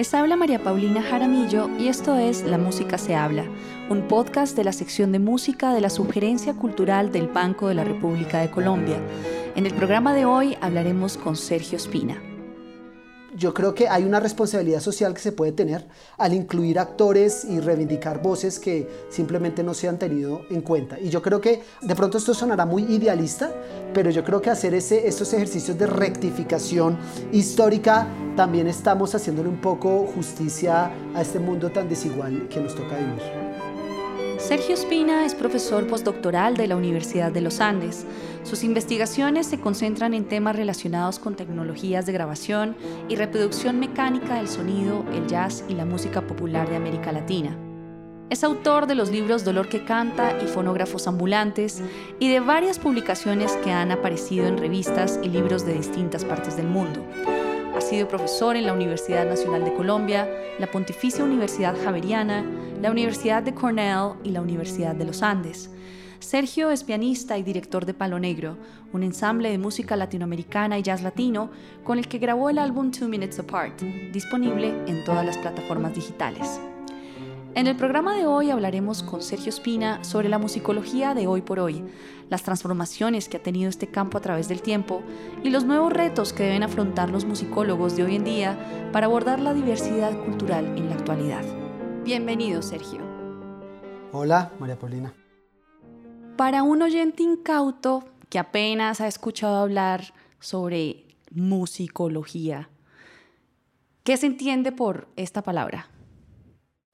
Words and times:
Les 0.00 0.14
habla 0.14 0.34
María 0.34 0.62
Paulina 0.62 1.02
Jaramillo 1.02 1.68
y 1.78 1.88
esto 1.88 2.16
es 2.16 2.42
La 2.44 2.56
Música 2.56 2.96
se 2.96 3.14
habla, 3.14 3.44
un 3.90 4.08
podcast 4.08 4.56
de 4.56 4.64
la 4.64 4.72
sección 4.72 5.12
de 5.12 5.18
música 5.18 5.74
de 5.74 5.82
la 5.82 5.90
Sugerencia 5.90 6.54
Cultural 6.54 7.12
del 7.12 7.28
Banco 7.28 7.68
de 7.68 7.74
la 7.74 7.84
República 7.84 8.40
de 8.40 8.50
Colombia. 8.50 8.96
En 9.56 9.66
el 9.66 9.74
programa 9.74 10.14
de 10.14 10.24
hoy 10.24 10.56
hablaremos 10.62 11.18
con 11.18 11.36
Sergio 11.36 11.76
Espina 11.76 12.29
yo 13.36 13.54
creo 13.54 13.74
que 13.74 13.88
hay 13.88 14.04
una 14.04 14.20
responsabilidad 14.20 14.80
social 14.80 15.14
que 15.14 15.20
se 15.20 15.32
puede 15.32 15.52
tener 15.52 15.86
al 16.18 16.34
incluir 16.34 16.78
actores 16.78 17.44
y 17.44 17.60
reivindicar 17.60 18.22
voces 18.22 18.58
que 18.58 18.88
simplemente 19.08 19.62
no 19.62 19.74
se 19.74 19.88
han 19.88 19.98
tenido 19.98 20.42
en 20.50 20.62
cuenta. 20.62 20.98
Y 20.98 21.10
yo 21.10 21.22
creo 21.22 21.40
que 21.40 21.62
de 21.80 21.94
pronto 21.94 22.18
esto 22.18 22.34
sonará 22.34 22.66
muy 22.66 22.82
idealista, 22.84 23.52
pero 23.94 24.10
yo 24.10 24.24
creo 24.24 24.40
que 24.40 24.50
hacer 24.50 24.74
ese, 24.74 25.06
estos 25.06 25.32
ejercicios 25.32 25.78
de 25.78 25.86
rectificación 25.86 26.98
histórica 27.32 28.06
también 28.36 28.66
estamos 28.66 29.14
haciéndole 29.14 29.48
un 29.48 29.60
poco 29.60 30.06
justicia 30.14 30.90
a 31.14 31.22
este 31.22 31.38
mundo 31.38 31.70
tan 31.70 31.88
desigual 31.88 32.48
que 32.48 32.60
nos 32.60 32.74
toca 32.74 32.96
vivir. 32.96 33.49
Sergio 34.40 34.74
Espina 34.74 35.26
es 35.26 35.34
profesor 35.34 35.86
postdoctoral 35.86 36.56
de 36.56 36.66
la 36.66 36.74
Universidad 36.74 37.30
de 37.30 37.42
los 37.42 37.60
Andes. 37.60 38.06
Sus 38.42 38.64
investigaciones 38.64 39.46
se 39.46 39.60
concentran 39.60 40.14
en 40.14 40.24
temas 40.24 40.56
relacionados 40.56 41.18
con 41.18 41.36
tecnologías 41.36 42.06
de 42.06 42.12
grabación 42.12 42.74
y 43.08 43.16
reproducción 43.16 43.78
mecánica 43.78 44.36
del 44.36 44.48
sonido, 44.48 45.04
el 45.12 45.26
jazz 45.26 45.62
y 45.68 45.74
la 45.74 45.84
música 45.84 46.22
popular 46.22 46.68
de 46.70 46.76
América 46.76 47.12
Latina. 47.12 47.56
Es 48.30 48.42
autor 48.42 48.86
de 48.86 48.94
los 48.94 49.10
libros 49.10 49.44
Dolor 49.44 49.68
que 49.68 49.84
canta 49.84 50.36
y 50.42 50.46
Fonógrafos 50.46 51.06
ambulantes 51.06 51.82
y 52.18 52.30
de 52.30 52.40
varias 52.40 52.78
publicaciones 52.78 53.52
que 53.62 53.72
han 53.72 53.92
aparecido 53.92 54.46
en 54.46 54.56
revistas 54.56 55.20
y 55.22 55.28
libros 55.28 55.66
de 55.66 55.74
distintas 55.74 56.24
partes 56.24 56.56
del 56.56 56.66
mundo. 56.66 57.04
Ha 57.80 57.82
sido 57.82 58.08
profesor 58.08 58.56
en 58.56 58.66
la 58.66 58.74
Universidad 58.74 59.26
Nacional 59.26 59.64
de 59.64 59.72
Colombia, 59.72 60.28
la 60.58 60.70
Pontificia 60.70 61.24
Universidad 61.24 61.74
Javeriana, 61.82 62.44
la 62.78 62.90
Universidad 62.90 63.42
de 63.42 63.54
Cornell 63.54 64.16
y 64.22 64.32
la 64.32 64.42
Universidad 64.42 64.94
de 64.94 65.06
los 65.06 65.22
Andes. 65.22 65.70
Sergio 66.18 66.70
es 66.70 66.84
pianista 66.84 67.38
y 67.38 67.42
director 67.42 67.86
de 67.86 67.94
Palo 67.94 68.18
Negro, 68.18 68.58
un 68.92 69.02
ensamble 69.02 69.50
de 69.50 69.56
música 69.56 69.96
latinoamericana 69.96 70.78
y 70.78 70.82
jazz 70.82 71.02
latino 71.02 71.50
con 71.82 71.98
el 71.98 72.06
que 72.06 72.18
grabó 72.18 72.50
el 72.50 72.58
álbum 72.58 72.90
Two 72.90 73.08
Minutes 73.08 73.38
Apart, 73.38 73.80
disponible 74.12 74.74
en 74.86 75.02
todas 75.04 75.24
las 75.24 75.38
plataformas 75.38 75.94
digitales. 75.94 76.60
En 77.56 77.66
el 77.66 77.76
programa 77.76 78.14
de 78.14 78.26
hoy 78.26 78.50
hablaremos 78.50 79.02
con 79.02 79.22
Sergio 79.22 79.48
Espina 79.48 80.04
sobre 80.04 80.28
la 80.28 80.38
musicología 80.38 81.14
de 81.14 81.26
hoy 81.26 81.42
por 81.42 81.58
hoy, 81.58 81.84
las 82.28 82.44
transformaciones 82.44 83.28
que 83.28 83.38
ha 83.38 83.42
tenido 83.42 83.68
este 83.68 83.88
campo 83.88 84.18
a 84.18 84.20
través 84.20 84.46
del 84.46 84.62
tiempo 84.62 85.02
y 85.42 85.50
los 85.50 85.64
nuevos 85.64 85.92
retos 85.92 86.32
que 86.32 86.44
deben 86.44 86.62
afrontar 86.62 87.10
los 87.10 87.24
musicólogos 87.24 87.96
de 87.96 88.04
hoy 88.04 88.14
en 88.14 88.22
día 88.22 88.90
para 88.92 89.06
abordar 89.06 89.40
la 89.40 89.52
diversidad 89.52 90.16
cultural 90.24 90.64
en 90.78 90.88
la 90.88 90.94
actualidad. 90.94 91.42
Bienvenido, 92.04 92.62
Sergio. 92.62 93.00
Hola, 94.12 94.52
María 94.60 94.78
Paulina. 94.78 95.12
Para 96.36 96.62
un 96.62 96.82
oyente 96.82 97.24
incauto 97.24 98.04
que 98.28 98.38
apenas 98.38 99.00
ha 99.00 99.08
escuchado 99.08 99.56
hablar 99.56 100.14
sobre 100.38 101.04
musicología, 101.32 102.70
¿qué 104.04 104.16
se 104.16 104.26
entiende 104.26 104.70
por 104.70 105.08
esta 105.16 105.42
palabra? 105.42 105.89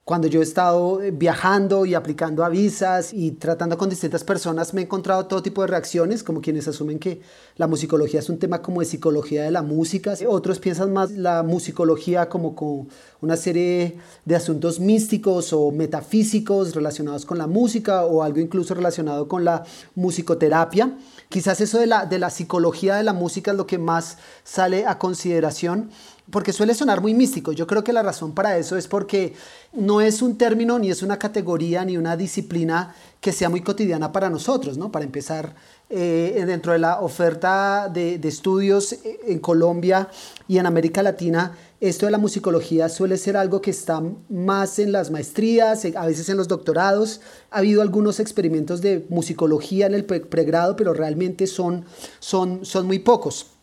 Cuando 0.06 0.28
yo 0.28 0.38
he 0.38 0.44
estado 0.44 1.02
eh, 1.02 1.10
viajando 1.10 1.84
y 1.84 1.94
aplicando 1.94 2.44
a 2.44 2.48
visas 2.48 3.12
y 3.12 3.32
tratando 3.32 3.76
con 3.76 3.90
distintas 3.90 4.22
personas, 4.22 4.72
me 4.72 4.82
he 4.82 4.84
encontrado 4.84 5.26
todo 5.26 5.42
tipo 5.42 5.62
de 5.62 5.66
reacciones, 5.66 6.22
como 6.22 6.41
quienes 6.41 6.69
asumen 6.69 7.00
que 7.00 7.22
la 7.56 7.66
musicología 7.66 8.20
es 8.20 8.28
un 8.28 8.38
tema 8.38 8.62
como 8.62 8.78
de 8.78 8.86
psicología 8.86 9.42
de 9.42 9.50
la 9.50 9.62
música. 9.62 10.14
Otros 10.28 10.60
piensan 10.60 10.92
más 10.92 11.10
la 11.10 11.42
musicología 11.42 12.28
como 12.28 12.54
con 12.54 12.86
una 13.20 13.36
serie 13.36 13.97
de 14.25 14.36
asuntos 14.36 14.78
místicos 14.78 15.53
o 15.53 15.72
metafísicos 15.72 16.72
relacionados 16.76 17.26
con 17.26 17.38
la 17.38 17.48
música 17.48 18.04
o 18.04 18.22
algo 18.22 18.38
incluso 18.38 18.75
relacionado 18.75 19.26
con 19.26 19.44
la 19.44 19.64
musicoterapia. 19.97 20.97
Quizás 21.28 21.60
eso 21.60 21.81
de 21.81 21.88
la, 21.88 22.06
de 22.06 22.20
la 22.20 22.31
psicología 22.31 22.94
de 22.94 23.02
la 23.02 23.12
música 23.12 23.50
es 23.50 23.56
lo 23.56 23.66
que 23.66 23.78
más 23.78 24.19
sale 24.44 24.86
a 24.86 25.00
consideración 25.00 25.91
porque 26.31 26.53
suele 26.53 26.75
sonar 26.75 27.00
muy 27.00 27.14
místico. 27.14 27.53
Yo 27.53 27.66
creo 27.66 27.84
que 27.84 27.92
la 27.92 28.03
razón 28.03 28.32
para 28.32 28.59
eso 28.59 28.76
es 28.76 28.88
porque 28.88 29.34
no 29.72 30.00
es 30.00 30.22
un 30.22 30.37
término, 30.37 30.78
ni 30.78 30.91
es 30.91 31.03
una 31.03 31.19
categoría, 31.19 31.84
ni 31.84 31.97
una 31.97 32.16
disciplina 32.16 32.94
que 33.20 33.32
sea 33.32 33.48
muy 33.48 33.60
cotidiana 33.60 34.12
para 34.12 34.31
nosotros, 34.31 34.76
¿no? 34.76 34.91
Para 34.91 35.04
empezar, 35.04 35.54
eh, 35.88 36.42
dentro 36.47 36.72
de 36.72 36.81
la 36.81 37.00
oferta 37.00 37.88
de, 37.88 38.19
de, 38.19 38.28
estudios 38.28 38.92
eh, 38.92 39.20
en 39.28 39.38
Colombia 39.38 40.09
y 40.48 40.59
en 40.59 40.66
América 40.66 41.00
Latina, 41.00 41.56
esto 41.81 42.06
de 42.06 42.12
la 42.12 42.19
musicología 42.19 42.88
suele 42.88 43.16
ser 43.19 43.37
algo 43.37 43.60
que 43.60 43.70
está 43.70 44.03
más 44.28 44.78
en 44.78 44.93
las 44.93 45.10
maestrías, 45.10 45.84
a 45.84 46.06
veces 46.06 46.28
en 46.28 46.38
los 46.38 46.48
doctorados. 46.48 47.20
Ha 47.50 47.58
habido 47.58 47.82
algunos 47.82 48.19
experimentos 48.19 48.81
de 48.81 49.06
musicología 49.10 49.87
en 49.87 49.94
el 49.94 50.04
pregrado, 50.04 50.75
pero 50.75 50.93
realmente 50.93 51.47
son, 51.47 51.84
son, 52.19 52.64
son 52.64 52.87
muy 52.87 52.98
pocos. 52.98 53.56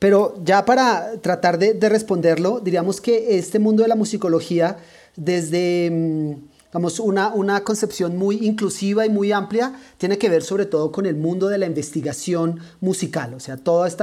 Pero 0.00 0.34
ya 0.42 0.64
para 0.64 1.20
tratar 1.20 1.58
de, 1.58 1.88
responderlo, 1.90 2.60
diríamos 2.60 3.02
que 3.02 3.36
este 3.36 3.58
mundo 3.58 3.82
de 3.82 3.88
la 3.90 3.96
musicología, 3.96 4.78
desde 5.14 5.90
mm, 5.92 6.78
una, 7.02 7.34
una, 7.34 7.64
concepción 7.64 8.16
muy 8.16 8.46
inclusiva 8.46 9.04
y 9.04 9.10
muy 9.10 9.30
amplia, 9.30 9.74
tiene 9.98 10.16
que 10.16 10.30
ver 10.30 10.42
sobre 10.42 10.64
todo 10.64 10.90
con 10.90 11.04
el 11.04 11.16
mundo 11.16 11.48
de 11.48 11.58
la 11.58 11.66
investigación 11.66 12.60
musical. 12.80 13.34
O 13.34 13.40
sea, 13.40 13.58
todos 13.58 13.94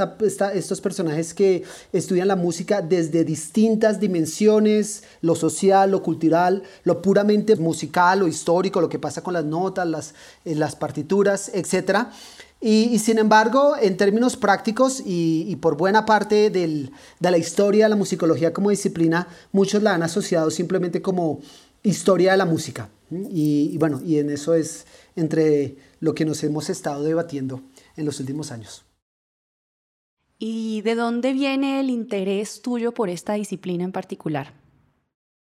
estos 0.54 0.80
personajes 0.80 1.34
que 1.34 1.64
estudian 1.92 2.28
la 2.28 2.36
música 2.36 2.80
desde 2.80 3.24
distintas 3.24 3.98
dimensiones, 3.98 5.02
lo 5.20 5.34
social, 5.34 5.90
lo 5.90 6.04
cultural, 6.04 6.62
lo 6.84 7.02
puramente 7.02 7.56
musical, 7.56 8.22
o 8.22 8.28
histórico, 8.28 8.80
lo 8.80 8.88
que 8.88 9.00
pasa 9.00 9.24
con 9.24 9.34
las 9.34 9.44
notas, 9.44 9.88
las, 9.88 10.14
eh, 10.44 10.54
las 10.54 10.76
partituras, 10.76 11.50
etcétera 11.52 12.12
y, 12.60 12.98
sin 12.98 13.18
embargo, 13.18 13.76
en 13.80 13.96
términos 13.96 14.36
prácticos 14.36 15.00
y, 15.04 15.54
por 15.56 15.76
buena 15.76 16.04
parte 16.04 16.50
de 16.50 16.90
la 17.20 17.38
historia 17.38 17.84
de 17.84 17.90
la 17.90 17.96
musicología 17.96 18.52
como 18.52 18.70
disciplina, 18.70 19.28
muchos 19.52 19.82
la 19.82 19.94
han 19.94 20.02
asociado 20.02 20.50
simplemente 20.50 21.00
como 21.00 21.40
historia 21.84 22.32
de 22.32 22.38
la 22.38 22.46
música. 22.46 22.88
Y, 23.10 23.78
bueno, 23.78 24.00
y 24.04 24.18
en 24.18 24.30
eso 24.30 24.54
es 24.54 24.86
entre 25.14 25.76
lo 26.00 26.14
que 26.14 26.24
nos 26.24 26.42
hemos 26.42 26.68
estado 26.68 27.04
debatiendo 27.04 27.62
en 27.96 28.04
los 28.04 28.18
últimos 28.18 28.50
años. 28.50 28.84
¿Y 30.40 30.82
de 30.82 30.94
dónde 30.94 31.32
viene 31.32 31.80
el 31.80 31.90
interés 31.90 32.60
tuyo 32.60 32.92
por 32.92 33.08
esta 33.08 33.34
disciplina 33.34 33.84
en 33.84 33.92
particular? 33.92 34.52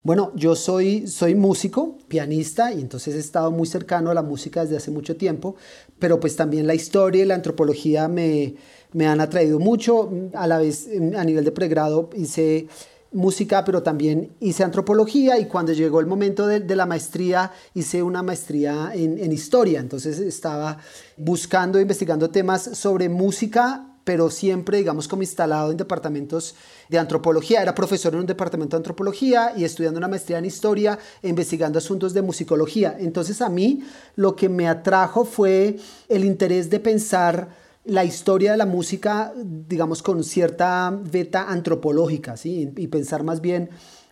Bueno, 0.03 0.31
yo 0.35 0.55
soy, 0.55 1.05
soy 1.05 1.35
músico, 1.35 1.95
pianista, 2.07 2.73
y 2.73 2.81
entonces 2.81 3.13
he 3.13 3.19
estado 3.19 3.51
muy 3.51 3.67
cercano 3.67 4.09
a 4.09 4.15
la 4.15 4.23
música 4.23 4.61
desde 4.63 4.77
hace 4.77 4.89
mucho 4.89 5.15
tiempo, 5.15 5.55
pero 5.99 6.19
pues 6.19 6.35
también 6.35 6.65
la 6.65 6.73
historia 6.73 7.21
y 7.21 7.27
la 7.27 7.35
antropología 7.35 8.07
me, 8.07 8.55
me 8.93 9.05
han 9.05 9.21
atraído 9.21 9.59
mucho. 9.59 10.09
A 10.33 10.47
la 10.47 10.57
vez, 10.57 10.89
a 11.15 11.23
nivel 11.23 11.45
de 11.45 11.51
pregrado, 11.51 12.09
hice 12.15 12.67
música, 13.11 13.63
pero 13.63 13.83
también 13.83 14.31
hice 14.39 14.63
antropología 14.63 15.37
y 15.37 15.45
cuando 15.45 15.71
llegó 15.71 15.99
el 15.99 16.07
momento 16.07 16.47
de, 16.47 16.61
de 16.61 16.75
la 16.75 16.87
maestría, 16.87 17.51
hice 17.75 18.01
una 18.01 18.23
maestría 18.23 18.93
en, 18.95 19.19
en, 19.19 19.31
historia. 19.31 19.79
Entonces 19.79 20.17
estaba 20.17 20.79
buscando, 21.15 21.79
investigando 21.79 22.31
temas 22.31 22.63
sobre 22.63 23.07
música 23.07 23.90
pero 24.11 24.29
siempre, 24.29 24.79
digamos, 24.79 25.07
como 25.07 25.21
instalado 25.21 25.71
en 25.71 25.77
departamentos 25.77 26.53
de 26.89 26.99
antropología. 26.99 27.61
Era 27.61 27.73
profesor 27.73 28.13
en 28.13 28.19
un 28.19 28.25
departamento 28.25 28.75
de 28.75 28.81
antropología 28.81 29.53
y 29.55 29.63
estudiando 29.63 29.99
una 29.99 30.09
maestría 30.09 30.37
en 30.37 30.43
historia 30.43 30.99
e 31.23 31.29
investigando 31.29 31.79
asuntos 31.79 32.13
de 32.13 32.21
musicología. 32.21 32.97
Entonces 32.99 33.41
a 33.41 33.47
mí 33.47 33.85
lo 34.17 34.35
que 34.35 34.49
me 34.49 34.67
atrajo 34.67 35.23
fue 35.23 35.77
el 36.09 36.25
interés 36.25 36.69
de 36.69 36.81
pensar 36.81 37.55
la 37.85 38.03
historia 38.03 38.51
de 38.51 38.57
la 38.57 38.65
música, 38.65 39.31
digamos, 39.33 40.03
con 40.03 40.25
cierta 40.25 40.93
beta 41.09 41.49
antropológica, 41.49 42.35
¿sí? 42.35 42.69
y 42.75 42.87
pensar 42.87 43.23
más 43.23 43.39
bien 43.39 43.69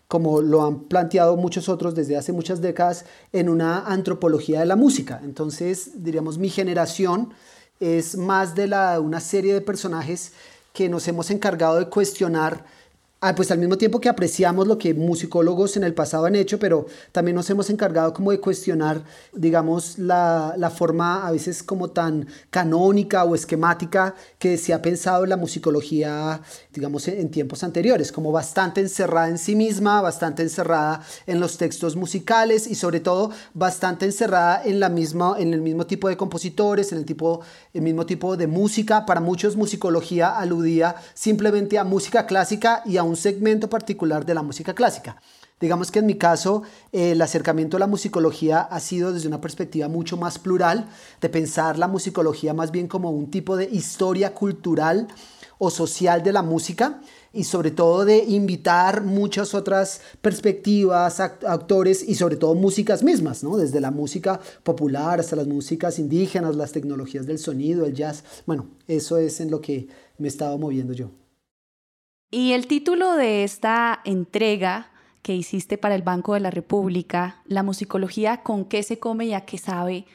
como 0.08 0.42
lo 0.42 0.66
han 0.66 0.86
planteado 0.86 1.36
muchos 1.36 1.68
otros 1.68 1.94
desde 1.94 2.16
hace 2.16 2.32
muchas 2.32 2.62
décadas, 2.62 3.04
en 3.34 3.50
una 3.50 3.82
antropología 3.82 4.62
de 4.62 4.66
la 4.66 4.78
música. 4.78 5.20
Entonces, 5.26 6.04
diríamos, 6.04 6.38
mi 6.38 6.50
generación 6.50 7.34
es 7.80 8.18
más 8.18 8.56
de 8.56 8.68
la, 8.68 9.00
una 9.00 9.20
serie 9.20 9.54
de 9.54 9.62
personajes 9.62 10.34
que 10.74 10.90
nos 10.90 11.08
hemos 11.08 11.32
encargado 11.32 11.78
de 11.80 11.90
cuestionar 11.90 12.64
Ah, 13.22 13.36
pues 13.36 13.52
al 13.52 13.58
mismo 13.58 13.78
tiempo 13.78 14.00
que 14.00 14.08
apreciamos 14.08 14.66
lo 14.66 14.78
que 14.78 14.94
musicólogos 14.94 15.76
en 15.76 15.84
el 15.84 15.94
pasado 15.94 16.24
han 16.24 16.36
hecho, 16.36 16.58
pero 16.58 16.86
también 17.12 17.36
nos 17.36 17.50
hemos 17.50 17.70
encargado 17.70 18.14
como 18.14 18.32
de 18.32 18.40
cuestionar, 18.40 19.04
digamos, 19.34 20.00
la, 20.00 20.54
la, 20.56 20.70
forma 20.70 21.28
a 21.28 21.32
veces 21.32 21.62
como 21.62 21.90
tan 21.90 22.28
canónica 22.50 23.26
o 23.26 23.36
esquemática 23.36 24.16
que 24.38 24.58
se 24.58 24.74
ha 24.74 24.82
pensado 24.82 25.26
en 25.26 25.32
la 25.32 25.36
musicología, 25.36 26.40
digamos, 26.72 27.10
en, 27.10 27.30
tiempos 27.30 27.62
anteriores, 27.62 28.14
como 28.14 28.32
bastante 28.32 28.80
encerrada 28.80 29.28
en 29.28 29.38
sí 29.38 29.54
misma, 29.54 30.00
bastante 30.00 30.42
encerrada 30.42 31.02
en 31.28 31.42
los 31.42 31.58
textos 31.58 31.98
musicales 31.98 32.68
y 32.68 32.76
sobre 32.76 33.02
todo 33.02 33.32
bastante 33.54 34.06
encerrada 34.06 34.64
en, 34.64 34.80
la 34.80 34.88
misma, 34.88 35.36
en 35.38 35.54
el 35.54 35.60
mismo 35.60 35.86
tipo 35.86 36.08
de 36.08 36.16
compositores, 36.16 36.94
en 36.94 37.00
el, 37.00 37.06
tipo, 37.06 37.42
el 37.74 37.82
mismo 37.82 38.06
tipo 38.06 38.38
de 38.38 38.48
música. 38.48 39.06
Para 39.06 39.20
muchos 39.20 39.58
musicología 39.58 40.40
aludía 40.40 40.96
simplemente 41.14 41.78
a 41.78 41.84
música 41.84 42.26
clásica 42.26 42.82
y 42.86 42.96
a 42.96 43.09
un 43.10 43.18
segmento 43.18 43.70
particular 43.70 44.26
de 44.26 44.34
la 44.34 44.44
música 44.44 44.74
clásica. 44.74 45.22
Digamos 45.60 45.92
que 45.92 46.00
en 46.00 46.06
mi 46.06 46.16
caso 46.16 46.64
el 46.94 47.22
acercamiento 47.22 47.76
a 47.76 47.82
la 47.82 47.88
musicología 47.88 48.62
ha 48.62 48.80
sido 48.80 49.12
desde 49.12 49.28
una 49.28 49.42
perspectiva 49.42 49.90
mucho 49.90 50.16
más 50.16 50.40
plural, 50.40 50.88
de 51.20 51.30
pensar 51.30 51.78
la 51.78 51.90
musicología 51.90 52.54
más 52.54 52.72
bien 52.72 52.88
como 52.88 53.12
un 53.12 53.30
tipo 53.30 53.58
de 53.58 53.66
historia 53.66 54.34
cultural 54.34 55.08
o 55.58 55.70
social 55.70 56.24
de 56.24 56.32
la 56.32 56.42
música 56.42 57.02
y 57.34 57.44
sobre 57.44 57.72
todo 57.72 58.06
de 58.06 58.24
invitar 58.24 59.04
muchas 59.04 59.54
otras 59.54 60.02
perspectivas, 60.22 61.20
actores 61.20 62.08
y 62.08 62.16
sobre 62.16 62.38
todo 62.38 62.56
músicas 62.56 63.04
mismas, 63.04 63.44
¿no? 63.44 63.58
desde 63.58 63.82
la 63.82 63.92
música 63.92 64.40
popular 64.64 65.20
hasta 65.20 65.36
las 65.36 65.48
músicas 65.48 66.00
indígenas, 66.00 66.56
las 66.56 66.72
tecnologías 66.72 67.28
del 67.28 67.38
sonido, 67.38 67.86
el 67.86 67.94
jazz. 67.94 68.24
Bueno, 68.46 68.68
eso 68.88 69.18
es 69.18 69.42
en 69.42 69.52
lo 69.52 69.60
que 69.60 69.90
me 70.18 70.28
he 70.28 70.32
estado 70.32 70.58
moviendo 70.58 70.94
yo. 70.94 71.12
Y 72.32 72.52
el 72.52 72.68
título 72.68 73.16
de 73.16 73.44
esta 73.44 74.02
entrega 74.06 74.92
que 75.24 75.34
hiciste 75.34 75.80
para 75.80 75.96
el 75.96 76.04
Banco 76.04 76.36
de 76.36 76.40
la 76.40 76.52
República, 76.52 77.42
La 77.46 77.64
musicología 77.64 78.44
con 78.44 78.66
qué 78.66 78.84
se 78.84 79.00
come 79.00 79.26
y 79.26 79.34
a 79.34 79.46
qué 79.46 79.58
sabe, 79.58 80.06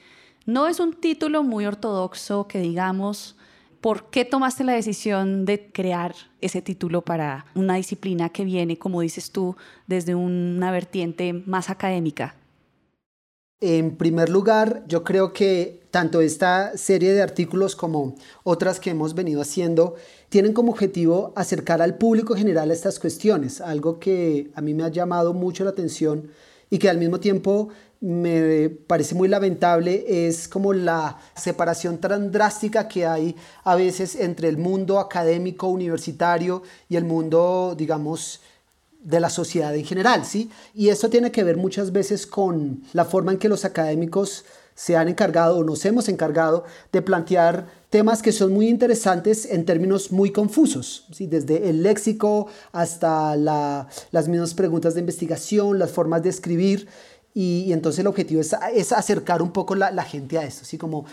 no 0.46 0.68
es 0.68 0.78
un 0.78 0.92
título 0.92 1.42
muy 1.42 1.66
ortodoxo 1.66 2.46
que 2.46 2.60
digamos, 2.60 3.36
¿por 3.80 4.10
qué 4.10 4.24
tomaste 4.24 4.62
la 4.62 4.74
decisión 4.74 5.44
de 5.44 5.72
crear 5.72 6.14
ese 6.40 6.62
título 6.62 7.02
para 7.02 7.46
una 7.56 7.74
disciplina 7.74 8.28
que 8.28 8.44
viene, 8.44 8.78
como 8.78 9.00
dices 9.00 9.32
tú, 9.32 9.56
desde 9.88 10.14
una 10.14 10.70
vertiente 10.70 11.32
más 11.32 11.68
académica? 11.68 12.36
En 13.60 13.96
primer 13.96 14.28
lugar, 14.28 14.84
yo 14.88 15.04
creo 15.04 15.32
que 15.32 15.80
tanto 15.90 16.20
esta 16.20 16.76
serie 16.76 17.12
de 17.12 17.22
artículos 17.22 17.76
como 17.76 18.16
otras 18.42 18.80
que 18.80 18.90
hemos 18.90 19.14
venido 19.14 19.40
haciendo 19.40 19.94
tienen 20.28 20.52
como 20.52 20.72
objetivo 20.72 21.32
acercar 21.36 21.80
al 21.80 21.96
público 21.96 22.34
general 22.34 22.70
a 22.70 22.74
estas 22.74 22.98
cuestiones, 22.98 23.60
algo 23.60 24.00
que 24.00 24.50
a 24.54 24.60
mí 24.60 24.74
me 24.74 24.82
ha 24.82 24.88
llamado 24.88 25.32
mucho 25.32 25.62
la 25.62 25.70
atención 25.70 26.30
y 26.68 26.78
que 26.78 26.90
al 26.90 26.98
mismo 26.98 27.20
tiempo 27.20 27.68
me 28.00 28.68
parece 28.68 29.14
muy 29.14 29.28
lamentable 29.28 30.04
es 30.26 30.48
como 30.48 30.72
la 30.72 31.18
separación 31.36 31.98
tan 31.98 32.32
drástica 32.32 32.88
que 32.88 33.06
hay 33.06 33.36
a 33.62 33.76
veces 33.76 34.16
entre 34.16 34.48
el 34.48 34.58
mundo 34.58 34.98
académico 34.98 35.68
universitario 35.68 36.62
y 36.88 36.96
el 36.96 37.04
mundo, 37.04 37.74
digamos, 37.78 38.40
de 39.04 39.20
la 39.20 39.30
sociedad 39.30 39.74
en 39.76 39.84
general, 39.84 40.24
¿sí? 40.24 40.50
Y 40.74 40.88
esto 40.88 41.08
tiene 41.08 41.30
que 41.30 41.44
ver 41.44 41.56
muchas 41.56 41.92
veces 41.92 42.26
con 42.26 42.82
la 42.92 43.04
forma 43.04 43.32
en 43.32 43.38
que 43.38 43.48
los 43.48 43.64
académicos 43.64 44.44
se 44.74 44.96
han 44.96 45.08
encargado 45.08 45.58
o 45.58 45.64
nos 45.64 45.84
hemos 45.84 46.08
encargado 46.08 46.64
de 46.90 47.00
plantear 47.00 47.66
temas 47.90 48.22
que 48.22 48.32
son 48.32 48.52
muy 48.52 48.68
interesantes 48.68 49.46
en 49.46 49.64
términos 49.64 50.10
muy 50.10 50.32
confusos, 50.32 51.06
¿sí? 51.12 51.26
desde 51.28 51.68
el 51.68 51.82
léxico 51.84 52.48
hasta 52.72 53.36
las 53.36 54.28
mismas 54.28 54.54
preguntas 54.54 54.94
de 54.94 55.00
investigación, 55.00 55.78
las 55.78 55.92
formas 55.92 56.22
de 56.24 56.30
escribir. 56.30 56.88
Y, 57.36 57.72
entonces 57.72 57.98
el 57.98 58.06
objetivo 58.06 58.40
es, 58.40 58.54
acercar 58.92 59.42
un 59.42 59.50
poco 59.50 59.74
la, 59.74 59.90
la, 59.90 60.04
gente 60.04 60.38
a 60.38 60.44
esto, 60.44 60.62
así 60.62 60.78
como 60.78 61.04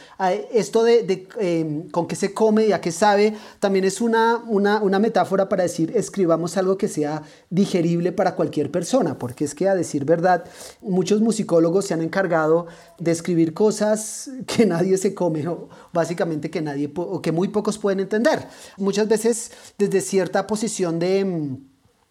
esto 0.53 0.83
de, 0.83 1.27
em, 1.39 1.89
con 1.89 2.07
qué 2.07 2.15
se 2.15 2.31
come 2.31 2.67
y 2.67 2.73
a 2.73 2.79
qué 2.79 2.91
sabe, 2.91 3.33
también 3.59 3.85
es 3.85 4.01
una, 4.01 4.37
una, 4.47 4.83
una, 4.83 4.99
metáfora 4.99 5.49
para 5.49 5.63
decir 5.63 5.91
escribamos 5.95 6.57
algo 6.57 6.77
que 6.77 6.87
sea 6.87 7.23
digerible 7.49 8.11
para 8.11 8.35
cualquier 8.35 8.69
persona, 8.69 9.17
porque 9.17 9.45
es 9.45 9.55
que 9.55 9.67
a 9.67 9.73
decir 9.73 10.05
verdad, 10.05 10.45
muchos 10.81 11.21
musicólogos 11.21 11.85
se 11.85 11.95
han 11.95 12.03
encargado 12.03 12.67
de 12.99 13.09
escribir 13.09 13.55
cosas 13.55 14.29
que 14.45 14.65
nadie 14.67 14.99
se 14.99 15.15
come 15.15 15.47
o 15.47 15.69
básicamente 15.91 16.51
que 16.51 16.61
nadie 16.61 16.91
o 16.95 17.19
que 17.19 17.31
muy 17.31 17.47
pocos 17.47 17.79
pueden 17.79 17.99
entender. 17.99 18.47
Muchas 18.77 19.07
veces 19.07 19.51
desde 19.75 20.01
cierta 20.01 20.45
posición 20.45 20.99
de, 20.99 21.57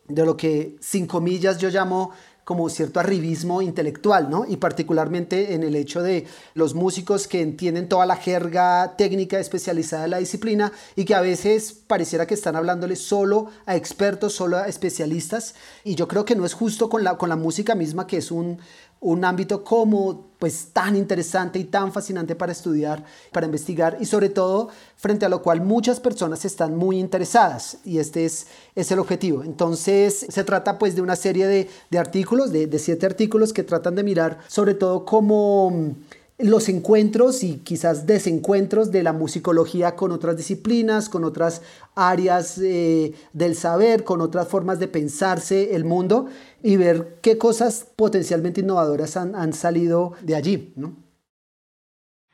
de 0.09 0.25
lo 0.25 0.37
que 0.37 0.77
sin 0.81 1.07
comillas 1.07 1.59
yo 1.59 1.69
llamo 1.69 2.11
como 2.45 2.69
cierto 2.69 3.01
arribismo 3.01 3.63
intelectual, 3.63 4.29
¿no? 4.31 4.45
Y 4.47 4.57
particularmente 4.57 5.55
en 5.55 5.63
el 5.63 5.77
hecho 5.77 6.03
de 6.03 6.27
los 6.55 6.75
músicos 6.75 7.29
que 7.29 7.43
entienden 7.43 7.89
toda 7.89 8.07
la 8.07 8.17
jerga 8.17 8.95
técnica 8.97 9.39
especializada 9.39 10.03
de 10.03 10.09
la 10.09 10.19
disciplina 10.19 10.73
y 10.97 11.05
que 11.05 11.15
a 11.15 11.21
veces 11.21 11.73
pareciera 11.73 12.27
que 12.27 12.35
están 12.35 12.57
hablándole 12.57 12.97
solo 12.97 13.51
a 13.67 13.77
expertos, 13.77 14.35
solo 14.35 14.57
a 14.57 14.67
especialistas. 14.67 15.55
Y 15.85 15.95
yo 15.95 16.09
creo 16.09 16.25
que 16.25 16.35
no 16.35 16.45
es 16.45 16.55
justo 16.55 16.89
con 16.89 17.05
la, 17.05 17.17
con 17.19 17.29
la 17.29 17.37
música 17.37 17.75
misma, 17.75 18.07
que 18.07 18.19
es 18.19 18.31
un, 18.31 18.59
un 19.01 19.25
ámbito 19.25 19.65
como 19.65 20.31
pues 20.39 20.69
tan 20.73 20.97
interesante 20.97 21.59
y 21.59 21.65
tan 21.65 21.93
fascinante 21.93 22.35
para 22.35 22.53
estudiar, 22.53 23.05
para 23.31 23.47
investigar 23.47 23.99
y 24.01 24.07
sobre 24.07 24.31
todo 24.31 24.71
frente 24.97 25.27
a 25.27 25.29
lo 25.29 25.43
cual 25.43 25.61
muchas 25.61 26.01
personas 26.01 26.45
están 26.47 26.77
muy 26.77 26.99
interesadas 26.99 27.79
y 27.85 27.99
este 27.99 28.25
es, 28.25 28.47
es 28.75 28.91
el 28.91 28.99
objetivo. 28.99 29.43
Entonces 29.43 30.27
se 30.29 30.45
trata 30.45 30.79
pues 30.79 30.95
de 30.95 31.03
una 31.03 31.17
serie 31.17 31.47
de, 31.47 31.69
de 31.91 31.99
artículos, 31.99 32.53
de, 32.53 32.67
de 32.67 32.79
siete 32.79 33.05
artículos 33.07 33.53
que 33.53 33.63
tratan 33.63 33.95
de 33.95 34.03
mirar 34.03 34.39
sobre 34.49 34.75
todo 34.75 35.05
cómo 35.05 35.95
los 36.43 36.69
encuentros 36.69 37.43
y 37.43 37.59
quizás 37.59 38.07
desencuentros 38.07 38.91
de 38.91 39.03
la 39.03 39.13
musicología 39.13 39.97
con 39.97 40.13
otras 40.13 40.37
disciplinas, 40.37 41.09
con 41.09 41.25
otras 41.25 41.63
áreas 41.95 42.59
eh, 42.59 43.15
del 43.33 43.55
saber, 43.55 44.05
con 44.05 44.21
otras 44.21 44.49
formas 44.49 44.79
de 44.79 44.89
pensarse 44.89 45.75
el 45.75 45.85
mundo 45.85 46.27
y 46.63 46.77
ver 46.77 47.19
qué 47.23 47.39
cosas 47.39 47.87
potencialmente 47.97 48.61
innovadoras 48.61 49.17
han, 49.17 49.53
salido 49.53 50.13
de 50.23 50.35
allí. 50.37 50.73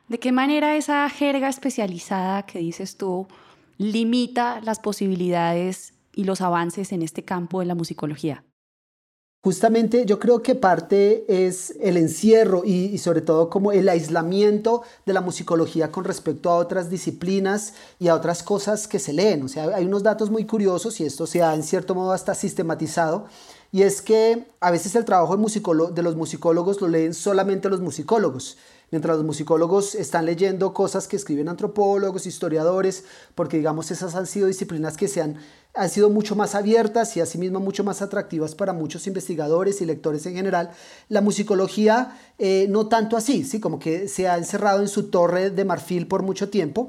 ¿De 0.08 0.18
qué 0.18 0.32
manera 0.32 0.76
esa 0.76 1.08
jerga 1.08 1.48
especializada 1.48 2.44
que 2.44 2.58
dices 2.58 2.96
tú 2.96 3.26
limita 3.78 4.60
las 4.60 4.78
posibilidades 4.78 5.94
y 6.14 6.24
los 6.24 6.40
avances 6.40 6.92
en 6.92 7.02
este 7.02 7.24
campo 7.24 7.60
de 7.60 7.66
la 7.66 7.74
musicología? 7.74 8.44
Justamente 9.46 10.06
yo 10.06 10.18
creo 10.18 10.42
que 10.42 10.56
parte 10.56 11.24
es 11.28 11.76
el 11.80 11.98
encierro 11.98 12.64
y, 12.64 12.98
sobre 12.98 13.20
todo 13.20 13.48
como 13.48 13.70
el 13.70 13.88
aislamiento 13.88 14.82
de 15.06 15.12
la 15.12 15.20
musicología 15.20 15.92
con 15.92 16.02
respecto 16.02 16.50
a 16.50 16.56
otras 16.56 16.90
disciplinas 16.90 17.74
y 18.00 18.08
a 18.08 18.16
otras 18.16 18.42
cosas 18.42 18.88
que 18.88 18.98
se 18.98 19.12
leen. 19.12 19.44
O 19.44 19.48
sea, 19.48 19.66
hay 19.72 19.84
unos 19.84 20.02
datos 20.02 20.30
muy 20.30 20.46
curiosos 20.46 20.98
y 20.98 21.04
esto 21.04 21.28
se 21.28 21.44
ha 21.44 21.54
en 21.54 21.62
cierto 21.62 21.94
modo 21.94 22.10
hasta 22.10 22.34
sistematizado. 22.34 23.26
Y 23.70 23.82
es 23.82 24.02
que 24.02 24.48
a 24.58 24.72
veces 24.72 24.96
el 24.96 25.04
trabajo 25.04 25.36
de, 25.36 25.92
de 25.92 26.02
los 26.02 26.16
musicólogos 26.16 26.80
lo 26.80 26.88
leen 26.88 27.14
solamente 27.14 27.68
los 27.68 27.80
musicólogos 27.80 28.56
mientras 28.90 29.16
los 29.16 29.26
musicólogos 29.26 29.94
están 29.94 30.26
leyendo 30.26 30.72
cosas 30.72 31.08
que 31.08 31.16
escriben 31.16 31.48
antropólogos, 31.48 32.26
historiadores, 32.26 33.04
porque 33.34 33.56
digamos 33.56 33.90
esas 33.90 34.14
han 34.14 34.26
sido 34.26 34.46
disciplinas 34.46 34.96
que 34.96 35.08
se 35.08 35.22
han, 35.22 35.36
han 35.74 35.90
sido 35.90 36.08
mucho 36.10 36.36
más 36.36 36.54
abiertas 36.54 37.16
y 37.16 37.20
asimismo 37.20 37.60
mucho 37.60 37.84
más 37.84 38.00
atractivas 38.02 38.54
para 38.54 38.72
muchos 38.72 39.06
investigadores 39.06 39.80
y 39.80 39.86
lectores 39.86 40.24
en 40.26 40.34
general. 40.34 40.70
La 41.08 41.20
musicología 41.20 42.16
eh, 42.38 42.66
no 42.70 42.88
tanto 42.88 43.16
así, 43.16 43.44
¿sí? 43.44 43.60
como 43.60 43.78
que 43.78 44.08
se 44.08 44.28
ha 44.28 44.38
encerrado 44.38 44.80
en 44.80 44.88
su 44.88 45.10
torre 45.10 45.50
de 45.50 45.64
marfil 45.64 46.06
por 46.06 46.22
mucho 46.22 46.48
tiempo. 46.48 46.88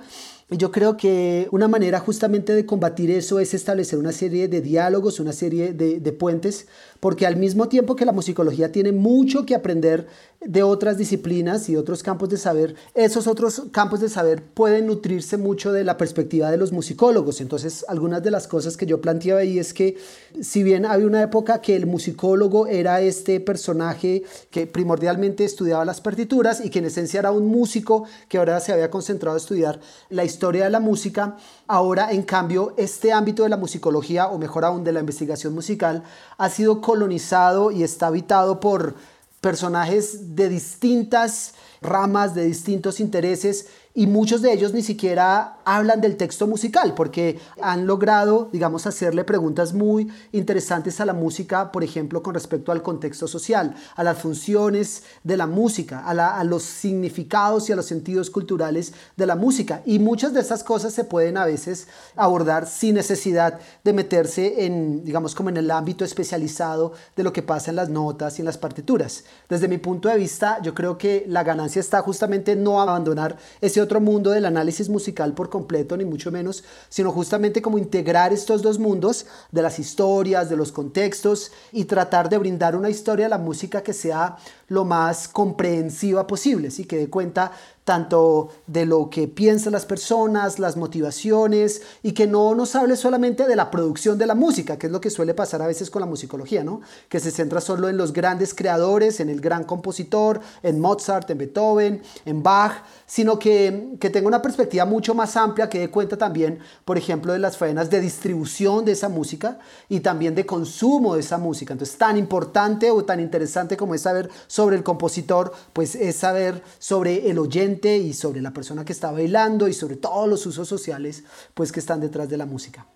Y 0.50 0.56
yo 0.56 0.72
creo 0.72 0.96
que 0.96 1.50
una 1.52 1.68
manera 1.68 2.00
justamente 2.00 2.56
de 2.56 2.66
combatir 2.66 3.12
eso 3.12 3.40
es 3.40 3.54
establecer 3.54 4.00
una 4.00 4.14
serie 4.14 4.48
de 4.48 4.62
diálogos, 4.62 5.20
una 5.20 5.34
serie 5.34 5.74
de, 5.74 6.00
de 6.00 6.12
puentes 6.14 6.68
porque 7.00 7.26
al 7.26 7.36
mismo 7.36 7.68
tiempo 7.68 7.96
que 7.96 8.06
la 8.06 8.12
musicología 8.12 8.72
tiene 8.72 8.92
mucho 8.92 9.46
que 9.46 9.56
aprender 9.56 10.08
de 10.42 10.62
otras 10.62 10.98
disciplinas 10.98 11.68
y 11.68 11.76
otros 11.76 12.04
campos 12.04 12.30
de 12.30 12.38
saber, 12.38 12.76
esos 12.94 13.28
otros 13.28 13.64
campos 13.72 14.00
de 14.00 14.10
saber 14.10 14.44
pueden 14.44 14.86
nutrirse 14.88 15.36
mucho 15.36 15.72
de 15.72 15.84
la 15.84 15.98
perspectiva 15.98 16.52
de 16.52 16.58
los 16.58 16.72
musicólogos. 16.72 17.42
Entonces, 17.42 17.84
algunas 17.88 18.22
de 18.22 18.32
las 18.32 18.48
cosas 18.48 18.78
que 18.78 18.86
yo 18.86 19.02
planteaba 19.02 19.42
ahí 19.42 19.58
es 19.58 19.74
que 19.74 19.98
si 20.42 20.62
bien 20.64 20.86
había 20.86 21.08
una 21.08 21.24
época 21.24 21.60
que 21.60 21.76
el 21.76 21.88
musicólogo 21.88 22.68
era 22.68 23.02
este 23.02 23.40
personaje 23.40 24.24
que 24.52 24.68
primordialmente 24.68 25.44
estudiaba 25.44 25.86
las 25.86 26.02
partituras 26.02 26.64
y 26.64 26.70
que 26.70 26.80
en 26.80 26.86
esencia 26.86 27.20
era 27.20 27.32
un 27.32 27.48
músico 27.48 28.04
que 28.30 28.38
ahora 28.38 28.60
se 28.60 28.72
había 28.72 28.92
concentrado 28.92 29.36
a 29.36 29.40
estudiar 29.40 29.80
la 30.10 30.24
historia 30.24 30.66
de 30.66 30.70
la 30.70 30.80
música, 30.80 31.38
ahora 31.68 32.12
en 32.12 32.22
cambio 32.22 32.74
este 32.78 33.12
ámbito 33.12 33.44
de 33.44 33.50
la 33.50 33.58
musicología, 33.58 34.28
o 34.28 34.38
mejor 34.38 34.66
aún 34.66 34.84
de 34.84 34.94
la 34.94 35.00
investigación 35.00 35.54
musical, 35.54 36.04
ha 36.38 36.50
sido 36.50 36.80
colonizado 36.80 37.72
y 37.72 37.84
está 37.84 38.08
habitado 38.08 38.60
por 38.60 38.96
personajes 39.42 40.36
de 40.36 40.50
distintas 40.50 41.54
ramas, 41.82 42.36
de 42.36 42.46
distintos 42.46 43.00
intereses 43.00 43.68
y 43.98 44.06
muchos 44.06 44.44
de 44.44 44.54
ellos 44.54 44.76
ni 44.76 44.84
siquiera 44.84 45.58
hablan 45.66 46.02
del 46.02 46.18
texto 46.18 46.46
musical 46.46 46.94
porque 46.94 47.40
han 47.60 47.88
logrado, 47.88 48.48
digamos, 48.54 48.86
hacerle 48.86 49.24
preguntas 49.24 49.74
muy 49.74 50.08
interesantes 50.34 51.02
a 51.02 51.06
la 51.08 51.14
música, 51.14 51.72
por 51.72 51.84
ejemplo, 51.84 52.22
con 52.22 52.36
respecto 52.36 52.72
al 52.72 52.84
contexto 52.84 53.28
social, 53.28 53.74
a 53.96 54.04
las 54.04 54.20
funciones 54.20 55.02
de 55.24 55.36
la 55.36 55.48
música, 55.48 56.06
a, 56.06 56.44
los 56.44 56.62
significados 56.62 57.70
y 57.70 57.74
a 57.74 57.76
los 57.76 57.88
sentidos 57.88 58.30
culturales 58.30 58.94
de 59.16 59.26
la 59.26 59.36
música. 59.36 59.82
Y 59.84 59.98
muchas 59.98 60.32
de 60.32 60.42
estas 60.42 60.64
cosas 60.64 60.94
se 60.94 61.04
pueden 61.04 61.36
a 61.36 61.46
veces 61.46 61.88
abordar 62.16 62.68
sin 62.68 62.94
necesidad 62.94 63.60
de 63.84 63.94
meterse 63.94 64.64
en, 64.64 65.04
digamos, 65.06 65.34
como 65.34 65.50
en 65.50 65.58
el 65.58 65.72
ámbito 65.72 66.06
especializado 66.06 66.94
de 67.16 67.24
lo 67.24 67.34
que 67.34 67.42
pasa 67.42 67.72
en 67.72 67.78
las 67.78 67.90
notas 67.90 68.38
y 68.38 68.44
en 68.44 68.46
las 68.46 68.60
partituras. 68.60 69.24
Desde 69.50 69.68
mi 69.68 69.80
punto 69.80 70.08
de 70.08 70.18
vista, 70.18 70.62
yo 70.62 70.76
creo 70.76 71.00
que 71.00 71.26
la 71.28 71.44
ganancia 71.44 71.67
está 71.76 72.02
justamente 72.02 72.54
en 72.54 72.64
no 72.64 72.82
abandonar 72.82 73.38
ese 73.60 73.82
otro 73.82 74.00
mundo 74.00 74.32
del 74.32 74.46
análisis 74.46 74.88
musical 74.88 75.34
por 75.34 75.50
completo, 75.50 75.98
ni 75.98 76.06
mucho 76.06 76.32
menos, 76.32 76.64
sino 76.88 77.12
justamente 77.12 77.62
como 77.62 77.78
integrar 77.78 78.32
estos 78.32 78.62
dos 78.62 78.80
mundos 78.80 79.26
de 79.52 79.62
las 79.62 79.80
historias, 79.80 80.50
de 80.50 80.56
los 80.56 80.72
contextos 80.72 81.52
y 81.74 81.86
tratar 81.86 82.30
de 82.30 82.38
brindar 82.38 82.76
una 82.76 82.90
historia 82.90 83.26
a 83.26 83.30
la 83.30 83.38
música 83.38 83.84
que 83.84 83.94
sea 83.94 84.38
lo 84.68 84.84
más 84.84 85.28
comprensiva 85.28 86.28
posible, 86.28 86.72
¿sí? 86.72 86.86
que 86.86 86.98
dé 86.98 87.10
cuenta 87.10 87.52
tanto 87.88 88.50
de 88.68 88.86
lo 88.86 89.10
que 89.10 89.30
piensan 89.30 89.72
las 89.72 89.86
personas, 89.86 90.60
las 90.60 90.76
motivaciones, 90.76 91.82
y 92.04 92.12
que 92.12 92.28
no 92.28 92.54
nos 92.54 92.76
hable 92.76 92.98
solamente 92.98 93.48
de 93.48 93.56
la 93.56 93.72
producción 93.72 94.18
de 94.18 94.26
la 94.26 94.36
música, 94.36 94.78
que 94.78 94.88
es 94.88 94.92
lo 94.92 95.00
que 95.00 95.10
suele 95.10 95.34
pasar 95.34 95.62
a 95.62 95.68
veces 95.68 95.90
con 95.90 96.02
la 96.02 96.06
musicología, 96.06 96.66
¿no? 96.66 96.82
que 97.08 97.22
se 97.22 97.32
centra 97.32 97.62
solo 97.62 97.88
en 97.88 97.96
los 97.96 98.12
grandes 98.12 98.54
creadores, 98.54 99.22
en 99.22 99.30
el 99.30 99.40
gran 99.40 99.64
compositor, 99.64 100.42
en 100.64 100.82
Mozart, 100.82 101.30
en 101.30 101.38
Beethoven, 101.38 102.02
en 102.26 102.44
Bach, 102.44 102.84
sino 103.08 103.40
que, 103.40 103.96
que 104.00 104.12
tenga 104.12 104.28
una 104.28 104.44
perspectiva 104.44 104.86
mucho 104.86 105.16
más 105.16 105.36
amplia, 105.36 105.70
que 105.70 105.80
dé 105.80 105.90
cuenta 105.90 106.16
también, 106.16 106.60
por 106.86 107.00
ejemplo, 107.00 107.34
de 107.34 107.40
las 107.40 107.58
faenas 107.58 107.90
de 107.90 108.00
distribución 108.00 108.86
de 108.86 108.92
esa 108.92 109.10
música 109.10 109.58
y 109.90 110.02
también 110.02 110.36
de 110.36 110.46
consumo 110.46 111.16
de 111.16 111.22
esa 111.22 111.40
música. 111.40 111.74
Entonces, 111.74 111.98
tan 111.98 112.18
importante 112.18 112.92
o 112.92 113.04
tan 113.04 113.20
interesante 113.20 113.76
como 113.76 113.96
es 113.96 114.02
saber 114.02 114.30
sobre 114.46 114.76
el 114.76 114.84
compositor, 114.84 115.52
pues 115.74 115.96
es 115.96 116.18
saber 116.18 116.62
sobre 116.78 117.32
el 117.32 117.40
oyente, 117.40 117.88
y 117.96 118.14
sobre 118.14 118.42
la 118.42 118.52
persona 118.52 118.84
que 118.84 118.92
está 118.92 119.12
bailando 119.12 119.68
y 119.68 119.74
sobre 119.74 119.96
todos 119.96 120.28
los 120.28 120.46
usos 120.46 120.68
sociales 120.68 121.24
pues 121.54 121.72
que 121.72 121.80
están 121.80 122.02
detrás 122.02 122.30
de 122.30 122.38
la 122.38 122.46
música. 122.46 122.88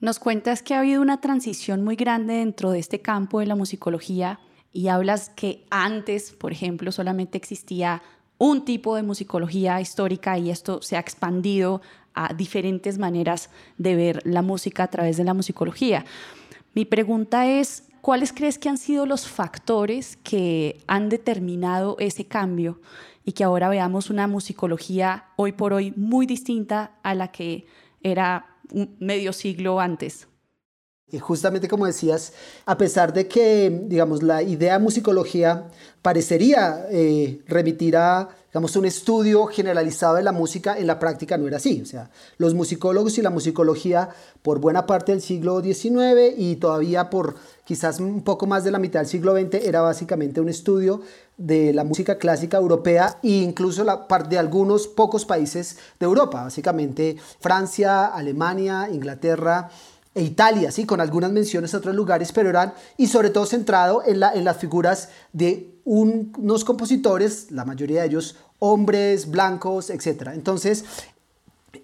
Nos 0.00 0.18
cuentas 0.18 0.62
que 0.62 0.74
ha 0.74 0.80
habido 0.80 1.00
una 1.02 1.20
transición 1.20 1.82
muy 1.82 1.96
grande 1.96 2.34
dentro 2.34 2.70
de 2.70 2.78
este 2.78 3.00
campo 3.00 3.40
de 3.40 3.46
la 3.46 3.54
musicología 3.54 4.40
y 4.72 4.88
hablas 4.88 5.30
que 5.30 5.66
antes, 5.70 6.32
por 6.32 6.52
ejemplo, 6.52 6.92
solamente 6.92 7.38
existía 7.38 8.02
un 8.38 8.64
tipo 8.64 8.96
de 8.96 9.02
musicología 9.02 9.80
histórica 9.80 10.38
y 10.38 10.50
esto 10.50 10.82
se 10.82 10.96
ha 10.96 11.00
expandido 11.00 11.80
a 12.14 12.32
diferentes 12.32 12.98
maneras 12.98 13.50
de 13.78 13.96
ver 13.96 14.22
la 14.24 14.42
música 14.42 14.84
a 14.84 14.90
través 14.90 15.16
de 15.16 15.24
la 15.24 15.34
musicología. 15.34 16.04
Mi 16.74 16.84
pregunta 16.84 17.46
es, 17.46 17.84
¿cuáles 18.00 18.32
crees 18.32 18.58
que 18.58 18.68
han 18.68 18.78
sido 18.78 19.06
los 19.06 19.26
factores 19.28 20.16
que 20.16 20.80
han 20.86 21.08
determinado 21.08 21.96
ese 21.98 22.26
cambio 22.26 22.80
y 23.24 23.32
que 23.32 23.44
ahora 23.44 23.68
veamos 23.68 24.10
una 24.10 24.26
musicología 24.26 25.24
hoy 25.36 25.52
por 25.52 25.72
hoy 25.72 25.92
muy 25.96 26.26
distinta 26.26 26.92
a 27.02 27.14
la 27.14 27.28
que 27.28 27.66
era 28.02 28.46
medio 28.98 29.32
siglo 29.32 29.80
antes. 29.80 30.28
Y 31.10 31.18
justamente 31.18 31.68
como 31.68 31.86
decías, 31.86 32.32
a 32.64 32.78
pesar 32.78 33.12
de 33.12 33.28
que, 33.28 33.82
digamos, 33.86 34.22
la 34.22 34.42
idea 34.42 34.72
de 34.72 34.78
musicología 34.78 35.68
parecería 36.00 36.86
eh, 36.90 37.40
remitir 37.46 37.96
a, 37.96 38.30
digamos, 38.46 38.74
un 38.76 38.86
estudio 38.86 39.46
generalizado 39.46 40.16
de 40.16 40.22
la 40.22 40.32
música, 40.32 40.78
en 40.78 40.86
la 40.86 40.98
práctica 40.98 41.36
no 41.36 41.46
era 41.46 41.58
así. 41.58 41.80
O 41.82 41.86
sea, 41.86 42.10
los 42.38 42.54
musicólogos 42.54 43.18
y 43.18 43.22
la 43.22 43.30
musicología 43.30 44.08
por 44.42 44.60
buena 44.60 44.86
parte 44.86 45.12
del 45.12 45.20
siglo 45.20 45.62
XIX 45.62 46.34
y 46.36 46.56
todavía 46.56 47.10
por 47.10 47.36
quizás 47.64 48.00
un 48.00 48.22
poco 48.22 48.46
más 48.46 48.64
de 48.64 48.70
la 48.70 48.78
mitad 48.78 49.00
del 49.00 49.08
siglo 49.08 49.36
XX 49.36 49.66
era 49.66 49.82
básicamente 49.82 50.40
un 50.40 50.48
estudio 50.48 51.02
de 51.36 51.72
la 51.72 51.84
música 51.84 52.18
clásica 52.18 52.56
europea 52.56 53.18
e 53.22 53.42
incluso 53.42 53.84
la 53.84 54.06
parte 54.08 54.30
de 54.30 54.38
algunos 54.38 54.86
pocos 54.86 55.24
países 55.24 55.78
de 55.98 56.06
Europa, 56.06 56.44
básicamente 56.44 57.16
Francia, 57.40 58.06
Alemania, 58.06 58.88
Inglaterra, 58.90 59.70
e 60.14 60.22
Italia, 60.22 60.70
¿sí? 60.70 60.86
con 60.86 61.00
algunas 61.00 61.32
menciones 61.32 61.74
a 61.74 61.78
otros 61.78 61.94
lugares, 61.94 62.32
pero 62.32 62.48
eran, 62.48 62.72
y 62.96 63.08
sobre 63.08 63.30
todo 63.30 63.46
centrado 63.46 64.02
en, 64.06 64.20
la, 64.20 64.32
en 64.32 64.44
las 64.44 64.58
figuras 64.58 65.08
de 65.32 65.74
unos 65.84 66.64
compositores, 66.64 67.50
la 67.50 67.64
mayoría 67.64 68.02
de 68.02 68.06
ellos 68.08 68.36
hombres, 68.60 69.30
blancos, 69.30 69.90
etc. 69.90 70.30
Entonces, 70.32 70.84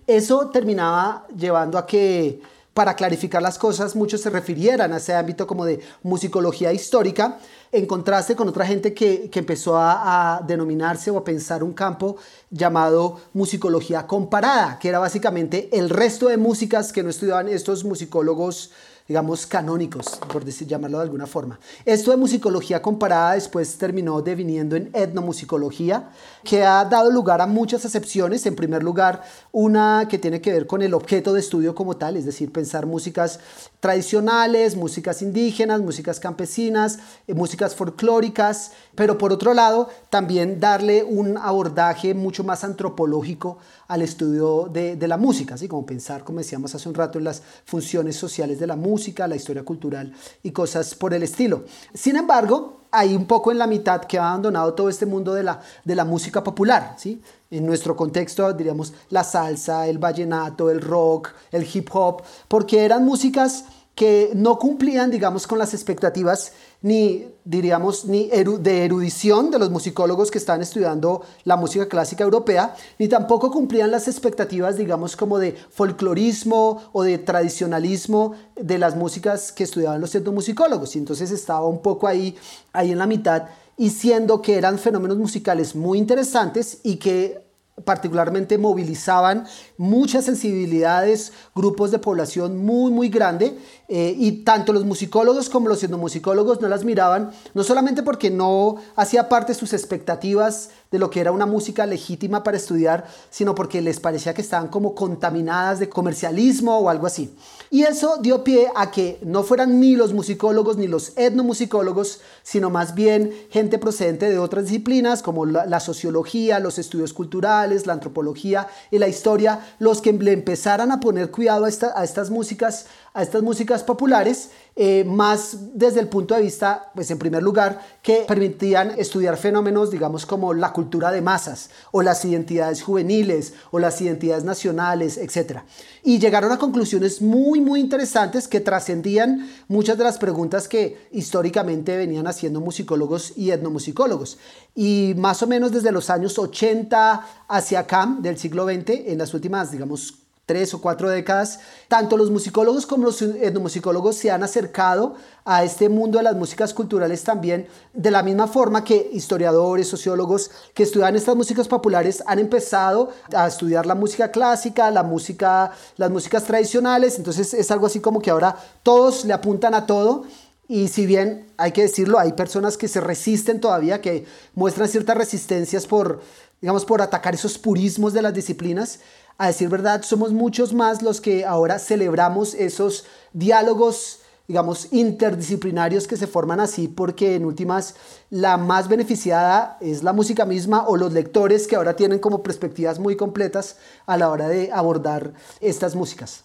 eso 0.07 0.49
terminaba 0.51 1.27
llevando 1.37 1.77
a 1.77 1.87
que, 1.87 2.41
para 2.75 2.95
clarificar 2.95 3.43
las 3.43 3.59
cosas, 3.59 3.97
muchos 3.97 4.21
se 4.21 4.31
refirieran 4.31 4.93
a 4.93 4.99
ese 4.99 5.15
ámbito 5.15 5.47
como 5.47 5.65
de 5.65 5.81
musicología 6.03 6.73
histórica, 6.73 7.39
en 7.73 7.87
contraste 7.87 8.37
con 8.37 8.49
otra 8.49 8.67
gente 8.67 8.95
que, 8.95 9.31
empezó 9.35 9.77
a, 9.77 10.43
denominarse 10.47 11.11
o 11.11 11.19
a 11.19 11.25
pensar 11.25 11.63
un 11.65 11.73
campo 11.73 12.17
llamado 12.51 13.21
musicología 13.33 14.07
comparada, 14.07 14.79
que 14.79 14.89
era 14.89 14.99
básicamente 14.99 15.69
el 15.73 15.91
resto 15.91 16.29
de 16.29 16.37
músicas 16.37 16.93
que 16.93 17.03
no 17.03 17.11
estudiaban 17.11 17.49
estos 17.49 17.85
musicólogos 17.85 18.71
digamos, 19.11 19.45
canónicos, 19.45 20.21
por 20.33 20.45
llamarlo 20.45 20.99
de 20.99 21.03
alguna 21.03 21.27
forma. 21.27 21.59
Esto 21.85 22.13
de 22.13 22.17
musicología 22.17 22.81
comparada 22.81 23.33
después 23.35 23.77
terminó 23.77 24.23
deviniendo 24.23 24.77
en 24.77 24.89
etnomusicología, 24.93 26.11
que 26.45 26.63
ha 26.63 26.85
dado 26.85 27.11
lugar 27.11 27.41
a 27.41 27.49
muchas 27.49 27.85
acepciones. 27.85 28.47
En 28.47 28.55
primer 28.55 28.85
lugar, 28.85 29.25
una 29.51 30.07
que 30.09 30.19
tiene 30.19 30.41
que 30.41 30.53
ver 30.53 30.69
con 30.69 30.81
el 30.81 30.95
objeto 30.95 31.33
de 31.33 31.41
estudio 31.41 31.75
como 31.75 31.97
tal, 31.97 32.17
es 32.17 32.25
decir, 32.25 32.53
pensar 32.53 32.87
músicas 32.87 33.41
tradicionales, 33.81 34.77
músicas 34.77 35.23
indígenas, 35.23 35.81
músicas 35.81 36.21
campesinas, 36.21 37.01
eh, 37.27 37.35
músicas 37.35 37.75
folclóricas, 37.75 38.71
pero 38.95 39.19
por 39.19 39.33
otro 39.33 39.55
lado, 39.55 39.89
también 40.09 40.61
darle 40.61 41.03
un 41.03 41.37
abordaje 41.37 42.15
mucho 42.15 42.45
más 42.45 42.63
antropológico 42.63 43.59
al 43.91 44.03
estudio 44.03 44.69
de, 44.73 44.97
la 45.09 45.17
música, 45.17 45.57
así 45.57 45.67
como 45.67 45.85
pensar, 45.85 46.23
como 46.23 46.39
decíamos 46.39 46.73
hace 46.73 46.89
un 46.89 46.95
rato, 46.95 47.19
en 47.19 47.25
las 47.25 47.43
funciones 47.65 48.15
sociales 48.15 48.61
de 48.61 48.69
la 48.69 48.77
música, 48.77 49.27
la 49.27 49.35
historia 49.35 49.65
cultural 49.65 50.13
y 50.45 50.53
cosas 50.53 50.95
por 50.95 51.13
el 51.13 51.25
estilo. 51.25 51.65
Sin 51.93 52.15
embargo, 52.15 52.83
hay 52.93 53.17
un 53.17 53.27
poco 53.27 53.51
en 53.51 53.59
la 53.59 53.67
mitad 53.67 54.03
que 54.03 54.17
ha 54.17 54.29
abandonado 54.29 54.75
todo 54.75 54.89
este 54.89 55.07
mundo 55.07 55.35
de 55.35 55.43
la, 55.43 55.61
de 55.85 55.97
la 55.97 56.05
música 56.05 56.45
popular, 56.45 56.95
¿sí? 56.99 57.21
En 57.51 57.67
nuestro 57.67 57.97
contexto, 57.97 58.53
diríamos, 58.53 58.93
la 59.09 59.25
salsa, 59.25 59.89
el 59.89 59.99
vallenato, 59.99 60.71
el 60.71 60.81
rock, 60.81 61.31
el 61.51 61.67
hip 61.75 61.89
hop, 61.93 62.23
porque 62.47 62.85
eran 62.85 63.05
músicas 63.05 63.65
que 63.97 64.31
no 64.37 64.57
cumplían, 64.61 65.11
digamos, 65.11 65.49
con 65.49 65.59
las 65.59 65.75
expectativas 65.75 66.53
ni, 66.83 67.27
diríamos, 67.45 68.07
ni 68.07 68.29
de 68.29 68.85
erudición 68.85 69.51
de 69.51 69.59
los 69.59 69.71
musicólogos 69.71 70.31
que 70.31 70.39
están 70.39 70.63
estudiando 70.63 71.23
la 71.45 71.57
música 71.57 71.89
clásica 71.89 72.25
europea, 72.25 72.75
ni 72.99 73.09
tampoco 73.09 73.51
cumplían 73.51 73.91
las 73.91 74.09
expectativas, 74.09 74.77
digamos, 74.77 75.17
como 75.17 75.39
de 75.39 75.53
folclorismo 75.71 76.81
o 76.93 77.03
de 77.03 77.19
tradicionalismo 77.19 78.35
de 78.57 78.79
las 78.79 78.97
músicas 78.97 79.53
que 79.53 79.65
estudiaban 79.65 80.01
los 80.01 80.15
etnomusicólogos. 80.15 80.97
Y 80.97 81.01
entonces 81.01 81.31
estaba 81.31 81.67
un 81.67 81.83
poco 81.83 82.07
ahí, 82.07 82.37
ahí 82.73 82.93
en 82.93 82.99
la 82.99 83.07
mitad, 83.07 83.49
y 83.77 83.91
siendo 83.91 84.43
que 84.43 84.57
eran 84.57 84.79
fenómenos 84.79 85.19
musicales 85.19 85.75
muy 85.75 85.99
interesantes 85.99 86.81
y 86.83 86.97
que 86.97 87.50
particularmente 87.85 88.59
movilizaban 88.59 89.47
muchas 89.77 90.25
sensibilidades, 90.25 91.33
grupos 91.55 91.91
de 91.91 91.99
población 91.99 92.65
muy, 92.65 92.93
muy 92.93 93.09
grande, 93.09 93.57
eh, 93.89 94.15
y 94.17 94.45
tanto 94.45 94.73
los 94.73 94.85
musicólogos 94.85 95.51
como 95.51 95.69
los 95.69 95.83
etnomusicólogos 95.83 96.61
no 96.61 96.69
las 96.69 96.85
miraban, 96.85 97.33
no 97.55 97.65
solamente 97.65 98.03
porque 98.03 98.31
no 98.31 98.77
hacía 98.95 99.29
parte 99.29 99.55
sus 99.55 99.73
expectativas 99.73 100.71
de 100.91 100.99
lo 100.99 101.11
que 101.11 101.21
era 101.21 101.33
una 101.33 101.47
música 101.47 101.87
legítima 101.87 102.43
para 102.43 102.57
estudiar, 102.57 103.07
sino 103.31 103.55
porque 103.55 103.81
les 103.81 104.01
parecía 104.01 104.35
que 104.35 104.43
estaban 104.43 104.69
como 104.69 104.95
contaminadas 104.95 105.79
de 105.79 105.89
comercialismo 105.89 106.79
o 106.79 106.89
algo 106.89 107.07
así. 107.07 107.35
Y 107.71 107.83
eso 107.83 108.19
dio 108.21 108.43
pie 108.43 108.69
a 108.75 108.91
que 108.91 109.21
no 109.23 109.45
fueran 109.45 109.79
ni 109.79 109.95
los 109.95 110.13
musicólogos 110.13 110.77
ni 110.77 110.89
los 110.89 111.17
etnomusicólogos, 111.17 112.21
sino 112.43 112.71
más 112.71 112.95
bien 112.95 113.33
gente 113.51 113.79
procedente 113.79 114.29
de 114.29 114.39
otras 114.39 114.65
disciplinas 114.65 115.23
como 115.23 115.47
la, 115.47 115.81
sociología, 115.81 116.59
los 116.59 116.79
estudios 116.79 117.13
culturales, 117.13 117.70
la 117.87 117.95
antropología 117.95 118.69
y 118.91 118.99
la 118.99 119.09
historia, 119.09 119.61
los 119.79 120.01
que 120.03 120.13
le 120.13 120.33
empezaran 120.33 120.93
a 120.93 121.01
poner 121.01 121.31
cuidado 121.31 121.65
a, 121.65 121.69
a 121.69 122.05
estas 122.05 122.31
músicas 122.31 122.87
a 123.13 123.23
estas 123.23 123.43
músicas 123.43 123.83
populares, 123.83 124.51
eh, 124.83 125.05
más 125.05 125.75
desde 125.75 126.01
el 126.01 126.09
punto 126.09 126.35
de 126.35 126.41
vista, 126.41 126.91
pues 126.95 127.11
en 127.11 127.19
primer 127.19 127.43
lugar, 127.43 127.83
que 128.03 128.25
permitían 128.27 128.93
estudiar 128.97 129.37
fenómenos, 129.37 129.91
digamos, 129.91 130.25
como 130.25 130.55
la 130.55 130.73
cultura 130.73 131.11
de 131.11 131.21
masas, 131.21 131.69
o 131.93 132.01
las 132.01 132.25
identidades 132.25 132.83
juveniles, 132.83 133.53
o 133.73 133.79
las 133.79 134.01
identidades 134.01 134.43
nacionales, 134.43 135.19
etc. 135.19 135.59
Y 136.03 136.19
llegaron 136.19 136.51
a 136.51 136.59
conclusiones 136.59 137.21
muy, 137.21 137.61
muy 137.61 137.79
interesantes 137.79 138.49
que 138.49 138.61
trascendían 138.61 139.51
muchas 139.69 139.99
de 139.99 140.05
las 140.05 140.17
preguntas 140.17 140.67
que 140.67 141.09
históricamente 141.13 141.99
venían 141.99 142.27
haciendo 142.27 142.63
musicólogos 142.63 143.37
y 143.37 143.51
etnomusicólogos. 143.51 144.39
Y 144.75 145.13
más 145.19 145.43
o 145.43 145.47
menos 145.47 145.73
desde 145.73 145.93
los 145.93 146.09
años 146.09 146.39
80 146.39 147.27
hacia 147.49 147.81
acá 147.81 148.17
del 148.21 148.39
siglo 148.39 148.65
XX, 148.65 149.09
en 149.09 149.19
las 149.19 149.35
últimas, 149.35 149.73
digamos, 149.73 150.20
tres 150.51 150.75
o 150.75 150.81
cuatro 150.81 151.09
décadas, 151.09 151.61
tanto 151.87 152.17
los 152.17 152.29
musicólogos 152.29 152.85
como 152.85 153.05
los 153.05 153.23
etnomusicólogos 153.23 154.17
se 154.17 154.33
han 154.33 154.43
acercado 154.43 155.15
a 155.45 155.63
este 155.63 155.89
mundo 155.89 156.19
de 156.19 156.25
las 156.25 156.35
músicas 156.35 156.75
culturales 156.75 157.23
también, 157.23 157.69
de 157.95 158.11
la 158.11 158.25
misma 158.25 158.49
forma 158.49 158.83
que 158.83 159.11
historiadores, 159.13 159.87
sociólogos 159.87 160.51
que 160.75 160.83
estudian 160.83 161.15
estas 161.15 161.37
músicas 161.37 161.69
populares 161.69 162.21
han 162.27 162.41
empezado 162.41 163.11
a 163.33 163.47
estudiar 163.47 163.87
la 163.87 163.95
música 163.95 164.33
clásica, 164.33 164.91
la 164.91 165.05
música, 165.05 165.71
las 165.97 166.11
músicas 166.11 166.43
tradicionales, 166.43 167.17
entonces 167.17 167.55
es 167.55 167.71
algo 167.71 167.87
así 167.87 168.01
como 168.01 168.21
que 168.21 168.31
ahora 168.31 168.57
todos 168.83 169.25
le 169.25 169.33
apuntan 169.33 169.75
a 169.75 169.87
todo. 169.87 170.25
Y 170.67 170.89
si 170.89 171.07
bien 171.07 171.47
hay 171.57 171.71
que 171.71 171.83
decirlo, 171.83 172.19
hay 172.19 172.33
personas 172.33 172.77
que 172.77 172.89
se 172.89 173.01
resisten 173.01 173.61
todavía, 173.61 174.01
que 174.01 174.25
muestran 174.55 174.89
ciertas 174.89 175.17
resistencias 175.17 175.87
por, 175.87 176.21
digamos, 176.61 176.85
por 176.85 177.03
atacar 177.03 177.35
esos 177.35 177.59
purismos 177.59 178.13
de 178.13 178.23
las 178.23 178.35
disciplinas. 178.35 179.01
A 179.41 179.47
decir 179.47 179.71
verdad, 179.71 180.03
somos 180.03 180.35
muchos 180.35 180.75
más 180.75 181.01
los 181.01 181.23
que 181.23 181.47
ahora 181.47 181.79
celebramos 181.79 182.53
esos 182.53 183.07
diálogos 183.33 184.19
digamos, 184.47 184.93
interdisciplinarios 184.93 186.07
que 186.07 186.17
se 186.17 186.27
forman 186.27 186.61
así 186.61 186.89
porque 186.89 187.37
en 187.37 187.47
últimas 187.47 187.95
la 188.29 188.59
más 188.59 188.89
beneficiada 188.89 189.79
es 189.81 190.03
la 190.03 190.13
música 190.13 190.45
misma 190.45 190.87
o 190.89 190.97
los 190.97 191.13
lectores 191.15 191.67
que 191.67 191.77
ahora 191.77 191.97
tienen 191.97 192.19
como 192.19 192.43
perspectivas 192.43 192.99
muy 192.99 193.17
completas 193.17 193.79
a 194.07 194.19
la 194.19 194.29
hora 194.29 194.49
de 194.49 194.71
abordar 194.73 195.33
estas 195.61 195.95
músicas. 195.95 196.45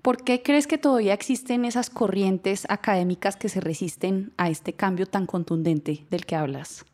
¿Por 0.00 0.24
qué 0.24 0.42
crees 0.42 0.66
que 0.66 0.78
todavía 0.78 1.14
existen 1.14 1.64
esas 1.64 1.90
corrientes 1.90 2.64
académicas 2.70 3.36
que 3.36 3.50
se 3.50 3.60
resisten 3.60 4.32
a 4.36 4.48
este 4.48 4.72
cambio 4.72 5.06
tan 5.06 5.26
contundente 5.26 6.06
del 6.10 6.26
que 6.26 6.34
hablas? 6.34 6.86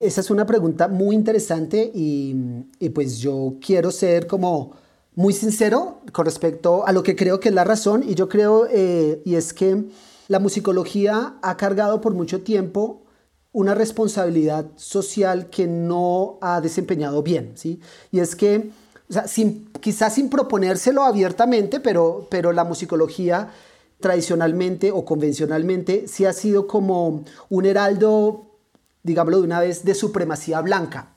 Esa 0.00 0.22
es 0.22 0.30
una 0.30 0.46
pregunta 0.46 0.88
muy 0.88 1.14
interesante 1.14 1.92
y, 1.94 2.34
y 2.78 2.88
pues 2.88 3.18
yo 3.18 3.56
quiero 3.60 3.90
ser 3.90 4.26
como 4.26 4.72
muy 5.14 5.34
sincero 5.34 6.00
con 6.12 6.24
respecto 6.24 6.86
a 6.86 6.92
lo 6.92 7.02
que 7.02 7.14
creo 7.14 7.38
que 7.38 7.50
es 7.50 7.54
la 7.54 7.64
razón 7.64 8.02
y 8.08 8.14
yo 8.14 8.26
creo, 8.26 8.66
eh, 8.70 9.20
y 9.26 9.34
es 9.34 9.52
que 9.52 9.84
la 10.28 10.38
musicología 10.38 11.36
ha 11.42 11.56
cargado 11.58 12.00
por 12.00 12.14
mucho 12.14 12.40
tiempo 12.40 13.02
una 13.52 13.74
responsabilidad 13.74 14.70
social 14.76 15.50
que 15.50 15.66
no 15.66 16.38
ha 16.40 16.62
desempeñado 16.62 17.22
bien, 17.22 17.52
¿sí? 17.56 17.80
Y 18.10 18.20
es 18.20 18.34
que, 18.34 18.70
o 19.10 19.12
sea, 19.12 19.28
sin, 19.28 19.70
quizás 19.80 20.14
sin 20.14 20.30
proponérselo 20.30 21.02
abiertamente, 21.02 21.78
pero, 21.78 22.26
pero 22.30 22.52
la 22.52 22.64
musicología 22.64 23.50
tradicionalmente 23.98 24.92
o 24.92 25.04
convencionalmente 25.04 26.08
sí 26.08 26.24
ha 26.24 26.32
sido 26.32 26.66
como 26.66 27.24
un 27.50 27.66
heraldo, 27.66 28.49
digámoslo 29.02 29.38
de 29.38 29.44
una 29.44 29.60
vez, 29.60 29.84
de 29.84 29.94
supremacía 29.94 30.60
blanca, 30.60 31.14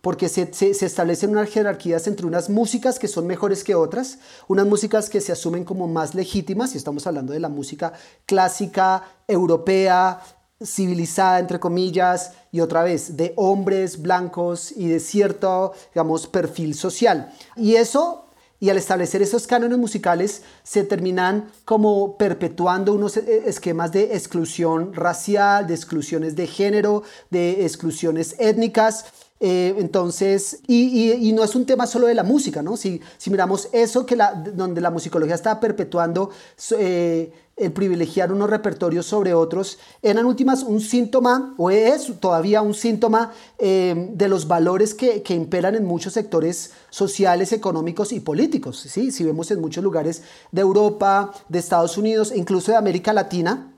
porque 0.00 0.28
se, 0.28 0.50
establecen 0.84 1.30
unas 1.30 1.48
jerarquías 1.48 2.06
entre 2.06 2.26
unas 2.26 2.50
músicas 2.50 2.98
que 2.98 3.08
son 3.08 3.26
mejores 3.26 3.64
que 3.64 3.74
otras, 3.74 4.18
unas 4.46 4.66
músicas 4.66 5.08
que 5.08 5.20
se 5.20 5.32
asumen 5.32 5.64
como 5.64 5.88
más 5.88 6.14
legítimas, 6.14 6.74
y 6.74 6.78
estamos 6.78 7.06
hablando 7.06 7.32
de 7.32 7.40
la 7.40 7.48
música 7.48 7.92
clásica, 8.26 9.04
europea, 9.26 10.20
civilizada, 10.62 11.38
entre 11.38 11.60
comillas, 11.60 12.32
y 12.52 12.60
otra 12.60 12.82
vez, 12.82 13.16
de 13.16 13.32
hombres 13.36 14.02
blancos 14.02 14.72
y 14.72 14.88
de 14.88 15.00
cierto, 15.00 15.72
digamos, 15.94 16.26
perfil 16.26 16.74
social. 16.74 17.32
Y 17.56 17.76
eso 17.76 18.27
y 18.60 18.70
al 18.70 18.76
establecer 18.76 19.22
esos 19.22 19.46
cánones 19.46 19.78
musicales 19.78 20.42
se 20.62 20.84
terminan 20.84 21.50
como 21.64 22.16
perpetuando 22.16 22.92
unos 22.92 23.16
eh, 23.16 23.42
esquemas 23.46 23.92
de 23.92 24.16
exclusión 24.16 24.92
racial, 24.94 25.66
de 25.66 25.74
exclusiones 25.74 26.34
de 26.36 26.46
género, 26.46 27.02
de 27.30 27.64
exclusiones 27.64 28.34
étnicas 28.38 29.04
eh, 29.40 29.76
entonces, 29.78 30.62
y, 30.66 31.32
no 31.32 31.44
es 31.44 31.54
un 31.54 31.64
tema 31.64 31.86
solo 31.86 32.08
de 32.08 32.14
la 32.14 32.24
música, 32.24 32.60
¿no? 32.60 32.76
Si, 32.76 33.00
si 33.18 33.30
miramos 33.30 33.68
eso, 33.72 34.04
que 34.04 34.16
la, 34.16 34.32
donde 34.34 34.80
la 34.80 34.90
musicología 34.90 35.36
está 35.36 35.60
perpetuando 35.60 36.30
eh, 36.76 37.32
el 37.58 37.72
privilegiar 37.72 38.32
unos 38.32 38.48
repertorios 38.48 39.06
sobre 39.06 39.34
otros, 39.34 39.78
eran 40.02 40.26
últimas 40.26 40.62
un 40.62 40.80
síntoma, 40.80 41.54
o 41.56 41.70
es 41.70 42.12
todavía 42.20 42.62
un 42.62 42.74
síntoma 42.74 43.32
eh, 43.58 44.10
de 44.12 44.28
los 44.28 44.46
valores 44.46 44.94
que, 44.94 45.22
que, 45.22 45.34
imperan 45.34 45.74
en 45.74 45.84
muchos 45.84 46.12
sectores 46.12 46.72
sociales, 46.90 47.52
económicos 47.52 48.12
y 48.12 48.20
políticos. 48.20 48.78
¿sí? 48.80 49.10
Si 49.10 49.24
vemos 49.24 49.50
en 49.50 49.60
muchos 49.60 49.82
lugares 49.82 50.22
de 50.52 50.60
Europa, 50.60 51.32
de 51.48 51.58
Estados 51.58 51.98
Unidos 51.98 52.30
e 52.30 52.38
incluso 52.38 52.70
de 52.72 52.78
América 52.78 53.12
Latina, 53.12 53.72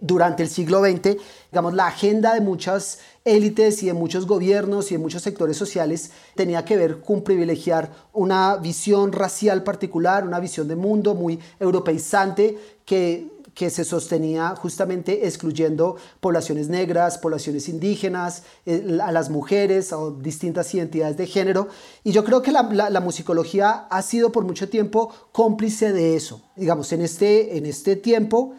durante 0.00 0.42
el 0.42 0.48
siglo 0.48 0.80
XX, 0.80 1.16
digamos, 1.50 1.74
la 1.74 1.88
agenda 1.88 2.34
de 2.34 2.40
muchas 2.40 3.00
élites 3.24 3.82
y 3.82 3.86
de 3.86 3.94
muchos 3.94 4.26
gobiernos 4.26 4.90
y 4.90 4.94
de 4.94 4.98
muchos 4.98 5.22
sectores 5.22 5.56
sociales 5.56 6.12
tenía 6.34 6.64
que 6.64 6.76
ver 6.76 7.00
con 7.00 7.22
privilegiar 7.22 7.90
una 8.12 8.56
visión 8.56 9.12
racial 9.12 9.64
particular, 9.64 10.26
una 10.26 10.40
visión 10.40 10.68
de 10.68 10.76
mundo 10.76 11.14
muy 11.14 11.38
europeizante 11.58 12.77
que, 12.88 13.28
que 13.54 13.68
se 13.68 13.84
sostenía 13.84 14.56
justamente 14.56 15.26
excluyendo 15.26 15.96
poblaciones 16.20 16.68
negras, 16.68 17.18
poblaciones 17.18 17.68
indígenas, 17.68 18.44
eh, 18.64 18.98
a 19.02 19.12
las 19.12 19.28
mujeres 19.28 19.92
o 19.92 20.10
distintas 20.10 20.72
identidades 20.74 21.18
de 21.18 21.26
género. 21.26 21.68
Y 22.02 22.12
yo 22.12 22.24
creo 22.24 22.40
que 22.40 22.50
la, 22.50 22.62
la, 22.62 23.00
musicología 23.00 23.86
ha 23.90 24.00
sido 24.00 24.32
por 24.32 24.44
mucho 24.44 24.70
tiempo 24.70 25.12
cómplice 25.32 25.92
de 25.92 26.16
eso. 26.16 26.40
Digamos, 26.56 26.90
en 26.92 27.02
este, 27.02 27.58
en 27.58 27.66
este 27.66 27.94
tiempo 27.94 28.54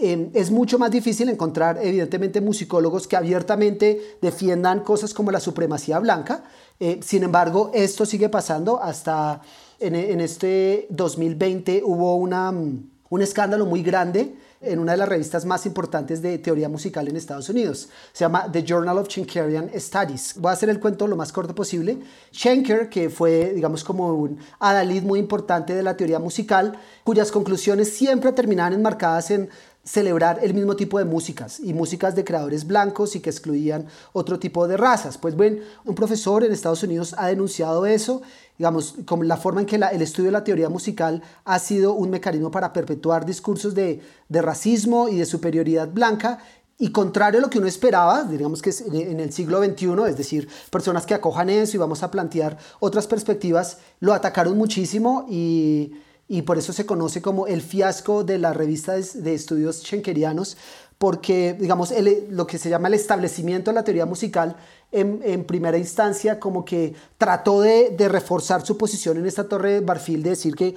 Em, 0.00 0.30
es 0.32 0.50
mucho 0.50 0.78
más 0.78 0.90
difícil 0.90 1.28
encontrar, 1.28 1.78
evidentemente, 1.82 2.40
musicólogos 2.40 3.06
que 3.06 3.16
abiertamente 3.16 4.16
defiendan 4.22 4.80
cosas 4.80 5.12
como 5.12 5.30
la 5.30 5.40
supremacía 5.40 5.98
blanca. 5.98 6.44
Eh, 6.80 7.00
sin 7.02 7.22
embargo, 7.22 7.70
esto 7.74 8.06
sigue 8.06 8.28
pasando 8.28 8.82
hasta 8.82 9.42
en, 9.78 10.20
este 10.20 10.86
2020 10.88 11.82
hubo 11.84 12.16
una, 12.16 12.52
mm, 12.52 12.90
un 13.10 13.22
escándalo 13.22 13.66
muy 13.66 13.82
grande 13.82 14.34
en 14.60 14.78
una 14.78 14.92
de 14.92 14.98
las 14.98 15.08
revistas 15.08 15.44
más 15.44 15.66
importantes 15.66 16.22
de 16.22 16.38
teoría 16.38 16.68
musical 16.68 17.06
en 17.08 17.16
Estados 17.16 17.48
Unidos. 17.48 17.88
Se 18.12 18.24
llama 18.24 18.50
The 18.50 18.64
Journal 18.64 18.98
of 18.98 19.08
Schenkerian 19.08 19.70
Studies. 19.78 20.34
Voy 20.38 20.50
a 20.50 20.52
hacer 20.52 20.70
el 20.70 20.80
cuento 20.80 21.06
lo 21.06 21.16
más 21.16 21.32
corto 21.32 21.54
posible. 21.54 21.98
Schenker, 22.32 22.88
que 22.88 23.10
fue, 23.10 23.52
digamos, 23.54 23.84
como 23.84 24.12
un 24.12 24.38
adalid 24.58 25.02
muy 25.02 25.18
importante 25.18 25.74
de 25.74 25.82
la 25.82 25.96
teoría 25.96 26.18
musical, 26.18 26.78
cuyas 27.04 27.30
conclusiones 27.30 27.94
siempre 27.94 28.32
terminaban 28.32 28.72
enmarcadas 28.72 29.30
en 29.30 29.48
celebrar 29.86 30.40
el 30.42 30.52
mismo 30.52 30.74
tipo 30.74 30.98
de 30.98 31.04
músicas 31.04 31.60
y 31.60 31.72
músicas 31.72 32.16
de 32.16 32.24
creadores 32.24 32.66
blancos 32.66 33.14
y 33.14 33.20
que 33.20 33.30
excluían 33.30 33.86
otro 34.12 34.38
tipo 34.38 34.66
de 34.66 34.76
razas. 34.76 35.16
Pues 35.16 35.36
bueno, 35.36 35.58
un 35.84 35.94
profesor 35.94 36.42
en 36.42 36.50
Estados 36.50 36.82
Unidos 36.82 37.14
ha 37.16 37.28
denunciado 37.28 37.86
eso, 37.86 38.20
digamos, 38.58 38.96
como 39.06 39.22
la 39.22 39.36
forma 39.36 39.60
en 39.60 39.66
que 39.66 39.76
el 39.76 40.02
estudio 40.02 40.26
de 40.26 40.32
la 40.32 40.42
teoría 40.42 40.68
musical 40.68 41.22
ha 41.44 41.58
sido 41.60 41.92
un 41.94 42.10
mecanismo 42.10 42.50
para 42.50 42.72
perpetuar 42.72 43.24
discursos 43.24 43.74
de, 43.74 44.02
racismo 44.28 45.08
y 45.08 45.18
de 45.18 45.24
superioridad 45.24 45.88
blanca 45.88 46.40
y 46.78 46.90
contrario 46.90 47.38
a 47.38 47.42
lo 47.42 47.48
que 47.48 47.58
uno 47.58 47.68
esperaba, 47.68 48.24
digamos 48.24 48.60
que 48.60 48.74
en 48.92 49.20
el 49.20 49.32
siglo 49.32 49.64
XXI, 49.64 49.94
es 50.08 50.16
decir, 50.16 50.48
personas 50.68 51.06
que 51.06 51.14
acojan 51.14 51.48
eso 51.48 51.76
y 51.76 51.78
vamos 51.78 52.02
a 52.02 52.10
plantear 52.10 52.58
otras 52.80 53.06
perspectivas, 53.06 53.78
lo 54.00 54.12
atacaron 54.12 54.58
muchísimo 54.58 55.26
y 55.30 55.92
y 56.28 56.42
por 56.42 56.58
eso 56.58 56.72
se 56.72 56.86
conoce 56.86 57.22
como 57.22 57.46
el 57.46 57.62
fiasco 57.62 58.24
de 58.24 58.38
la 58.38 58.52
revista 58.52 58.94
de 58.94 59.34
estudios 59.34 59.82
schenkerianos, 59.82 60.56
porque, 60.98 61.54
digamos, 61.58 61.92
lo 62.30 62.46
que 62.46 62.58
se 62.58 62.70
llama 62.70 62.88
el 62.88 62.94
establecimiento 62.94 63.70
de 63.70 63.74
la 63.74 63.84
teoría 63.84 64.06
musical 64.06 64.56
en, 64.90 65.44
primera 65.44 65.76
instancia 65.76 66.40
como 66.40 66.64
que 66.64 66.94
trató 67.18 67.60
de, 67.60 67.94
reforzar 68.08 68.64
su 68.64 68.78
posición 68.78 69.18
en 69.18 69.26
esta 69.26 69.48
torre 69.48 69.74
de 69.74 69.80
Barfil, 69.80 70.22
de 70.22 70.30
decir 70.30 70.54
que, 70.56 70.74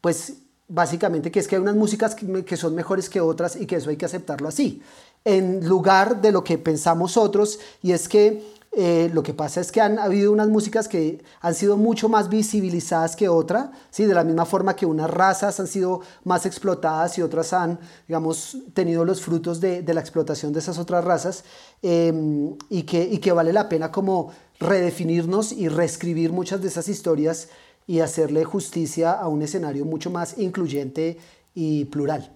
pues, 0.00 0.34
básicamente 0.68 1.30
que 1.30 1.40
es 1.40 1.48
que 1.48 1.56
hay 1.56 1.62
unas 1.62 1.74
músicas 1.74 2.14
que, 2.14 2.44
que 2.44 2.56
son 2.56 2.74
mejores 2.74 3.08
que 3.08 3.20
otras 3.20 3.56
y 3.56 3.66
que 3.66 3.76
eso 3.76 3.90
hay 3.90 3.96
que 3.96 4.06
aceptarlo 4.06 4.48
así, 4.48 4.82
en 5.24 5.66
lugar 5.66 6.20
de 6.20 6.32
lo 6.32 6.44
que 6.44 6.58
pensamos 6.58 7.16
otros, 7.16 7.58
y 7.82 7.92
es 7.92 8.08
que 8.08 8.42
eh, 8.74 9.10
lo 9.12 9.22
que 9.22 9.34
pasa 9.34 9.60
es 9.60 9.70
que 9.70 9.82
han 9.82 9.98
habido 9.98 10.32
unas 10.32 10.48
músicas 10.48 10.88
que 10.88 11.22
han 11.42 11.54
sido 11.54 11.76
mucho 11.76 12.08
más 12.08 12.30
visibilizadas 12.30 13.16
que 13.16 13.28
otras, 13.28 13.68
¿sí? 13.90 14.06
de 14.06 14.14
la 14.14 14.24
misma 14.24 14.46
forma 14.46 14.74
que 14.74 14.86
unas 14.86 15.10
razas 15.10 15.60
han 15.60 15.66
sido 15.66 16.00
más 16.24 16.46
explotadas 16.46 17.18
y 17.18 17.22
otras 17.22 17.52
han, 17.52 17.78
digamos, 18.08 18.56
tenido 18.72 19.04
los 19.04 19.20
frutos 19.20 19.60
de, 19.60 19.82
la 19.82 20.00
explotación 20.00 20.54
de 20.54 20.60
esas 20.60 20.78
otras 20.78 21.04
razas, 21.04 21.44
em, 21.82 22.56
y, 22.70 22.84
que, 22.84 23.02
y 23.02 23.18
que 23.18 23.32
vale 23.32 23.52
la 23.52 23.68
pena 23.68 23.92
como 23.92 24.32
redefinirnos 24.58 25.52
y 25.52 25.68
reescribir 25.68 26.32
muchas 26.32 26.62
de 26.62 26.68
esas 26.68 26.88
historias 26.88 27.50
y 27.86 28.00
hacerle 28.00 28.44
justicia 28.44 29.12
a 29.12 29.28
un 29.28 29.42
escenario 29.42 29.84
mucho 29.84 30.08
más 30.08 30.38
incluyente 30.38 31.18
y 31.54 31.84
plural. 31.86 32.34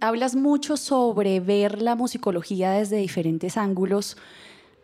Hablas 0.00 0.34
mucho 0.34 0.78
sobre 0.78 1.38
ver 1.40 1.82
la 1.82 1.96
musicología 1.96 2.72
desde 2.72 2.96
diferentes 2.96 3.58
ángulos 3.58 4.16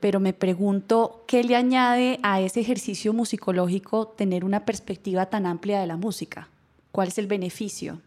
pero 0.00 0.20
me 0.20 0.32
pregunto 0.32 1.24
qué 1.26 1.44
le 1.44 1.56
añade 1.56 2.18
a 2.22 2.40
ese 2.40 2.61
ejercicio 2.61 3.12
musicológico 3.12 4.08
tener 4.08 4.44
una 4.44 4.64
perspectiva 4.64 5.26
tan 5.26 5.46
amplia 5.46 5.80
de 5.80 5.87
la 5.87 5.96
música. 5.96 6.48
¿Cuál 6.92 7.08
es 7.08 7.18
el 7.18 7.26
beneficio? 7.26 8.00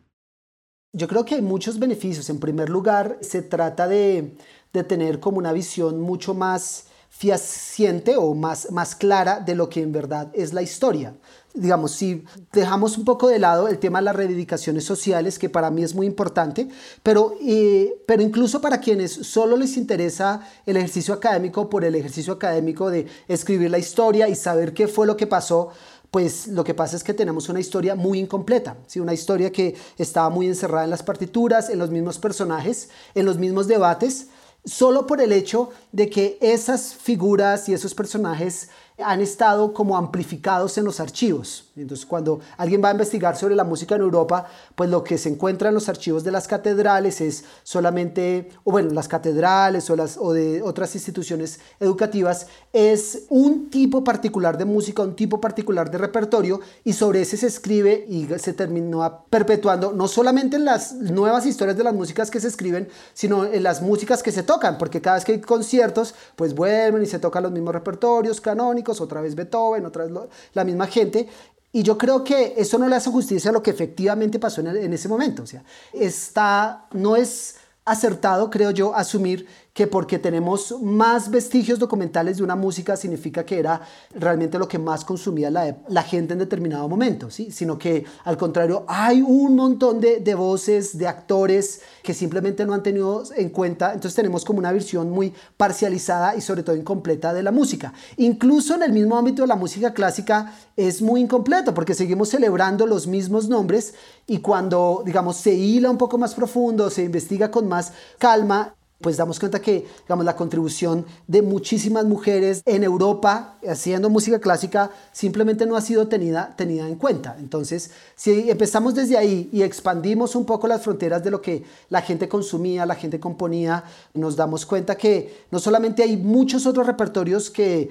Yo 0.94 1.08
creo 1.08 1.24
que 1.24 1.36
hay 1.36 1.42
muchos 1.42 1.80
beneficios. 1.80 2.30
En 2.30 2.40
primer 2.40 2.70
lugar, 2.70 3.18
se 3.22 3.42
trata 3.42 3.88
de, 3.88 4.36
de 4.74 4.84
tener 4.84 5.20
como 5.20 5.38
una 5.38 5.54
visión 5.54 6.02
mucho 6.02 6.34
más 6.34 6.88
fehaciente 7.10 8.16
o 8.18 8.34
más, 8.34 8.72
más 8.72 8.96
clara 8.96 9.40
de 9.40 9.56
lo 9.56 9.70
que 9.70 9.82
en 9.82 9.92
verdad 9.92 10.32
es 10.34 10.54
la 10.54 10.62
historia 10.62 11.14
digamos, 11.54 11.92
si 11.92 12.24
dejamos 12.52 12.98
un 12.98 13.06
poco 13.06 13.28
de 13.28 13.40
lado 13.40 13.68
el 13.68 13.80
tema 13.80 14.00
de 14.00 14.06
las 14.06 14.16
reivindicaciones 14.16 14.86
sociales, 14.86 15.38
que 15.38 15.50
para 15.50 15.70
mí 15.70 15.84
es 15.84 15.94
muy 15.94 16.08
importante, 16.08 16.70
pero, 17.04 17.36
eh, 17.42 18.02
pero 18.06 18.22
incluso 18.22 18.62
para 18.62 18.80
quienes 18.80 19.12
solo 19.12 19.58
les 19.58 19.78
interesa 19.78 20.42
el 20.66 20.78
ejercicio 20.78 21.14
académico 21.14 21.70
por 21.70 21.84
el 21.84 21.96
ejercicio 21.96 22.34
académico 22.34 22.90
de 22.90 23.08
escribir 23.28 23.70
la 23.70 23.80
historia 23.80 24.30
y 24.30 24.36
saber 24.36 24.74
qué 24.74 24.88
fue 24.88 25.06
lo 25.06 25.18
que 25.18 25.28
pasó, 25.28 25.70
pues 26.12 26.48
lo 26.48 26.64
que 26.64 26.74
pasa 26.74 26.98
es 26.98 27.04
que 27.04 27.14
tenemos 27.14 27.48
una 27.48 27.62
historia 27.62 27.96
muy 27.96 28.20
incompleta, 28.20 28.78
¿sí? 28.86 29.00
una 29.00 29.14
historia 29.14 29.52
que 29.52 29.76
estaba 29.98 30.30
muy 30.30 30.48
encerrada 30.48 30.84
en 30.84 30.90
las 30.90 31.04
partituras, 31.04 31.70
en 31.70 31.80
los 31.80 31.90
mismos 31.90 32.20
personajes, 32.20 32.90
en 33.16 33.26
los 33.26 33.38
mismos 33.38 33.68
debates, 33.68 34.28
solo 34.66 35.08
por 35.08 35.22
el 35.22 35.32
hecho 35.32 35.70
de 35.92 36.10
que 36.10 36.38
esas 36.42 36.94
figuras 36.94 37.68
y 37.70 37.74
esos 37.74 37.96
personajes 37.96 38.70
han 38.98 39.22
estado 39.22 39.74
como 39.74 39.98
amplificados 39.98 40.78
en 40.78 40.86
los 40.86 41.00
archivos. 41.00 41.72
Entonces, 41.76 42.06
cuando 42.06 42.40
alguien 42.58 42.84
va 42.84 42.90
a 42.90 42.92
investigar 42.92 43.36
sobre 43.38 43.56
la 43.56 43.64
música 43.64 43.96
en 43.96 44.02
Europa, 44.02 44.46
pues 44.76 44.90
lo 44.90 45.04
que 45.04 45.18
se 45.18 45.30
encuentra 45.30 45.70
en 45.70 45.76
los 45.76 45.90
archivos 45.90 46.24
de 46.24 46.32
las 46.32 46.48
catedrales 46.48 47.22
es 47.22 47.46
solamente, 47.64 48.50
o 48.64 48.72
bueno, 48.72 48.92
las 48.92 49.08
catedrales 49.08 49.90
o, 49.90 49.96
las, 49.96 50.18
o 50.18 50.34
de 50.34 50.62
otras 50.62 50.94
instituciones 50.96 51.60
educativas, 51.80 52.48
es 52.74 53.24
un 53.30 53.70
tipo 53.70 54.04
particular 54.04 54.58
de 54.58 54.66
música, 54.66 55.02
un 55.02 55.16
tipo 55.16 55.40
particular 55.40 55.90
de 55.90 55.98
repertorio, 55.98 56.60
y 56.84 56.94
sobre 56.94 57.22
ese 57.22 57.38
se 57.38 57.48
escribe 57.48 58.06
y 58.08 58.28
se 58.38 58.54
terminó 58.54 59.26
perpetuando 59.30 59.94
no 59.94 60.08
solamente 60.08 60.58
en 60.58 60.66
las 60.66 60.94
nuevas 60.94 61.46
historias 61.46 61.78
de 61.78 61.84
las 61.84 61.94
músicas 61.94 62.30
que 62.30 62.40
se 62.40 62.48
escriben, 62.48 62.90
sino 63.14 63.46
en 63.46 63.64
las 63.64 63.82
músicas 63.82 64.22
que 64.22 64.32
se 64.32 64.44
tocan, 64.44 64.78
porque 64.78 65.02
cada 65.02 65.16
vez 65.16 65.26
que 65.26 65.34
hay 65.34 65.42
conciertos, 65.42 66.14
pues 66.36 66.54
vuelven 66.54 67.04
y 67.04 67.06
se 67.06 67.20
tocan 67.20 67.44
los 67.44 67.52
mismos 67.52 67.74
repertorios 67.74 68.42
canónicos, 68.42 68.91
otra 69.00 69.22
vez 69.22 69.36
Beethoven, 69.36 69.86
otra 69.86 70.06
vez 70.06 70.14
la 70.54 70.64
misma 70.64 70.88
gente. 70.88 71.28
Y 71.72 71.84
yo 71.84 71.98
creo 71.98 72.24
que 72.24 72.56
eso 72.58 72.78
no 72.78 72.88
le 72.90 72.96
hace 72.98 73.10
justicia 73.10 73.50
a 73.50 73.54
lo 73.54 73.64
que 73.64 73.72
efectivamente 73.72 74.40
pasó 74.40 74.60
en, 74.60 74.68
en 74.68 74.92
ese 74.92 75.08
momento. 75.08 75.44
O 75.44 75.48
sea, 75.48 75.64
está, 75.94 76.88
no 76.92 77.16
es 77.16 77.56
acertado, 77.86 78.50
creo 78.50 78.72
yo, 78.72 78.96
asumir 78.96 79.48
que 79.74 79.88
porque 79.88 80.20
tenemos 80.20 80.76
más 80.82 81.32
vestigios 81.32 81.80
documentales 81.80 82.38
de 82.38 82.44
una 82.44 82.58
música 82.58 82.98
significa 82.98 83.46
que 83.46 83.58
era 83.58 83.82
realmente 84.14 84.60
lo 84.60 84.68
que 84.68 84.78
más 84.78 85.06
consumía 85.06 85.50
la, 85.50 85.78
la 85.88 86.04
gente 86.04 86.34
en 86.34 86.40
determinado 86.40 86.90
momento, 86.90 87.30
¿sí? 87.30 87.52
sino 87.52 87.78
que 87.78 88.04
al 88.26 88.38
contrario 88.38 88.84
hay 88.88 89.22
un 89.22 89.56
montón 89.56 90.02
de, 90.02 90.20
de, 90.20 90.36
voces, 90.36 90.98
de 90.98 91.08
actores 91.08 91.82
que 92.04 92.14
simplemente 92.14 92.66
no 92.66 92.74
han 92.74 92.84
tenido 92.84 93.24
en 93.36 93.50
cuenta, 93.50 93.94
entonces 93.94 94.16
tenemos 94.16 94.44
como 94.44 94.60
una 94.60 94.74
visión 94.74 95.10
muy 95.10 95.34
parcializada 95.56 96.36
y 96.36 96.42
sobre 96.42 96.64
todo 96.64 96.76
incompleta 96.76 97.34
de 97.34 97.44
la 97.44 97.52
música. 97.52 97.94
Incluso 98.18 98.76
en 98.76 98.84
el 98.84 98.92
mismo 98.92 99.18
ámbito 99.18 99.44
de 99.44 99.48
la 99.48 99.56
música 99.56 99.94
clásica 99.94 100.54
es 100.76 101.02
muy 101.02 101.22
incompleto 101.22 101.74
porque 101.74 101.94
seguimos 101.94 102.30
celebrando 102.30 102.86
los 102.86 103.08
mismos 103.08 103.48
nombres 103.48 103.94
y 104.28 104.40
cuando 104.40 105.02
digamos 105.06 105.38
se 105.38 105.54
hila 105.54 105.90
un 105.90 105.98
poco 105.98 106.18
más 106.18 106.34
profundo, 106.36 106.90
se 106.90 107.04
investiga 107.04 107.50
con 107.50 107.70
más 107.70 107.94
calma, 108.18 108.76
pues 109.02 109.18
damos 109.18 109.40
cuenta 109.40 109.60
que, 109.60 109.86
digamos, 110.04 110.26
la 110.26 110.36
contribución 110.36 111.06
de 111.28 111.42
muchísimas 111.42 112.06
mujeres 112.06 112.62
en 112.66 112.84
Europa 112.84 113.58
haciendo 113.68 114.10
música 114.10 114.40
clásica 114.40 114.92
simplemente 115.12 115.66
no 115.66 115.76
ha 115.76 115.82
sido 115.82 116.08
tenida, 116.08 116.54
tenida 116.56 116.88
en 116.88 116.96
cuenta. 116.96 117.36
Entonces, 117.40 117.92
si 118.16 118.50
empezamos 118.50 118.96
desde 118.96 119.18
ahí 119.18 119.50
y 119.52 119.64
expandimos 119.64 120.36
un 120.36 120.46
poco 120.46 120.68
las 120.68 120.82
fronteras 120.82 121.24
de 121.24 121.32
lo 121.32 121.42
que 121.42 121.64
la 121.90 122.02
gente 122.02 122.30
consumía, 122.30 122.86
la 122.86 122.96
gente 122.96 123.20
componía, 123.20 123.84
nos 124.14 124.36
damos 124.36 124.66
cuenta 124.66 124.96
que 124.96 125.46
no 125.52 125.60
solamente 125.60 126.04
hay 126.04 126.18
muchos 126.18 126.66
otros 126.66 126.86
repertorios 126.86 127.50
que 127.50 127.90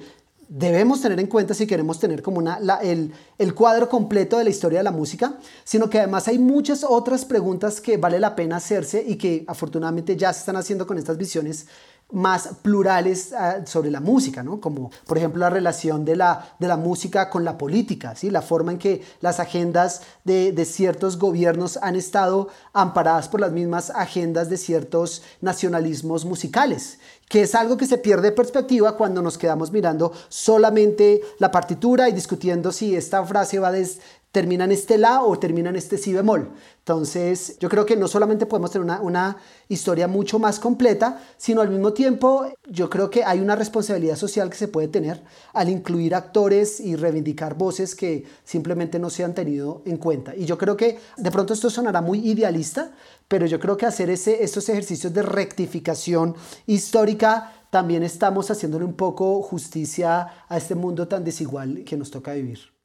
debemos 0.53 1.01
tener 1.01 1.17
en 1.17 1.27
cuenta 1.27 1.53
si 1.53 1.65
queremos 1.65 1.97
tener 1.97 2.21
como 2.21 2.39
una, 2.39 2.57
el, 2.81 3.13
el, 3.37 3.55
cuadro 3.55 3.87
completo 3.87 4.37
de 4.37 4.43
la 4.43 4.49
historia 4.49 4.79
de 4.79 4.83
la 4.83 4.91
música, 4.91 5.37
sino 5.63 5.89
que 5.89 5.99
además 5.99 6.27
hay 6.27 6.39
muchas 6.39 6.83
otras 6.83 7.23
preguntas 7.23 7.79
que 7.79 7.95
vale 7.95 8.19
la 8.19 8.35
pena 8.35 8.57
hacerse 8.57 9.01
y 9.07 9.15
que 9.15 9.45
afortunadamente 9.47 10.17
ya 10.17 10.33
se 10.33 10.39
están 10.39 10.57
haciendo 10.57 10.85
con 10.85 10.97
estas 10.97 11.17
visiones 11.17 11.67
más 12.11 12.49
plurales 12.61 13.31
uh, 13.31 13.65
sobre 13.65 13.91
la 13.91 13.99
música, 13.99 14.43
¿no? 14.43 14.59
como 14.59 14.91
por 15.07 15.17
ejemplo 15.17 15.39
la 15.39 15.49
relación 15.49 16.05
de 16.05 16.15
la, 16.15 16.55
de 16.59 16.67
la 16.67 16.77
música 16.77 17.29
con 17.29 17.43
la 17.43 17.57
política, 17.57 18.15
¿sí? 18.15 18.29
la 18.29 18.41
forma 18.41 18.71
en 18.73 18.77
que 18.77 19.01
las 19.21 19.39
agendas 19.39 20.01
de, 20.23 20.51
de, 20.51 20.65
ciertos 20.65 21.17
gobiernos 21.17 21.77
han 21.77 21.95
estado 21.95 22.49
amparadas 22.73 23.29
por 23.29 23.39
las 23.39 23.51
mismas 23.51 23.89
agendas 23.89 24.49
de 24.49 24.57
ciertos 24.57 25.23
nacionalismos 25.41 26.25
musicales 26.25 26.99
que 27.31 27.43
es 27.43 27.55
algo 27.55 27.77
que 27.77 27.87
se 27.87 27.97
pierde 27.97 28.23
de 28.23 28.31
perspectiva 28.33 28.97
cuando 28.97 29.21
nos 29.21 29.37
quedamos 29.37 29.71
mirando 29.71 30.11
solamente 30.27 31.21
la 31.39 31.49
partitura 31.49 32.09
y 32.09 32.11
discutiendo 32.11 32.73
si 32.73 32.93
esta 32.93 33.23
frase 33.23 33.57
va 33.57 33.71
des, 33.71 33.99
termina 34.31 34.63
en 34.63 34.71
este 34.71 34.97
la 34.97 35.23
o 35.23 35.37
termina 35.37 35.69
en 35.69 35.75
este 35.75 35.97
si 35.97 36.13
bemol. 36.13 36.51
Entonces, 36.79 37.57
yo 37.59 37.69
creo 37.69 37.85
que 37.85 37.97
no 37.97 38.07
solamente 38.07 38.45
podemos 38.45 38.71
tener 38.71 38.85
una, 38.85 39.01
una, 39.01 39.37
historia 39.67 40.07
mucho 40.07 40.39
más 40.39 40.59
completa, 40.59 41.21
sino 41.37 41.61
al 41.61 41.69
mismo 41.69 41.93
tiempo 41.93 42.45
yo 42.69 42.89
creo 42.89 43.09
que 43.09 43.23
hay 43.23 43.39
una 43.39 43.55
responsabilidad 43.55 44.17
social 44.17 44.49
que 44.49 44.57
se 44.57 44.67
puede 44.67 44.89
tener 44.89 45.23
al 45.53 45.69
incluir 45.69 46.13
actores 46.13 46.79
y 46.79 46.95
reivindicar 46.95 47.55
voces 47.55 47.95
que 47.95 48.25
simplemente 48.43 48.99
no 48.99 49.09
se 49.09 49.23
han 49.23 49.33
tenido 49.33 49.81
en 49.85 49.97
cuenta. 49.97 50.35
Y 50.35 50.45
yo 50.45 50.57
creo 50.57 50.75
que 50.75 50.99
de 51.17 51.31
pronto 51.31 51.53
esto 51.53 51.69
sonará 51.69 52.01
muy 52.01 52.19
idealista, 52.27 52.91
pero 53.27 53.45
yo 53.45 53.59
creo 53.59 53.77
que 53.77 53.85
hacer 53.85 54.09
ese, 54.09 54.43
estos 54.43 54.67
ejercicios 54.67 55.13
de 55.13 55.21
rectificación 55.21 56.35
histórica 56.67 57.53
también 57.69 58.03
estamos 58.03 58.51
haciéndole 58.51 58.83
un 58.83 58.93
poco 58.93 59.41
justicia 59.41 60.27
a 60.49 60.57
este 60.57 60.75
mundo 60.75 61.07
tan 61.07 61.23
desigual 61.23 61.83
que 61.85 61.95
nos 61.95 62.11
toca 62.11 62.33
vivir. 62.33 62.80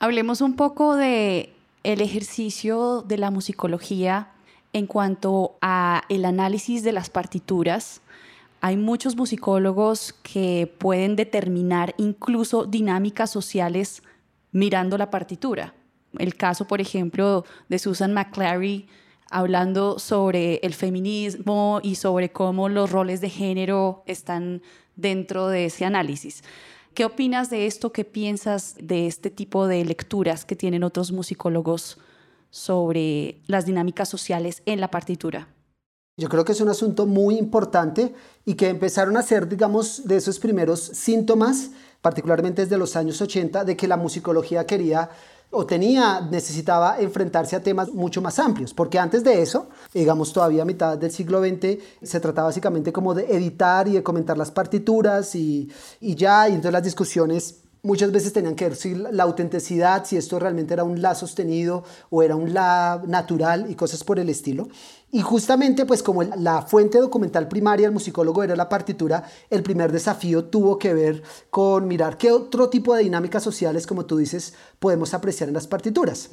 Hablemos 0.00 0.40
un 0.40 0.56
poco 0.56 0.96
de 0.96 1.52
el 1.84 2.00
ejercicio 2.00 3.02
de 3.02 3.16
la 3.16 3.30
musicología 3.30 4.32
en 4.72 4.86
cuanto 4.86 5.56
a 5.60 6.02
el 6.08 6.24
análisis 6.24 6.82
de 6.82 6.92
las 6.92 7.10
partituras. 7.10 8.00
Hay 8.60 8.76
muchos 8.76 9.16
musicólogos 9.16 10.12
que 10.22 10.72
pueden 10.78 11.14
determinar 11.14 11.94
incluso 11.96 12.64
dinámicas 12.64 13.30
sociales 13.30 14.02
mirando 14.50 14.98
la 14.98 15.10
partitura 15.10 15.74
el 16.18 16.34
caso, 16.34 16.66
por 16.66 16.80
ejemplo, 16.80 17.44
de 17.68 17.78
Susan 17.78 18.12
McClary 18.12 18.86
hablando 19.30 19.98
sobre 19.98 20.56
el 20.62 20.74
feminismo 20.74 21.80
y 21.82 21.94
sobre 21.94 22.30
cómo 22.30 22.68
los 22.68 22.90
roles 22.90 23.20
de 23.20 23.30
género 23.30 24.02
están 24.06 24.62
dentro 24.96 25.48
de 25.48 25.66
ese 25.66 25.84
análisis. 25.84 26.42
¿Qué 26.94 27.04
opinas 27.04 27.50
de 27.50 27.66
esto? 27.66 27.92
¿Qué 27.92 28.04
piensas 28.04 28.74
de 28.80 29.06
este 29.06 29.30
tipo 29.30 29.66
de 29.66 29.84
lecturas 29.84 30.44
que 30.44 30.56
tienen 30.56 30.82
otros 30.82 31.12
musicólogos 31.12 31.98
sobre 32.50 33.42
las 33.46 33.64
dinámicas 33.64 34.08
sociales 34.08 34.62
en 34.66 34.80
la 34.80 34.90
partitura? 34.90 35.48
Yo 36.16 36.28
creo 36.28 36.44
que 36.44 36.52
es 36.52 36.60
un 36.60 36.68
asunto 36.68 37.06
muy 37.06 37.38
importante 37.38 38.12
y 38.44 38.54
que 38.54 38.68
empezaron 38.68 39.16
a 39.16 39.22
ser, 39.22 39.48
digamos, 39.48 40.06
de 40.06 40.16
esos 40.16 40.38
primeros 40.38 40.80
síntomas, 40.80 41.70
particularmente 42.02 42.62
desde 42.62 42.76
los 42.76 42.96
años 42.96 43.22
80, 43.22 43.64
de 43.64 43.76
que 43.76 43.88
la 43.88 43.96
musicología 43.96 44.66
quería 44.66 45.10
o 45.50 45.66
tenía, 45.66 46.20
necesitaba 46.20 47.00
enfrentarse 47.00 47.56
a 47.56 47.62
temas 47.62 47.92
mucho 47.92 48.22
más 48.22 48.38
amplios, 48.38 48.72
porque 48.72 48.98
antes 48.98 49.24
de 49.24 49.42
eso, 49.42 49.68
digamos 49.92 50.32
todavía 50.32 50.62
a 50.62 50.64
mitad 50.64 50.96
del 50.96 51.10
siglo 51.10 51.40
XX, 51.40 51.78
se 52.02 52.20
trataba 52.20 52.48
básicamente 52.48 52.92
como 52.92 53.14
de 53.14 53.24
editar 53.34 53.88
y 53.88 53.92
de 53.92 54.02
comentar 54.02 54.38
las 54.38 54.50
partituras 54.50 55.34
y, 55.34 55.68
y 56.00 56.14
ya, 56.14 56.48
y 56.48 56.52
entonces 56.52 56.72
las 56.72 56.84
discusiones 56.84 57.60
muchas 57.82 58.12
veces 58.12 58.32
tenían 58.32 58.54
que 58.54 58.66
ver 58.66 58.76
si 58.76 58.94
la 58.94 59.22
autenticidad, 59.24 60.04
si 60.04 60.16
esto 60.16 60.38
realmente 60.38 60.74
era 60.74 60.84
un 60.84 61.00
la 61.00 61.14
sostenido 61.14 61.84
o 62.10 62.22
era 62.22 62.36
un 62.36 62.52
la 62.52 63.02
natural 63.06 63.70
y 63.70 63.74
cosas 63.74 64.04
por 64.04 64.18
el 64.18 64.28
estilo. 64.28 64.68
Y 65.12 65.22
justamente, 65.22 65.86
pues 65.86 66.02
como 66.02 66.22
la 66.22 66.62
fuente 66.62 66.98
documental 66.98 67.48
primaria 67.48 67.86
del 67.86 67.92
musicólogo 67.92 68.44
era 68.44 68.54
la 68.54 68.68
partitura, 68.68 69.24
el 69.50 69.62
primer 69.62 69.90
desafío 69.90 70.44
tuvo 70.44 70.78
que 70.78 70.94
ver 70.94 71.22
con 71.50 71.88
mirar 71.88 72.16
qué 72.16 72.30
otro 72.30 72.68
tipo 72.68 72.94
de 72.94 73.02
dinámicas 73.02 73.42
sociales, 73.42 73.86
como 73.86 74.06
tú 74.06 74.18
dices, 74.18 74.54
podemos 74.78 75.12
apreciar 75.12 75.48
en 75.48 75.54
las 75.54 75.66
partituras. 75.66 76.28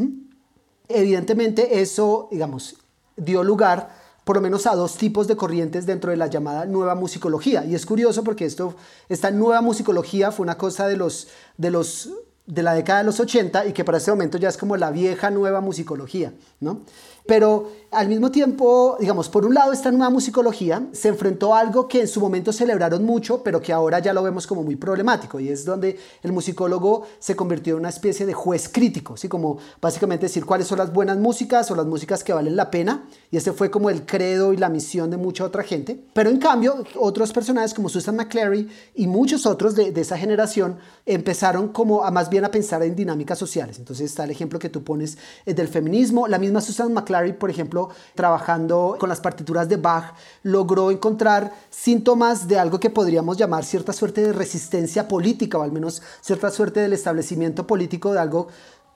Evidentemente 0.87 1.81
eso, 1.81 2.27
digamos, 2.31 2.75
dio 3.15 3.43
lugar 3.43 3.89
por 4.23 4.35
lo 4.35 4.41
menos 4.41 4.67
a 4.67 4.75
dos 4.75 4.97
tipos 4.97 5.25
de 5.25 5.37
corrientes 5.37 5.85
dentro 5.85 6.11
de 6.11 6.17
la 6.17 6.27
llamada 6.27 6.65
nueva 6.65 6.95
musicología. 6.95 7.63
Y 7.63 7.75
es 7.75 7.85
curioso 7.85 8.25
porque 8.25 8.45
esto, 8.45 8.75
esta 9.07 9.31
nueva 9.31 9.61
musicología 9.61 10.31
fue 10.31 10.43
una 10.43 10.57
cosa 10.57 10.85
de 10.85 10.97
los, 10.97 11.29
de 11.57 11.71
los 11.71 12.09
de 12.47 12.63
la 12.63 12.73
década 12.73 12.99
de 12.99 13.05
los 13.05 13.19
80 13.19 13.67
y 13.67 13.73
que 13.73 13.83
para 13.83 13.97
este 13.97 14.09
momento 14.09 14.37
ya 14.37 14.47
es 14.47 14.57
como 14.57 14.77
la 14.77 14.89
vieja 14.89 15.29
nueva 15.29 15.59
musicología, 15.59 16.33
¿no? 16.61 16.81
Pero 17.27 17.69
al 17.91 18.09
mismo 18.09 18.31
tiempo, 18.31 18.97
digamos, 18.99 19.29
por 19.29 19.45
un 19.45 19.53
lado 19.53 19.71
esta 19.71 19.91
nueva 19.91 20.09
musicología 20.09 20.87
se 20.91 21.07
enfrentó 21.07 21.53
a 21.55 21.59
algo 21.59 21.87
que 21.87 22.01
en 22.01 22.07
su 22.07 22.19
momento 22.19 22.51
celebraron 22.51 23.03
mucho, 23.03 23.43
pero 23.43 23.61
que 23.61 23.71
ahora 23.71 23.99
ya 23.99 24.13
lo 24.13 24.23
vemos 24.23 24.45
como 24.45 24.63
muy 24.63 24.75
problemático, 24.75 25.39
y 25.39 25.49
es 25.49 25.65
donde 25.65 25.97
el 26.21 26.31
musicólogo 26.31 27.03
se 27.19 27.35
convirtió 27.35 27.73
en 27.73 27.79
una 27.79 27.89
especie 27.89 28.25
de 28.25 28.33
juez 28.33 28.69
crítico, 28.69 29.13
así 29.13 29.27
como 29.29 29.57
básicamente 29.81 30.25
decir 30.25 30.45
cuáles 30.45 30.67
son 30.67 30.79
las 30.79 30.91
buenas 30.91 31.17
músicas 31.17 31.71
o 31.71 31.75
las 31.75 31.85
músicas 31.85 32.23
que 32.23 32.33
valen 32.33 32.55
la 32.55 32.69
pena, 32.71 33.05
y 33.31 33.37
ese 33.37 33.51
fue 33.53 33.71
como 33.71 33.89
el 33.89 34.05
credo 34.05 34.53
y 34.53 34.57
la 34.57 34.69
misión 34.69 35.09
de 35.09 35.17
mucha 35.17 35.43
otra 35.43 35.63
gente. 35.63 35.99
Pero 36.13 36.29
en 36.29 36.37
cambio, 36.37 36.83
otros 36.95 37.33
personajes 37.33 37.73
como 37.73 37.89
Susan 37.89 38.15
McClary 38.15 38.69
y 38.95 39.07
muchos 39.07 39.45
otros 39.45 39.75
de, 39.75 39.91
de 39.91 40.01
esa 40.01 40.17
generación 40.17 40.77
empezaron 41.05 41.69
como 41.69 42.03
a 42.03 42.11
más 42.11 42.29
bien 42.29 42.45
a 42.45 42.51
pensar 42.51 42.83
en 42.83 42.95
dinámicas 42.95 43.39
sociales. 43.39 43.79
Entonces 43.79 44.11
está 44.11 44.25
el 44.25 44.31
ejemplo 44.31 44.59
que 44.59 44.69
tú 44.69 44.83
pones 44.83 45.17
del 45.45 45.67
feminismo, 45.67 46.27
la 46.27 46.37
misma 46.37 46.61
Susan 46.61 46.93
McClary, 46.93 47.16
por 47.37 47.49
ejemplo, 47.49 47.89
trabajando 48.15 48.95
con 48.99 49.09
las 49.09 49.19
partituras 49.19 49.67
de 49.69 49.77
Bach, 49.77 50.13
logró 50.43 50.91
encontrar 50.91 51.53
síntomas 51.69 52.47
de 52.47 52.59
algo 52.59 52.79
que 52.79 52.89
podríamos 52.89 53.37
llamar 53.37 53.65
cierta 53.65 53.93
suerte 53.93 54.21
de 54.21 54.33
resistencia 54.33 55.07
política, 55.07 55.57
o 55.57 55.63
al 55.63 55.71
menos 55.71 56.01
cierta 56.21 56.51
suerte 56.51 56.79
del 56.79 56.93
establecimiento 56.93 57.67
político 57.67 58.13
de 58.13 58.19
algo 58.19 58.47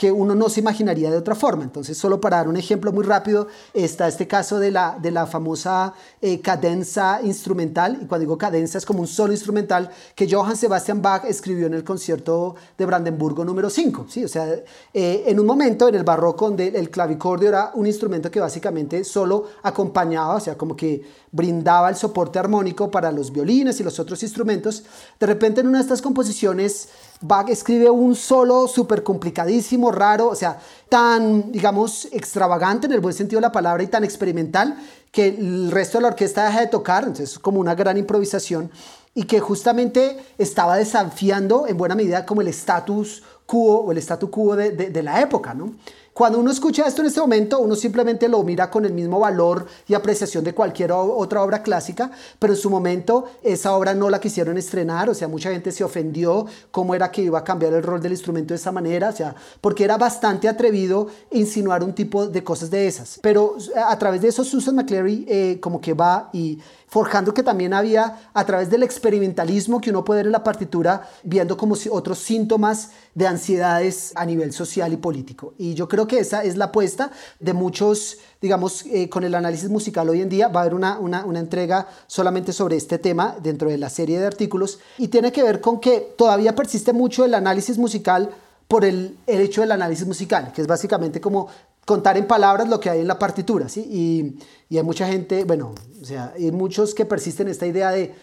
que 0.02 0.12
uno 0.12 0.34
no 0.34 0.50
se 0.50 0.62
imaginaría 0.62 1.12
de 1.12 1.18
otra 1.18 1.36
forma. 1.36 1.62
Entonces, 1.62 1.96
solo 1.96 2.20
para 2.20 2.38
dar 2.38 2.48
un 2.48 2.58
ejemplo 2.58 2.92
muy 2.92 3.04
rápido, 3.04 3.48
está 3.72 4.08
este 4.08 4.28
caso 4.28 4.58
de 4.58 4.72
la, 4.72 4.98
de 5.00 5.12
la 5.12 5.28
famosa 5.28 5.94
eh, 6.20 6.42
cadenza 6.42 7.20
instrumental, 7.22 8.00
y 8.02 8.08
cuando 8.08 8.22
digo 8.22 8.36
cadenza 8.36 8.80
es 8.80 8.86
como 8.88 9.02
un 9.02 9.08
solo 9.08 9.32
instrumental 9.32 9.92
que 10.16 10.28
Johann 10.28 10.58
Sebastian 10.58 11.04
Bach 11.04 11.26
escribió 11.26 11.68
en 11.68 11.76
el 11.76 11.84
concierto 11.84 12.56
de 12.76 12.86
Brandenburgo 12.88 13.46
número 13.46 13.70
5. 13.70 14.08
¿sí? 14.10 14.24
O 14.24 14.28
sea, 14.28 14.48
eh, 14.92 15.24
en 15.28 15.40
un 15.40 15.46
momento 15.46 15.88
en 15.88 15.94
el 15.94 16.04
barroco 16.04 16.48
donde 16.48 16.70
el 16.70 16.90
clavicordio 16.90 17.50
era 17.50 17.70
un 17.76 17.86
instrumento 17.86 18.32
que 18.32 18.40
básicamente 18.40 19.04
solo 19.04 19.50
acompañaba, 19.62 20.34
o 20.34 20.40
sea, 20.40 20.58
como 20.58 20.76
que 20.76 21.04
brindaba 21.32 21.90
el 21.90 21.96
soporte 21.96 22.40
armónico 22.40 22.90
para 22.90 23.12
los 23.12 23.32
violines 23.32 23.80
y 23.80 23.84
los 23.84 24.00
otros 24.00 24.24
instrumentos, 24.24 24.84
de 25.20 25.28
repente 25.28 25.62
en 25.62 25.68
una 25.68 25.78
de 25.78 25.84
estas 25.84 26.02
composiciones 26.02 26.90
Bach 27.22 27.50
escribe 27.50 27.90
un 27.90 28.16
solo 28.16 28.68
súper 28.68 29.04
complicadísimo, 29.04 29.92
raro, 29.92 30.28
o 30.28 30.36
sea, 30.36 30.60
tan, 30.90 31.52
digamos, 31.52 32.08
extravagante 32.12 32.88
en 32.88 32.94
el 32.94 33.00
buen 33.00 33.14
sentido 33.14 33.38
de 33.38 33.48
la 33.48 33.52
palabra 33.52 33.84
y 33.84 33.88
tan 33.88 34.04
experimental 34.04 34.76
que 35.12 35.28
el 35.28 35.72
resto 35.72 36.00
de 36.00 36.04
la 36.04 36.08
orquesta 36.10 36.46
deja 36.46 36.62
de 36.62 36.68
tocar, 36.68 37.04
entonces 37.04 37.34
es 37.34 37.40
como 37.40 37.60
una 37.60 37.76
gran 37.76 37.98
improvisación 37.98 38.72
y 39.14 39.24
que 39.24 39.40
justamente 39.40 40.18
estaba 40.38 40.78
desafiando 40.78 41.68
en 41.68 41.78
buena 41.78 41.96
medida 41.96 42.26
como 42.26 42.42
el 42.42 42.48
status 42.48 43.22
quo 43.46 43.82
o 43.82 43.92
el 43.92 43.98
statu 44.00 44.32
quo 44.32 44.56
de, 44.56 44.72
de 44.72 45.04
la 45.04 45.22
época, 45.22 45.54
¿no? 45.54 45.74
Cuando 46.22 46.38
uno 46.38 46.52
escucha 46.52 46.86
esto 46.86 47.02
en 47.02 47.08
este 47.08 47.20
momento, 47.20 47.58
uno 47.58 47.76
simplemente 47.76 48.30
lo 48.30 48.44
mira 48.44 48.70
con 48.70 48.86
el 48.86 48.94
mismo 48.94 49.20
valor 49.20 49.66
y 49.88 49.96
apreciación 49.96 50.44
de 50.44 50.54
cualquier 50.54 50.92
otra 50.92 51.42
obra 51.42 51.64
clásica, 51.64 52.12
pero 52.38 52.54
en 52.54 52.60
su 52.60 52.70
momento 52.70 53.26
esa 53.42 53.74
obra 53.74 53.96
no 53.96 54.08
la 54.08 54.20
quisieron 54.20 54.56
estrenar, 54.56 55.10
o 55.10 55.16
sea, 55.16 55.28
mucha 55.28 55.50
gente 55.50 55.72
se 55.72 55.84
ofendió 55.84 56.46
cómo 56.70 56.94
era 56.94 57.10
que 57.10 57.24
iba 57.24 57.40
a 57.40 57.44
cambiar 57.44 57.74
el 57.74 57.82
rol 57.82 58.04
del 58.04 58.12
instrumento 58.12 58.54
de 58.54 58.60
esa 58.60 58.72
manera, 58.72 59.10
o 59.10 59.14
sea, 59.14 59.34
porque 59.62 59.84
era 59.84 59.98
bastante 59.98 60.48
atrevido 60.48 61.08
insinuar 61.32 61.84
un 61.84 61.96
tipo 61.96 62.28
de 62.28 62.44
cosas 62.44 62.70
de 62.70 62.86
esas. 62.86 63.18
Pero 63.24 63.58
a 63.84 63.98
través 63.98 64.22
de 64.22 64.28
eso 64.28 64.44
Susan 64.44 64.76
McClary 64.76 65.26
eh, 65.28 65.58
como 65.60 65.82
que 65.82 65.96
va 65.96 66.30
y 66.34 66.60
forjando 66.92 67.34
que 67.34 67.42
también 67.42 67.74
había 67.74 68.30
a 68.34 68.46
través 68.46 68.70
del 68.70 68.84
experimentalismo 68.84 69.80
que 69.80 69.92
uno 69.92 70.04
puede 70.04 70.20
ver 70.20 70.26
en 70.26 70.34
la 70.34 70.44
partitura, 70.44 71.08
viendo 71.24 71.56
como 71.56 71.78
si 71.78 71.88
otros 71.88 72.20
síntomas 72.20 72.90
de 73.16 73.28
ansiedades 73.28 74.12
a 74.14 74.26
nivel 74.26 74.52
social 74.52 74.92
y 74.92 74.98
político. 74.98 75.54
Y 75.58 75.74
yo 75.74 75.88
creo 75.88 76.06
esa 76.20 76.44
es 76.44 76.58
la 76.58 76.66
apuesta 76.66 77.12
de 77.40 77.54
muchos, 77.54 78.18
digamos, 78.42 78.86
eh, 78.86 79.10
con 79.10 79.24
el 79.24 79.36
análisis 79.36 79.70
musical 79.70 80.10
hoy 80.10 80.22
en 80.22 80.30
día, 80.30 80.48
va 80.48 80.62
a 80.62 80.64
haber 80.64 80.74
una, 80.74 81.00
una, 81.00 81.40
entrega 81.40 81.88
solamente 82.08 82.54
sobre 82.54 82.78
este 82.78 82.98
tema 82.98 83.36
dentro 83.42 83.70
de 83.70 83.78
la 83.78 83.90
serie 83.90 84.20
de 84.20 84.28
artículos 84.28 84.80
y 84.98 85.08
tiene 85.08 85.32
que 85.32 85.44
ver 85.44 85.62
con 85.62 85.80
que 85.80 86.14
todavía 86.18 86.56
persiste 86.56 86.94
mucho 86.94 87.26
el 87.26 87.34
análisis 87.34 87.78
musical 87.78 88.30
por 88.68 88.86
el, 88.86 89.18
el, 89.28 89.42
hecho 89.42 89.62
del 89.62 89.72
análisis 89.72 90.08
musical, 90.08 90.52
que 90.54 90.62
es 90.62 90.68
básicamente 90.68 91.20
como 91.20 91.48
contar 91.86 92.18
en 92.18 92.28
palabras 92.28 92.70
lo 92.70 92.80
que 92.80 92.90
hay 92.90 93.00
en 93.00 93.08
la 93.08 93.20
partitura, 93.20 93.68
¿sí? 93.68 93.82
Y, 93.82 94.40
y 94.70 94.78
hay 94.78 94.84
mucha 94.84 95.08
gente, 95.08 95.44
bueno, 95.44 95.74
o 96.02 96.06
sea, 96.06 96.34
hay 96.36 96.52
muchos 96.52 96.94
que 96.94 97.06
persisten 97.06 97.48
en 97.48 97.52
esta 97.52 97.66
idea 97.66 97.92
de, 97.92 98.14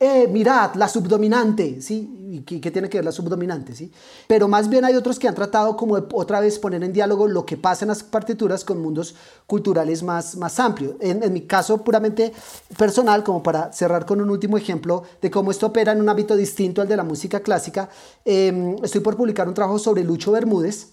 eh, 0.00 0.28
mirad, 0.28 0.74
la 0.74 0.86
subdominante, 0.86 1.82
¿sí? 1.82 2.42
¿Qué, 2.46 2.60
¿Qué, 2.60 2.70
tiene 2.70 2.88
que 2.88 2.98
ver 2.98 3.04
la 3.04 3.10
subdominante, 3.10 3.74
sí? 3.74 3.90
Pero 4.28 4.46
más 4.46 4.68
bien 4.68 4.84
hay 4.84 4.94
otros 4.94 5.18
que 5.18 5.26
han 5.26 5.34
tratado 5.34 5.76
como 5.76 5.94
otra 6.12 6.38
vez 6.38 6.58
poner 6.60 6.84
en 6.84 6.92
diálogo 6.92 7.26
lo 7.26 7.44
que 7.44 7.56
pasa 7.56 7.84
en 7.84 7.88
las 7.88 8.04
partituras 8.04 8.64
con 8.64 8.80
mundos 8.80 9.16
culturales 9.46 10.04
más, 10.04 10.36
más 10.36 10.60
amplios. 10.60 10.94
En, 11.00 11.32
mi 11.32 11.42
caso 11.42 11.82
puramente 11.82 12.32
personal, 12.76 13.24
como 13.24 13.42
para 13.42 13.72
cerrar 13.72 14.06
con 14.06 14.20
un 14.20 14.30
último 14.30 14.56
ejemplo 14.56 15.02
de 15.20 15.30
cómo 15.32 15.50
esto 15.50 15.66
opera 15.66 15.90
en 15.90 16.00
un 16.00 16.08
ámbito 16.08 16.36
distinto 16.36 16.80
al 16.80 16.86
de 16.86 16.96
la 16.96 17.02
música 17.02 17.40
clásica, 17.40 17.88
eh, 18.24 18.76
estoy 18.82 19.00
por 19.00 19.16
publicar 19.16 19.48
un 19.48 19.54
trabajo 19.54 19.80
sobre 19.80 20.04
Lucho 20.04 20.30
Bermúdez, 20.30 20.90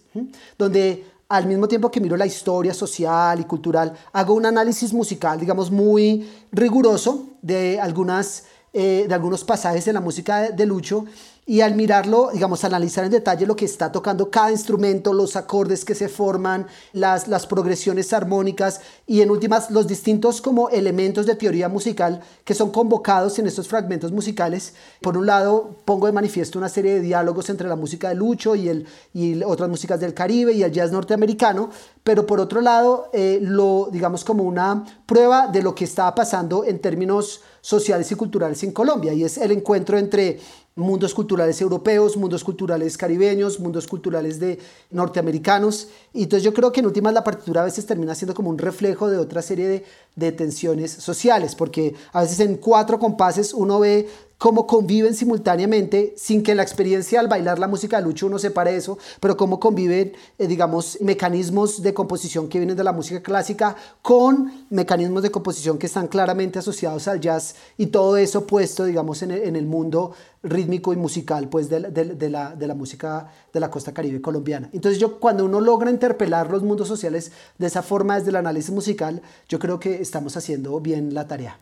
donde 0.58 1.06
al 1.28 1.48
mismo 1.48 1.68
tiempo 1.68 1.90
que 1.90 2.00
miro 2.00 2.16
la 2.18 2.26
historia 2.26 2.74
social 2.74 3.40
y 3.40 3.46
cultural, 3.46 3.94
hago 4.14 4.34
un 4.34 4.46
análisis 4.46 4.94
musical, 4.94 5.40
digamos, 5.40 5.72
muy 5.72 6.30
riguroso 6.52 7.30
de, 7.42 7.80
algunas, 7.80 8.46
eh, 8.76 9.06
de 9.08 9.14
algunos 9.16 9.46
pasajes 9.46 9.86
de 9.86 9.94
la 9.94 10.02
música 10.02 10.42
de, 10.42 10.50
de 10.50 10.66
Lucho 10.66 11.06
y 11.48 11.62
al 11.62 11.76
mirarlo, 11.76 12.32
digamos, 12.34 12.64
analizar 12.64 13.06
en 13.06 13.12
detalle 13.12 13.46
lo 13.46 13.56
que 13.56 13.66
está 13.66 13.92
tocando 13.92 14.32
cada 14.32 14.52
instrumento, 14.52 15.14
los 15.14 15.36
acordes 15.36 15.86
que 15.86 15.94
se 15.94 16.10
forman, 16.10 16.66
las, 16.92 17.28
las 17.28 17.46
progresiones 17.46 18.14
armónicas 18.14 18.82
y 19.06 19.22
en 19.22 19.30
últimas 19.30 19.70
los 19.70 19.86
distintos 19.86 20.42
como 20.42 20.70
elementos 20.70 21.28
de 21.28 21.36
teoría 21.36 21.70
musical 21.70 22.22
que 22.44 22.56
son 22.56 22.72
convocados 22.72 23.38
en 23.38 23.46
estos 23.46 23.68
fragmentos 23.68 24.12
musicales. 24.12 24.74
Por 25.02 25.18
un 25.18 25.28
lado, 25.28 25.76
pongo 25.86 26.08
de 26.08 26.14
manifiesto 26.14 26.58
una 26.58 26.70
serie 26.70 26.96
de 26.96 27.02
diálogos 27.02 27.50
entre 27.52 27.68
la 27.68 27.76
música 27.76 28.10
de 28.10 28.16
Lucho 28.16 28.56
y, 28.56 28.68
el, 28.68 28.88
y 29.14 29.44
otras 29.44 29.70
músicas 29.70 30.00
del 30.00 30.16
Caribe 30.16 30.54
y 30.54 30.64
el 30.64 30.72
jazz 30.72 30.92
norteamericano, 30.92 31.70
pero 32.04 32.26
por 32.26 32.40
otro 32.40 32.62
lado, 32.62 33.10
eh, 33.14 33.38
lo 33.42 33.90
digamos 33.92 34.24
como 34.24 34.44
una 34.44 34.84
prueba 35.06 35.48
de 35.48 35.62
lo 35.62 35.76
que 35.76 35.86
estaba 35.86 36.16
pasando 36.16 36.64
en 36.64 36.80
términos 36.80 37.42
sociales 37.62 38.12
y 38.12 38.16
culturales 38.16 38.62
en 38.64 38.72
Colombia 38.72 39.12
y 39.14 39.24
es 39.24 39.38
el 39.38 39.52
encuentro 39.52 39.98
entre 39.98 40.40
mundos 40.76 41.14
culturales 41.14 41.62
europeos, 41.62 42.18
mundos 42.18 42.44
culturales 42.44 42.98
caribeños, 42.98 43.60
mundos 43.62 43.88
culturales 43.88 44.40
de 44.40 44.60
norteamericanos. 44.92 45.88
Y 46.14 46.24
entonces 46.24 46.44
yo 46.44 46.54
creo 46.54 46.72
que 46.72 46.82
en 46.82 46.86
últimas 46.86 47.14
la 47.14 47.24
partitura 47.24 47.62
a 47.62 47.66
veces 47.66 47.86
termina 47.86 48.14
siendo 48.14 48.34
como 48.34 48.50
un 48.50 48.58
reflejo 48.58 49.10
de 49.10 49.18
otra 49.18 49.42
serie 49.42 49.68
de, 49.68 49.86
de 50.16 50.32
tensiones 50.34 50.92
sociales, 50.92 51.56
porque 51.56 51.96
a 52.12 52.22
veces 52.22 52.42
en 52.42 52.58
cuatro 52.58 53.00
compases 53.00 53.54
uno 53.54 53.80
ve 53.80 54.10
cómo 54.38 54.68
conviven 54.68 55.14
simultáneamente, 55.14 56.14
sin 56.18 56.44
que 56.44 56.56
la 56.56 56.64
experiencia 56.64 57.20
al 57.20 57.28
bailar 57.28 57.60
la 57.60 57.68
música 57.68 57.98
de 57.98 58.04
Lucho 58.04 58.28
uno 58.28 58.40
separe 58.40 58.76
eso, 58.76 58.98
pero 59.20 59.38
cómo 59.38 59.60
conviven, 59.60 60.14
eh, 60.38 60.48
digamos, 60.48 60.98
mecanismos 61.02 61.82
de 61.82 61.94
composición 61.94 62.50
que 62.50 62.60
vienen 62.60 62.78
de 62.78 62.84
la 62.84 62.92
música 62.92 63.22
clásica 63.22 63.76
con 64.02 64.66
mecanismos 64.70 65.24
de 65.24 65.32
composición 65.32 65.78
que 65.78 65.88
están 65.88 66.08
claramente 66.08 66.60
asociados 66.60 67.08
al 67.08 67.20
jazz 67.20 67.56
y 67.78 67.88
todo 67.88 68.18
eso 68.18 68.46
puesto, 68.46 68.86
digamos, 68.86 69.22
en 69.22 69.32
el, 69.32 69.66
mundo 69.66 70.14
rítmico 70.44 70.94
y 70.94 70.96
musical 70.96 71.50
pues 71.50 71.70
de, 71.70 71.80
la, 71.80 72.56
de 72.56 72.68
la 72.68 72.76
música 72.76 73.32
de 73.52 73.60
la 73.60 73.72
costa 73.72 73.94
caribe 73.94 74.22
colombiana. 74.22 74.70
Entonces 74.74 75.00
yo 75.00 75.20
cuando 75.20 75.46
uno 75.46 75.60
logra 75.60 75.90
interpelar 75.90 76.52
los 76.52 76.62
mundos 76.62 76.88
sociales 76.88 77.32
de 77.58 77.68
esa 77.68 77.82
forma 77.82 78.18
desde 78.18 78.30
el 78.30 78.36
análisis 78.36 78.72
musical, 78.72 79.22
yo 79.50 79.58
creo 79.58 79.80
que 79.80 80.02
estamos 80.02 80.38
haciendo 80.38 80.80
bien 80.80 81.14
la 81.14 81.28
tarea. 81.28 81.60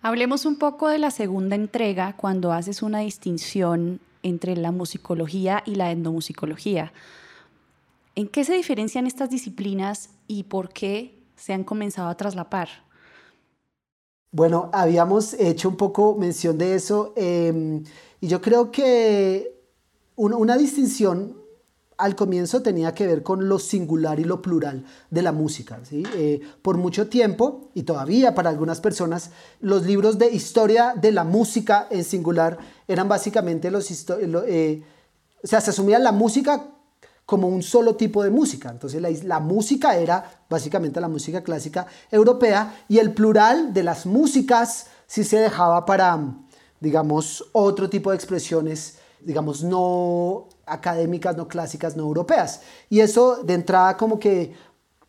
Hablemos 0.00 0.46
un 0.46 0.56
poco 0.56 0.88
de 0.88 0.98
la 0.98 1.10
segunda 1.10 1.56
entrega 1.56 2.14
cuando 2.16 2.52
haces 2.52 2.82
una 2.82 3.00
distinción 3.00 4.00
entre 4.22 4.56
la 4.56 4.70
musicología 4.70 5.62
y 5.66 5.74
la 5.74 5.90
etnomusicología. 5.90 6.92
¿En 8.14 8.28
qué 8.28 8.44
se 8.44 8.54
diferencian 8.54 9.06
estas 9.06 9.30
disciplinas 9.30 10.10
y 10.28 10.44
por 10.44 10.70
qué 10.70 11.18
se 11.36 11.52
han 11.52 11.64
comenzado 11.64 12.08
a 12.08 12.16
traslapar? 12.16 12.68
Bueno, 14.30 14.70
habíamos 14.72 15.34
hecho 15.34 15.68
un 15.68 15.76
poco 15.76 16.14
mención 16.14 16.58
de 16.58 16.74
eso 16.74 17.12
eh, 17.16 17.82
y 18.20 18.28
yo 18.28 18.40
creo 18.40 18.70
que 18.70 19.54
una 20.16 20.56
distinción 20.56 21.36
al 21.98 22.14
comienzo 22.14 22.62
tenía 22.62 22.94
que 22.94 23.06
ver 23.06 23.24
con 23.24 23.48
lo 23.48 23.58
singular 23.58 24.20
y 24.20 24.24
lo 24.24 24.40
plural 24.40 24.84
de 25.10 25.20
la 25.20 25.32
música. 25.32 25.80
¿sí? 25.82 26.04
Eh, 26.14 26.40
por 26.62 26.76
mucho 26.76 27.08
tiempo, 27.08 27.70
y 27.74 27.82
todavía 27.82 28.36
para 28.36 28.50
algunas 28.50 28.80
personas, 28.80 29.30
los 29.60 29.84
libros 29.84 30.16
de 30.16 30.30
historia 30.30 30.94
de 30.96 31.10
la 31.10 31.24
música 31.24 31.88
en 31.90 32.04
singular 32.04 32.56
eran 32.86 33.08
básicamente 33.08 33.70
los... 33.70 33.90
Eh, 33.90 34.82
o 35.42 35.46
sea, 35.46 35.60
se 35.60 35.70
asumía 35.70 35.98
la 35.98 36.12
música 36.12 36.68
como 37.26 37.48
un 37.48 37.62
solo 37.62 37.96
tipo 37.96 38.22
de 38.22 38.30
música. 38.30 38.70
Entonces 38.70 39.02
la, 39.02 39.10
la, 39.24 39.40
música 39.40 39.96
era 39.96 40.44
básicamente 40.48 41.00
la 41.00 41.08
música 41.08 41.42
clásica 41.42 41.86
europea 42.10 42.84
y 42.88 42.98
el 42.98 43.12
plural 43.12 43.74
de 43.74 43.82
las 43.82 44.06
músicas 44.06 44.86
sí 45.06 45.24
se 45.24 45.38
dejaba 45.38 45.84
para, 45.84 46.18
digamos, 46.80 47.44
otro 47.52 47.90
tipo 47.90 48.10
de 48.10 48.16
expresiones, 48.16 48.98
digamos, 49.20 49.64
no 49.64 50.48
académicas, 50.68 51.36
no 51.36 51.48
clásicas, 51.48 51.96
no 51.96 52.02
europeas. 52.04 52.60
Y 52.88 53.00
eso 53.00 53.42
de 53.42 53.54
entrada 53.54 53.96
como 53.96 54.18
que 54.18 54.52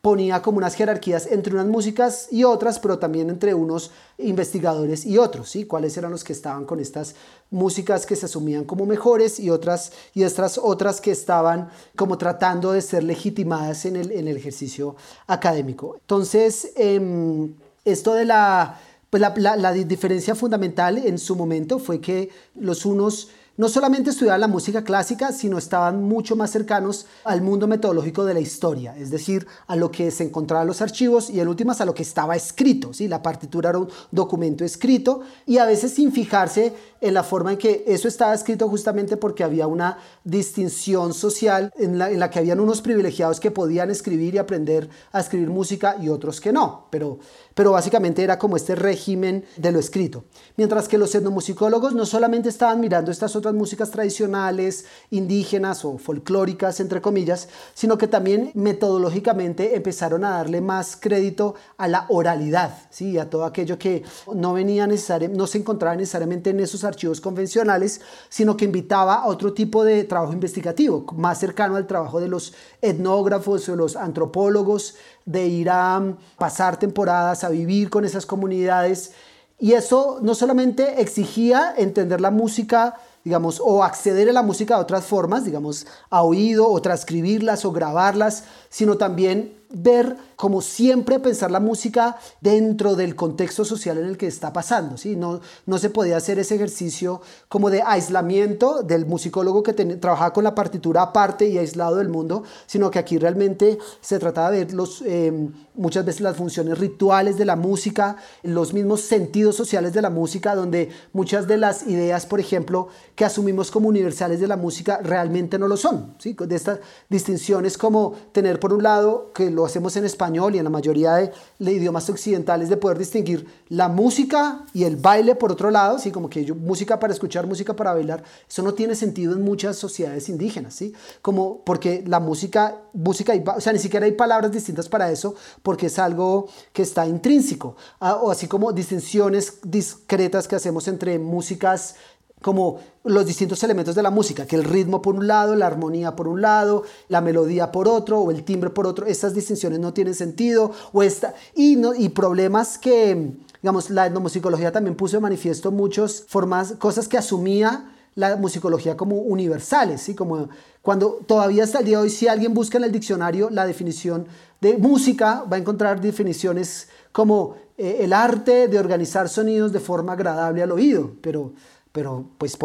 ponía 0.01 0.41
como 0.41 0.59
unas 0.59 0.75
jerarquías 0.75 1.27
entre 1.27 1.53
unas 1.53 1.67
músicas 1.67 2.29
y 2.31 2.45
otras, 2.45 2.79
pero 2.79 2.99
también 2.99 3.29
entre 3.29 3.53
unos 3.53 3.91
investigadores 4.17 5.05
y 5.05 5.17
otros, 5.17 5.49
¿sí? 5.49 5.65
Cuáles 5.65 5.97
eran 5.97 6.11
los 6.11 6.23
que 6.23 6.31
estaban 6.31 6.65
con 6.65 6.79
estas 6.79 7.15
músicas 7.51 8.05
que 8.05 8.15
se 8.15 8.27
asumían 8.27 8.63
como 8.63 8.85
mejores 8.85 9.39
y 9.41 9.49
otras 9.49 9.91
y 10.13 10.23
estas 10.23 10.57
otras 10.57 11.01
que 11.01 11.11
estaban 11.11 11.69
como 11.97 12.17
tratando 12.17 12.71
de 12.71 12.81
ser 12.81 13.03
legitimadas 13.03 13.85
en 13.85 13.97
el, 13.97 14.11
en 14.11 14.29
el 14.29 14.37
ejercicio 14.37 14.95
académico. 15.27 15.97
Entonces, 15.99 16.71
eh, 16.77 17.49
esto 17.83 18.13
de 18.13 18.23
la, 18.23 18.79
pues 19.09 19.19
la, 19.19 19.33
la, 19.35 19.57
la 19.57 19.73
diferencia 19.73 20.33
fundamental 20.33 20.97
en 20.97 21.17
su 21.17 21.35
momento 21.35 21.77
fue 21.77 21.99
que 21.99 22.29
los 22.55 22.85
unos 22.85 23.31
no 23.59 23.67
solamente 23.67 24.11
estudiaban 24.11 24.39
la 24.39 24.47
música 24.47 24.85
clásica, 24.85 25.33
sino 25.33 25.57
estaban 25.57 26.01
mucho 26.01 26.37
más 26.37 26.49
cercanos 26.49 27.07
al 27.25 27.41
mundo 27.41 27.67
metodológico 27.67 28.23
de 28.23 28.33
la 28.33 28.39
historia, 28.39 28.95
es 28.97 29.11
decir, 29.11 29.45
a 29.67 29.75
lo 29.75 29.91
que 29.91 30.11
se 30.11 30.23
encontraba 30.23 30.61
en 30.61 30.69
los 30.69 30.81
archivos 30.81 31.29
y 31.29 31.41
en 31.41 31.49
últimas 31.49 31.81
a 31.81 31.85
lo 31.85 31.93
que 31.93 32.03
estaba 32.03 32.37
escrito. 32.37 32.93
¿sí? 32.93 33.09
La 33.09 33.21
partitura 33.21 33.71
era 33.71 33.79
un 33.79 33.89
documento 34.11 34.63
escrito 34.63 35.23
y 35.45 35.57
a 35.57 35.65
veces 35.65 35.93
sin 35.93 36.13
fijarse 36.13 36.73
en 37.01 37.13
la 37.13 37.21
forma 37.21 37.51
en 37.51 37.57
que 37.57 37.83
eso 37.85 38.07
estaba 38.07 38.33
escrito 38.33 38.69
justamente 38.69 39.17
porque 39.17 39.43
había 39.43 39.67
una 39.67 39.97
distinción 40.23 41.13
social 41.13 41.73
en 41.77 41.97
la, 41.97 42.11
en 42.11 42.19
la 42.19 42.29
que 42.29 42.39
habían 42.39 42.61
unos 42.61 42.81
privilegiados 42.81 43.41
que 43.41 43.51
podían 43.51 43.89
escribir 43.89 44.35
y 44.35 44.37
aprender 44.37 44.89
a 45.11 45.19
escribir 45.19 45.49
música 45.49 45.97
y 46.01 46.07
otros 46.07 46.39
que 46.39 46.53
no, 46.53 46.87
pero, 46.89 47.19
pero 47.59 47.73
básicamente 47.73 48.23
era 48.23 48.39
como 48.39 48.55
este 48.55 48.73
régimen 48.73 49.43
de 49.57 49.73
lo 49.73 49.79
escrito. 49.79 50.23
Mientras 50.55 50.87
que 50.87 50.97
los 50.97 51.13
etnomusicólogos 51.13 51.93
no 51.93 52.05
solamente 52.05 52.47
estaban 52.47 52.79
mirando 52.79 53.11
estas 53.11 53.35
otras 53.35 53.53
músicas 53.53 53.91
tradicionales, 53.91 54.85
indígenas 55.09 55.83
o 55.83 55.97
folclóricas, 55.97 56.79
entre 56.79 57.01
comillas, 57.01 57.49
sino 57.73 57.97
que 57.97 58.07
también 58.07 58.51
metodológicamente 58.53 59.75
empezaron 59.75 60.23
a 60.23 60.37
darle 60.37 60.61
más 60.61 60.95
crédito 60.97 61.55
a 61.75 61.89
la 61.89 62.05
oralidad, 62.07 62.77
¿sí? 62.91 63.17
a 63.17 63.29
todo 63.29 63.43
aquello 63.43 63.77
que 63.77 64.03
no, 64.33 64.53
venía 64.53 64.87
no 64.87 65.45
se 65.45 65.57
encontraba 65.57 65.97
necesariamente 65.97 66.51
en 66.51 66.61
esos 66.61 66.85
archivos 66.85 67.19
convencionales, 67.19 67.99
sino 68.29 68.55
que 68.55 68.63
invitaba 68.63 69.15
a 69.15 69.27
otro 69.27 69.51
tipo 69.51 69.83
de 69.83 70.05
trabajo 70.05 70.31
investigativo, 70.31 71.05
más 71.17 71.41
cercano 71.41 71.75
al 71.75 71.87
trabajo 71.87 72.21
de 72.21 72.29
los 72.29 72.53
etnógrafos 72.81 73.67
o 73.67 73.75
los 73.75 73.97
antropólogos, 73.97 74.95
de 75.29 75.45
ir 75.45 75.69
a 75.69 76.01
pasar 76.39 76.79
temporadas, 76.79 77.43
a 77.43 77.49
vivir 77.49 77.91
con 77.91 78.03
esas 78.03 78.25
comunidades. 78.25 79.11
Y 79.59 79.73
eso 79.73 80.17
no 80.23 80.33
solamente 80.33 81.01
exigía 81.01 81.75
entender 81.77 82.19
la 82.19 82.31
música, 82.31 82.95
digamos, 83.23 83.61
o 83.63 83.83
acceder 83.83 84.27
a 84.27 84.33
la 84.33 84.41
música 84.41 84.75
de 84.75 84.81
otras 84.81 85.05
formas, 85.05 85.45
digamos, 85.45 85.85
a 86.09 86.23
oído 86.23 86.67
o 86.67 86.81
transcribirlas 86.81 87.63
o 87.63 87.71
grabarlas, 87.71 88.45
sino 88.69 88.97
también 88.97 89.58
ver 89.71 90.17
como 90.35 90.61
siempre 90.61 91.19
pensar 91.19 91.51
la 91.51 91.59
música 91.59 92.17
dentro 92.41 92.95
del 92.95 93.15
contexto 93.15 93.63
social 93.63 93.97
en 93.97 94.05
el 94.05 94.17
que 94.17 94.27
está 94.27 94.51
pasando. 94.51 94.97
¿sí? 94.97 95.15
No, 95.15 95.41
no 95.65 95.77
se 95.77 95.89
podía 95.89 96.17
hacer 96.17 96.39
ese 96.39 96.55
ejercicio 96.55 97.21
como 97.47 97.69
de 97.69 97.83
aislamiento 97.83 98.81
del 98.81 99.05
musicólogo 99.05 99.61
que 99.61 99.73
trabajaba 99.73 100.33
con 100.33 100.43
la 100.43 100.55
partitura 100.55 101.03
aparte 101.03 101.47
y 101.47 101.57
aislado 101.57 101.97
del 101.97 102.09
mundo, 102.09 102.43
sino 102.65 102.89
que 102.89 102.99
aquí 102.99 103.17
realmente 103.17 103.77
se 104.01 104.17
trataba 104.17 104.51
de 104.51 104.65
ver 104.65 104.73
los, 104.73 105.03
em, 105.05 105.51
muchas 105.75 106.05
veces 106.05 106.21
las 106.21 106.37
funciones 106.37 106.77
rituales 106.79 107.37
de 107.37 107.45
la 107.45 107.55
música, 107.55 108.17
los 108.43 108.73
mismos 108.73 109.01
sentidos 109.01 109.55
sociales 109.55 109.93
de 109.93 110.01
la 110.01 110.09
música, 110.09 110.55
donde 110.55 110.89
muchas 111.13 111.47
de 111.47 111.57
las 111.57 111.85
ideas, 111.85 112.25
por 112.25 112.39
ejemplo, 112.39 112.87
que 113.15 113.25
asumimos 113.25 113.71
como 113.71 113.89
universales 113.89 114.39
de 114.39 114.47
la 114.47 114.57
música 114.57 114.99
realmente 115.03 115.59
no 115.59 115.67
lo 115.67 115.77
son. 115.77 116.15
¿sí? 116.17 116.35
De 116.39 116.55
estas 116.55 116.79
distinciones 117.09 117.77
como 117.77 118.13
tener 118.31 118.59
por 118.59 118.73
un 118.73 118.83
lado 118.83 119.31
que 119.33 119.51
lo 119.59 119.65
hacemos 119.65 119.95
en 119.97 120.05
español 120.05 120.55
y 120.55 120.57
en 120.57 120.63
la 120.63 120.69
mayoría 120.69 121.15
de, 121.15 121.31
idiomas 121.59 122.09
occidentales 122.09 122.69
de 122.69 122.77
poder 122.77 122.97
distinguir 122.97 123.45
la 123.67 123.89
música 123.89 124.65
y 124.73 124.85
el 124.85 124.95
baile 124.95 125.35
por 125.35 125.51
otro 125.51 125.69
lado, 125.69 125.99
¿sí? 125.99 126.11
como 126.11 126.29
que 126.29 126.45
yo, 126.45 126.55
música 126.55 126.97
para 126.97 127.11
escuchar, 127.11 127.45
música 127.45 127.75
para 127.75 127.93
bailar, 127.93 128.23
eso 128.47 128.63
no 128.63 128.73
tiene 128.73 128.95
sentido 128.95 129.33
en 129.33 129.43
muchas 129.43 129.75
sociedades 129.75 130.29
indígenas, 130.29 130.75
¿sí? 130.75 130.93
como 131.21 131.61
porque 131.65 132.03
la 132.07 132.21
música, 132.21 132.77
música 132.93 133.33
o 133.55 133.59
sea, 133.59 133.73
ni 133.73 133.79
siquiera 133.79 134.05
hay 134.05 134.13
palabras 134.13 134.51
distintas 134.51 134.87
para 134.87 135.11
eso 135.11 135.35
porque 135.61 135.87
es 135.87 135.99
algo 135.99 136.47
que 136.71 136.81
está 136.81 137.05
intrínseco, 137.05 137.75
ah, 137.99 138.15
o 138.15 138.31
así 138.31 138.47
como 138.47 138.71
distinciones 138.71 139.59
discretas 139.63 140.47
que 140.47 140.55
hacemos 140.55 140.87
entre 140.87 141.19
músicas 141.19 141.95
como 142.41 142.79
los 143.03 143.25
distintos 143.25 143.63
elementos 143.63 143.95
de 143.95 144.03
la 144.03 144.11
música, 144.11 144.45
que 144.45 144.55
el 144.55 144.63
ritmo 144.63 145.01
por 145.01 145.15
un 145.15 145.27
lado, 145.27 145.55
la 145.55 145.67
armonía 145.67 146.15
por 146.15 146.27
un 146.27 146.41
lado, 146.41 146.83
la 147.07 147.21
melodía 147.21 147.71
por 147.71 147.87
otro 147.87 148.19
o 148.19 148.31
el 148.31 148.43
timbre 148.43 148.69
por 148.69 148.87
otro, 148.87 149.05
estas 149.05 149.33
distinciones 149.33 149.79
no 149.79 149.93
tienen 149.93 150.13
sentido 150.13 150.71
o 150.93 151.03
esta, 151.03 151.33
y, 151.55 151.75
no, 151.75 151.93
y 151.93 152.09
problemas 152.09 152.77
que, 152.77 153.33
digamos, 153.61 153.89
la 153.89 154.07
etnomusicología 154.07 154.71
también 154.71 154.95
puso 154.95 155.17
de 155.17 155.21
manifiesto 155.21 155.71
muchas 155.71 156.23
formas, 156.27 156.73
cosas 156.73 157.07
que 157.07 157.17
asumía 157.17 157.91
la 158.15 158.35
musicología 158.35 158.97
como 158.97 159.17
universales, 159.17 160.01
¿sí? 160.01 160.15
como 160.15 160.49
cuando 160.81 161.19
todavía 161.25 161.63
hasta 161.63 161.79
el 161.79 161.85
día 161.85 161.97
de 161.97 162.03
hoy 162.03 162.09
si 162.09 162.27
alguien 162.27 162.53
busca 162.53 162.77
en 162.77 162.83
el 162.83 162.91
diccionario 162.91 163.49
la 163.49 163.65
definición 163.65 164.27
de 164.61 164.77
música, 164.77 165.45
va 165.51 165.55
a 165.55 165.59
encontrar 165.59 166.01
definiciones 166.01 166.89
como 167.11 167.55
eh, 167.77 167.99
el 168.01 168.11
arte 168.11 168.67
de 168.67 168.77
organizar 168.77 169.29
sonidos 169.29 169.71
de 169.71 169.79
forma 169.79 170.13
agradable 170.13 170.61
al 170.61 170.71
oído, 170.71 171.11
pero 171.21 171.53
pero 171.91 172.25
pues 172.37 172.57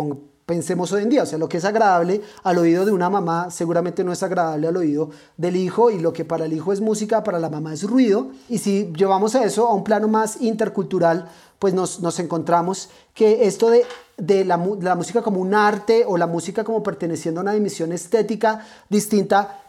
pensemos 0.47 0.93
hoy 0.93 1.03
en 1.03 1.09
día, 1.09 1.23
o 1.23 1.27
sea, 1.27 1.39
lo 1.39 1.49
que 1.49 1.57
es 1.57 1.65
agradable 1.65 2.21
al 2.43 2.59
oído 2.59 2.85
de 2.85 2.93
una 2.93 3.09
mamá 3.09 3.51
seguramente 3.51 4.05
no 4.05 4.13
es 4.13 4.23
agradable 4.23 4.69
al 4.69 4.77
oído 4.77 5.11
del 5.37 5.57
hijo 5.57 5.91
y 5.91 5.99
lo 5.99 6.13
que 6.13 6.25
para 6.25 6.45
el 6.45 6.53
hijo 6.53 6.73
es 6.73 6.81
música, 6.81 7.25
para 7.25 7.39
la 7.39 7.49
mamá 7.49 7.73
es 7.73 7.83
ruido. 7.85 8.29
Y 8.49 8.59
si 8.59 8.93
llevamos 8.95 9.35
a 9.35 9.45
eso 9.45 9.69
a 9.69 9.75
un 9.75 9.85
plano 9.85 10.09
más 10.09 10.41
intercultural, 10.41 11.29
pues 11.59 11.73
nos, 11.73 12.01
nos 12.01 12.19
encontramos 12.19 12.91
que 13.15 13.47
esto 13.47 13.71
de, 13.71 13.85
de, 14.19 14.45
la, 14.45 14.63
la 14.81 14.95
música 14.95 15.23
como 15.23 15.41
un 15.41 15.55
arte 15.55 16.05
o 16.07 16.19
la 16.19 16.27
música 16.27 16.63
como 16.63 16.83
perteneciendo 16.83 17.41
a 17.41 17.43
una 17.43 17.53
dimensión 17.53 17.93
estética 17.93 18.67
distinta, 18.91 19.61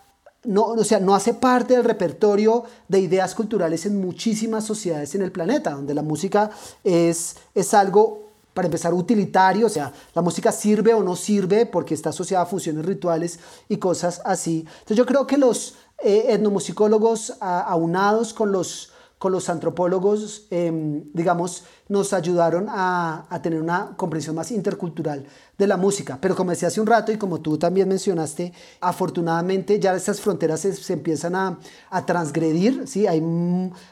no, 0.43 0.65
o 0.65 0.83
sea, 0.83 0.99
no 0.99 1.15
hace 1.15 1.33
parte 1.33 1.73
del 1.73 1.85
repertorio 1.85 2.65
de 2.87 2.99
ideas 2.99 3.33
culturales 3.33 3.85
en 3.85 3.99
muchísimas 3.99 4.65
sociedades 4.65 5.15
en 5.15 5.21
el 5.21 5.31
planeta, 5.31 5.71
donde 5.71 5.93
la 5.93 6.03
música 6.03 6.51
es, 6.83 7.37
es 7.55 7.73
algo 7.73 8.24
para 8.55 8.67
empezar, 8.67 8.93
utilitario, 8.93 9.67
o 9.67 9.69
sea, 9.69 9.91
la 10.13 10.21
música 10.21 10.49
sirve 10.49 10.93
o 10.93 11.03
no 11.03 11.17
sirve 11.17 11.65
porque 11.65 11.93
está 11.93 12.09
asociada 12.09 12.45
a 12.45 12.47
funciones 12.47 12.85
rituales 12.85 13.37
y 13.67 13.77
cosas 13.77 14.21
así. 14.23 14.65
Entonces 14.65 14.95
yo 14.95 15.05
creo 15.05 15.27
que 15.27 15.37
los 15.37 15.75
eh, 16.01 16.27
etnomusicólogos 16.29 17.33
aunados 17.41 18.33
con 18.33 18.53
los, 18.53 18.93
con 19.17 19.33
los 19.33 19.49
antropólogos, 19.49 20.47
em, 20.51 21.03
digamos, 21.13 21.65
nos 21.89 22.13
ayudaron 22.13 22.67
a, 22.69 23.25
a, 23.29 23.41
tener 23.41 23.61
una 23.61 23.93
comprensión 23.97 24.37
más 24.37 24.51
intercultural 24.51 25.25
de 25.57 25.67
la 25.67 25.77
música. 25.77 26.17
Pero 26.21 26.35
como 26.35 26.51
decía 26.51 26.67
hace 26.67 26.81
un 26.81 26.87
rato 26.87 27.11
y 27.11 27.17
como 27.17 27.39
tú 27.39 27.57
también 27.57 27.87
mencionaste, 27.87 28.53
afortunadamente 28.81 29.79
ya 29.79 29.95
estas 29.95 30.19
fronteras 30.19 30.61
se, 30.61 30.93
empiezan 30.93 31.35
a, 31.35 31.59
a, 31.89 32.05
transgredir. 32.05 32.87
¿sí? 32.87 33.07
Hay, 33.07 33.23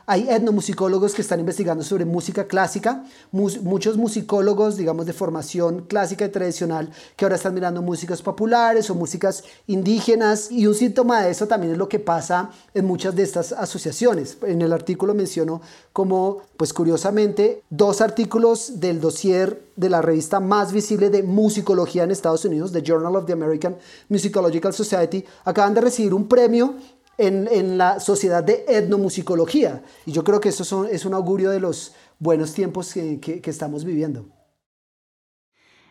hay 0.06 0.30
etnomusicólogos 0.30 1.14
que 1.14 1.22
están 1.22 1.40
investigando 1.40 1.84
sobre 1.84 2.06
música 2.06 2.46
clásica, 2.46 3.04
muchos 3.32 3.98
musicólogos, 3.98 4.78
digamos, 4.78 5.06
de 5.06 5.14
formación 5.14 5.86
clásica 5.88 6.26
y 6.26 6.30
tradicional, 6.30 6.92
que 7.16 7.26
ahora 7.26 7.36
están 7.36 7.54
mirando 7.54 7.82
músicas 7.82 8.22
populares 8.22 8.90
o 8.90 8.96
músicas 8.96 9.44
indígenas. 9.68 10.52
Y 10.52 10.68
un 10.68 10.76
síntoma 10.76 11.24
de 11.24 11.32
eso 11.32 11.48
también 11.48 11.74
es 11.74 11.78
lo 11.78 11.90
que 11.90 12.00
pasa 12.00 12.52
en 12.74 12.86
muchas 12.86 13.16
de 13.16 13.24
estas 13.24 13.52
asociaciones. 13.52 14.38
En 14.44 14.62
el 14.62 14.74
artículo 14.74 15.14
menciono 15.14 15.62
como, 15.92 16.42
pues 16.58 16.74
curiosamente, 16.74 17.62
dos 17.70 18.02
artículos 18.02 18.80
del 18.80 19.00
dossier 19.00 19.73
de 19.76 19.90
la 19.90 20.02
revista 20.02 20.40
más 20.40 20.72
visible 20.72 21.10
de 21.10 21.24
musicología 21.24 22.04
en 22.04 22.12
Estados 22.12 22.46
Unidos, 22.46 22.72
The 22.72 22.84
Journal 22.84 23.16
of 23.16 23.26
the 23.26 23.34
American 23.34 23.78
Musicological 24.10 24.74
Society, 24.74 25.26
acaban 25.46 25.74
de 25.74 25.82
recibir 25.82 26.14
un 26.14 26.28
premio 26.28 26.76
en, 27.18 27.78
la 27.78 28.00
Sociedad 28.00 28.44
de 28.44 28.66
Etnomusicología. 28.68 29.84
Y 30.06 30.12
yo 30.12 30.24
creo 30.24 30.40
que 30.40 30.50
eso 30.50 30.86
es 30.86 31.06
un 31.06 31.14
augurio 31.14 31.50
de 31.52 31.60
los 31.60 31.94
buenos 32.20 32.54
tiempos 32.54 32.94
que, 32.94 33.42
estamos 33.46 33.84
viviendo. 33.84 34.26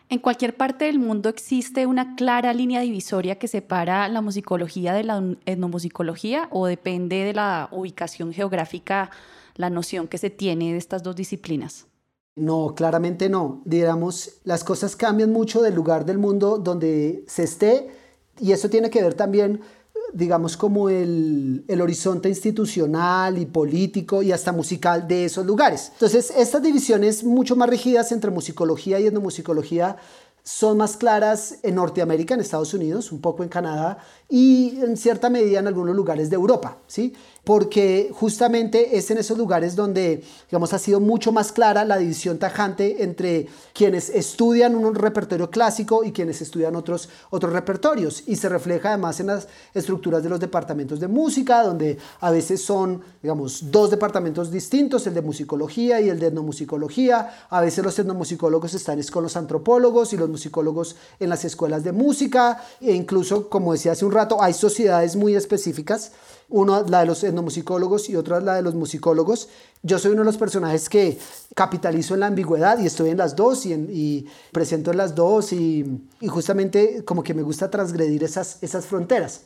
En 0.09 0.19
cualquier 0.19 0.55
parte 0.55 0.85
del 0.85 0.99
mundo 0.99 1.29
existe 1.29 1.87
una 1.87 2.15
clara 2.15 2.53
línea 2.53 2.81
divisoria 2.81 3.39
que 3.39 3.47
separa 3.47 4.07
la 4.09 4.21
musicología 4.21 4.93
de 4.93 5.03
la 5.03 5.23
etnomusicología 5.45 6.49
o 6.51 6.67
depende 6.67 7.23
de 7.23 7.33
la 7.33 7.69
ubicación 7.71 8.33
geográfica, 8.33 9.09
la 9.55 9.69
noción 9.69 10.07
que 10.07 10.17
se 10.17 10.29
tiene 10.29 10.73
de 10.73 10.77
estas 10.77 11.03
dos 11.03 11.15
disciplinas. 11.15 11.87
No, 12.35 12.73
claramente 12.75 13.29
no. 13.29 13.61
Digamos, 13.65 14.39
las 14.43 14.63
cosas 14.63 14.95
cambian 14.95 15.31
mucho 15.31 15.61
del 15.61 15.75
lugar 15.75 16.05
del 16.05 16.17
mundo 16.17 16.57
donde 16.57 17.23
se 17.27 17.43
esté 17.43 17.91
y 18.39 18.51
eso 18.51 18.69
tiene 18.69 18.89
que 18.89 19.03
ver 19.03 19.13
también, 19.13 19.61
digamos, 20.13 20.57
como 20.57 20.89
el, 20.89 21.63
el 21.67 21.81
horizonte 21.81 22.29
institucional 22.29 23.37
y 23.37 23.45
político 23.45 24.23
y 24.23 24.31
hasta 24.31 24.51
musical 24.51 25.07
de 25.07 25.25
esos 25.25 25.45
lugares. 25.45 25.91
Entonces, 25.93 26.33
estas 26.35 26.63
divisiones 26.63 27.23
mucho 27.23 27.55
más 27.55 27.69
rígidas 27.69 28.11
entre 28.11 28.31
musicología 28.31 28.99
y 28.99 29.05
etnomusicología 29.05 29.97
son 30.43 30.77
más 30.77 30.97
claras 30.97 31.59
en 31.63 31.75
Norteamérica, 31.75 32.33
en 32.33 32.41
Estados 32.41 32.73
Unidos, 32.73 33.11
un 33.13 33.21
poco 33.21 33.43
en 33.43 33.49
Canadá 33.49 33.97
y 34.27 34.77
en 34.81 34.97
cierta 34.97 35.29
medida 35.29 35.59
en 35.59 35.67
algunos 35.67 35.95
lugares 35.95 36.29
de 36.29 36.35
Europa. 36.35 36.79
¿sí? 36.85 37.13
Porque 37.43 38.09
justamente 38.13 38.97
es 38.97 39.11
en 39.11 39.17
esos 39.17 39.37
lugares 39.37 39.75
donde, 39.75 40.23
digamos, 40.49 40.71
ha 40.71 40.79
sido 40.79 41.01
mucho 41.01 41.33
más 41.33 41.51
clara 41.51 41.83
la 41.83 41.97
división 41.97 42.39
tajante 42.39 43.03
entre 43.03 43.47
quienes 43.73 44.09
estudian 44.09 44.75
un 44.75 44.95
repertorio 44.95 45.49
clásico 45.49 46.05
y 46.05 46.13
quienes 46.13 46.41
estudian 46.41 46.75
otros, 46.77 47.09
otros 47.31 47.51
repertorios. 47.51 48.23
Y 48.27 48.37
se 48.37 48.47
refleja 48.47 48.89
además 48.89 49.19
en 49.19 49.27
las 49.27 49.49
estructuras 49.73 50.23
de 50.23 50.29
los 50.29 50.39
departamentos 50.39 51.01
de 51.01 51.09
música, 51.09 51.63
donde 51.63 51.97
a 52.21 52.31
veces 52.31 52.63
son, 52.63 53.01
digamos, 53.21 53.71
dos 53.71 53.91
departamentos 53.91 54.49
distintos, 54.49 55.05
el 55.07 55.13
de 55.13 55.21
musicología 55.21 55.99
y 55.99 56.09
el 56.09 56.19
de 56.19 56.27
etnomusicología. 56.27 57.47
A 57.49 57.59
veces 57.59 57.83
los 57.83 57.99
etnomusicólogos 57.99 58.73
están 58.73 58.93
con 59.11 59.23
los 59.23 59.35
antropólogos 59.35 60.13
y 60.13 60.17
los 60.17 60.29
musicólogos 60.29 60.95
en 61.19 61.29
las 61.29 61.43
escuelas 61.43 61.83
de 61.83 61.91
música. 61.91 62.63
E 62.79 62.93
incluso, 62.93 63.49
como 63.49 63.73
decía 63.73 63.93
hace 63.93 64.05
un 64.05 64.11
rato, 64.11 64.41
hay 64.41 64.53
sociedades 64.53 65.15
muy 65.15 65.35
específicas 65.35 66.11
uno 66.49 66.83
la 66.83 67.01
de 67.01 67.05
los 67.05 67.23
etnomusicólogos 67.23 68.09
y 68.09 68.15
otra 68.15 68.39
la 68.39 68.55
de 68.55 68.61
los 68.61 68.75
musicólogos. 68.75 69.49
Yo 69.81 69.99
soy 69.99 70.11
uno 70.11 70.21
de 70.21 70.25
los 70.25 70.37
personajes 70.37 70.89
que 70.89 71.17
capitalizo 71.55 72.13
en 72.13 72.21
la 72.21 72.27
ambigüedad 72.27 72.79
y 72.79 72.85
estoy 72.85 73.09
en 73.09 73.17
las 73.17 73.35
dos 73.35 73.65
y, 73.65 74.27
presento 74.51 74.91
en 74.91 74.97
las 74.97 75.15
dos 75.15 75.53
y, 75.53 76.07
justamente 76.27 77.03
como 77.05 77.23
que 77.23 77.33
me 77.33 77.41
gusta 77.41 77.69
transgredir 77.69 78.23
esas, 78.23 78.61
esas 78.61 78.85
fronteras. 78.85 79.41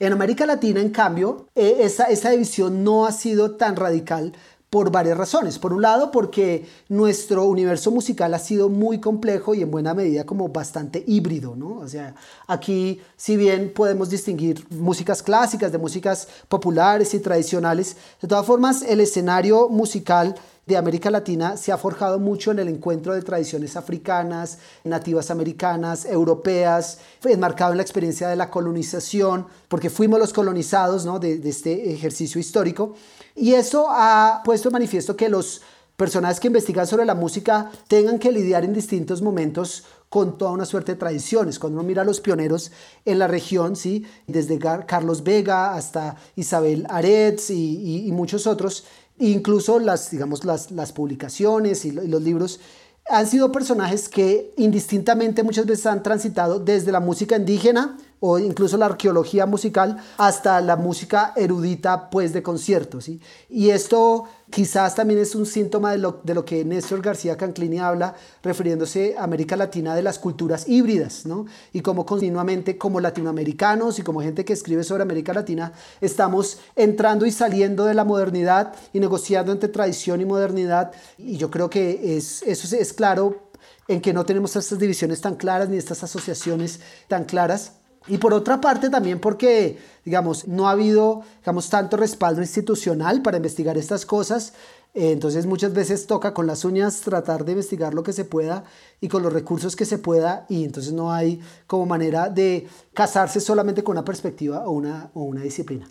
En 0.00 0.12
América 0.12 0.44
Latina, 0.44 0.80
en 0.80 0.90
cambio, 0.90 1.46
eh, 1.54 1.78
esa, 1.80 2.04
esa 2.04 2.30
división 2.30 2.84
no 2.84 3.06
ha 3.06 3.12
sido 3.12 3.56
tan 3.56 3.76
radical 3.76 4.32
por 4.70 4.90
varias 4.90 5.16
razones. 5.16 5.58
Por 5.58 5.72
un 5.72 5.82
lado, 5.82 6.10
porque 6.10 6.66
nuestro 6.88 7.44
universo 7.46 7.90
musical 7.90 8.34
ha 8.34 8.38
sido 8.38 8.68
muy 8.68 9.00
complejo 9.00 9.54
y 9.54 9.62
en 9.62 9.70
buena 9.70 9.94
medida 9.94 10.26
como 10.26 10.48
bastante 10.48 11.02
híbrido, 11.06 11.56
¿no? 11.56 11.78
O 11.78 11.88
sea, 11.88 12.14
aquí 12.46 13.00
si 13.16 13.36
bien 13.36 13.72
podemos 13.74 14.10
distinguir 14.10 14.66
músicas 14.70 15.22
clásicas 15.22 15.72
de 15.72 15.78
músicas 15.78 16.28
populares 16.48 17.14
y 17.14 17.20
tradicionales, 17.20 17.96
de 18.20 18.28
todas 18.28 18.44
formas 18.44 18.82
el 18.82 19.00
escenario 19.00 19.68
musical 19.68 20.34
de 20.68 20.76
América 20.76 21.10
Latina 21.10 21.56
se 21.56 21.72
ha 21.72 21.78
forjado 21.78 22.18
mucho 22.18 22.50
en 22.50 22.58
el 22.58 22.68
encuentro 22.68 23.14
de 23.14 23.22
tradiciones 23.22 23.74
africanas, 23.74 24.58
nativas 24.84 25.30
americanas, 25.30 26.04
europeas, 26.04 26.98
enmarcado 27.24 27.70
en 27.70 27.78
la 27.78 27.82
experiencia 27.82 28.28
de 28.28 28.36
la 28.36 28.50
colonización, 28.50 29.46
porque 29.68 29.88
fuimos 29.88 30.20
los 30.20 30.34
colonizados 30.34 31.06
¿no? 31.06 31.18
de, 31.18 31.38
de 31.38 31.48
este 31.48 31.90
ejercicio 31.90 32.38
histórico. 32.38 32.94
Y 33.38 33.54
eso 33.54 33.86
ha 33.88 34.42
puesto 34.44 34.68
en 34.68 34.72
manifiesto 34.72 35.16
que 35.16 35.28
los 35.28 35.62
personajes 35.96 36.40
que 36.40 36.48
investigan 36.48 36.86
sobre 36.86 37.04
la 37.04 37.14
música 37.14 37.70
tengan 37.88 38.18
que 38.18 38.32
lidiar 38.32 38.64
en 38.64 38.72
distintos 38.72 39.22
momentos 39.22 39.84
con 40.08 40.38
toda 40.38 40.50
una 40.52 40.64
suerte 40.64 40.92
de 40.92 40.98
tradiciones. 40.98 41.58
Cuando 41.58 41.78
uno 41.78 41.86
mira 41.86 42.02
a 42.02 42.04
los 42.04 42.20
pioneros 42.20 42.72
en 43.04 43.18
la 43.18 43.28
región, 43.28 43.76
¿sí? 43.76 44.04
desde 44.26 44.58
Carlos 44.58 45.22
Vega 45.22 45.74
hasta 45.74 46.16
Isabel 46.34 46.86
Aretz 46.88 47.50
y, 47.50 48.08
muchos 48.12 48.46
otros, 48.46 48.84
incluso 49.18 49.78
las, 49.78 50.10
digamos, 50.10 50.44
las, 50.44 50.70
las 50.70 50.92
publicaciones 50.92 51.84
y 51.84 51.92
los 51.92 52.22
libros, 52.22 52.60
han 53.08 53.26
sido 53.26 53.52
personajes 53.52 54.08
que 54.08 54.52
indistintamente 54.56 55.42
muchas 55.42 55.66
veces 55.66 55.86
han 55.86 56.02
transitado 56.02 56.58
desde 56.58 56.92
la 56.92 57.00
música 57.00 57.36
indígena, 57.36 57.96
o 58.20 58.38
incluso 58.38 58.76
la 58.76 58.86
arqueología 58.86 59.46
musical 59.46 59.96
hasta 60.16 60.60
la 60.60 60.76
música 60.76 61.32
erudita 61.36 62.10
pues 62.10 62.32
de 62.32 62.42
conciertos. 62.42 63.08
Y 63.48 63.70
esto 63.70 64.24
quizás 64.50 64.94
también 64.94 65.20
es 65.20 65.34
un 65.34 65.46
síntoma 65.46 65.92
de 65.92 65.98
lo, 65.98 66.20
de 66.24 66.34
lo 66.34 66.44
que 66.44 66.64
Néstor 66.64 67.02
García 67.02 67.36
Canclini 67.36 67.78
habla 67.78 68.14
refiriéndose 68.42 69.16
a 69.18 69.24
América 69.24 69.56
Latina 69.56 69.94
de 69.94 70.02
las 70.02 70.18
culturas 70.18 70.68
híbridas, 70.68 71.26
¿no? 71.26 71.46
Y 71.72 71.80
como 71.80 72.06
continuamente 72.06 72.78
como 72.78 73.00
latinoamericanos 73.00 73.98
y 73.98 74.02
como 74.02 74.22
gente 74.22 74.44
que 74.44 74.54
escribe 74.54 74.84
sobre 74.84 75.02
América 75.02 75.32
Latina 75.34 75.72
estamos 76.00 76.58
entrando 76.76 77.26
y 77.26 77.30
saliendo 77.30 77.84
de 77.84 77.94
la 77.94 78.04
modernidad 78.04 78.74
y 78.92 79.00
negociando 79.00 79.52
entre 79.52 79.68
tradición 79.68 80.20
y 80.20 80.24
modernidad 80.24 80.92
y 81.18 81.36
yo 81.36 81.50
creo 81.50 81.68
que 81.68 82.16
es, 82.16 82.42
eso 82.42 82.76
es 82.76 82.92
claro 82.92 83.50
en 83.86 84.00
que 84.00 84.12
no 84.12 84.24
tenemos 84.24 84.54
estas 84.54 84.78
divisiones 84.78 85.20
tan 85.20 85.36
claras 85.36 85.68
ni 85.68 85.76
estas 85.76 86.02
asociaciones 86.02 86.80
tan 87.08 87.24
claras 87.24 87.77
y 88.08 88.18
por 88.18 88.34
otra 88.34 88.60
parte 88.60 88.90
también 88.90 89.20
porque, 89.20 89.78
digamos, 90.04 90.48
no 90.48 90.68
ha 90.68 90.72
habido, 90.72 91.22
digamos, 91.40 91.68
tanto 91.68 91.96
respaldo 91.96 92.40
institucional 92.40 93.22
para 93.22 93.36
investigar 93.36 93.76
estas 93.76 94.06
cosas. 94.06 94.54
Eh, 94.94 95.12
entonces 95.12 95.46
muchas 95.46 95.74
veces 95.74 96.06
toca 96.06 96.32
con 96.32 96.46
las 96.46 96.64
uñas 96.64 97.00
tratar 97.02 97.44
de 97.44 97.52
investigar 97.52 97.92
lo 97.94 98.02
que 98.02 98.12
se 98.12 98.24
pueda 98.24 98.64
y 99.00 99.08
con 99.08 99.22
los 99.22 99.32
recursos 99.32 99.76
que 99.76 99.84
se 99.84 99.98
pueda 99.98 100.46
y 100.48 100.64
entonces 100.64 100.92
no 100.92 101.12
hay 101.12 101.40
como 101.66 101.84
manera 101.86 102.30
de 102.30 102.66
casarse 102.94 103.40
solamente 103.40 103.84
con 103.84 103.92
una 103.92 104.04
perspectiva 104.04 104.66
o 104.66 104.70
una, 104.70 105.10
o 105.12 105.22
una 105.22 105.42
disciplina. 105.42 105.86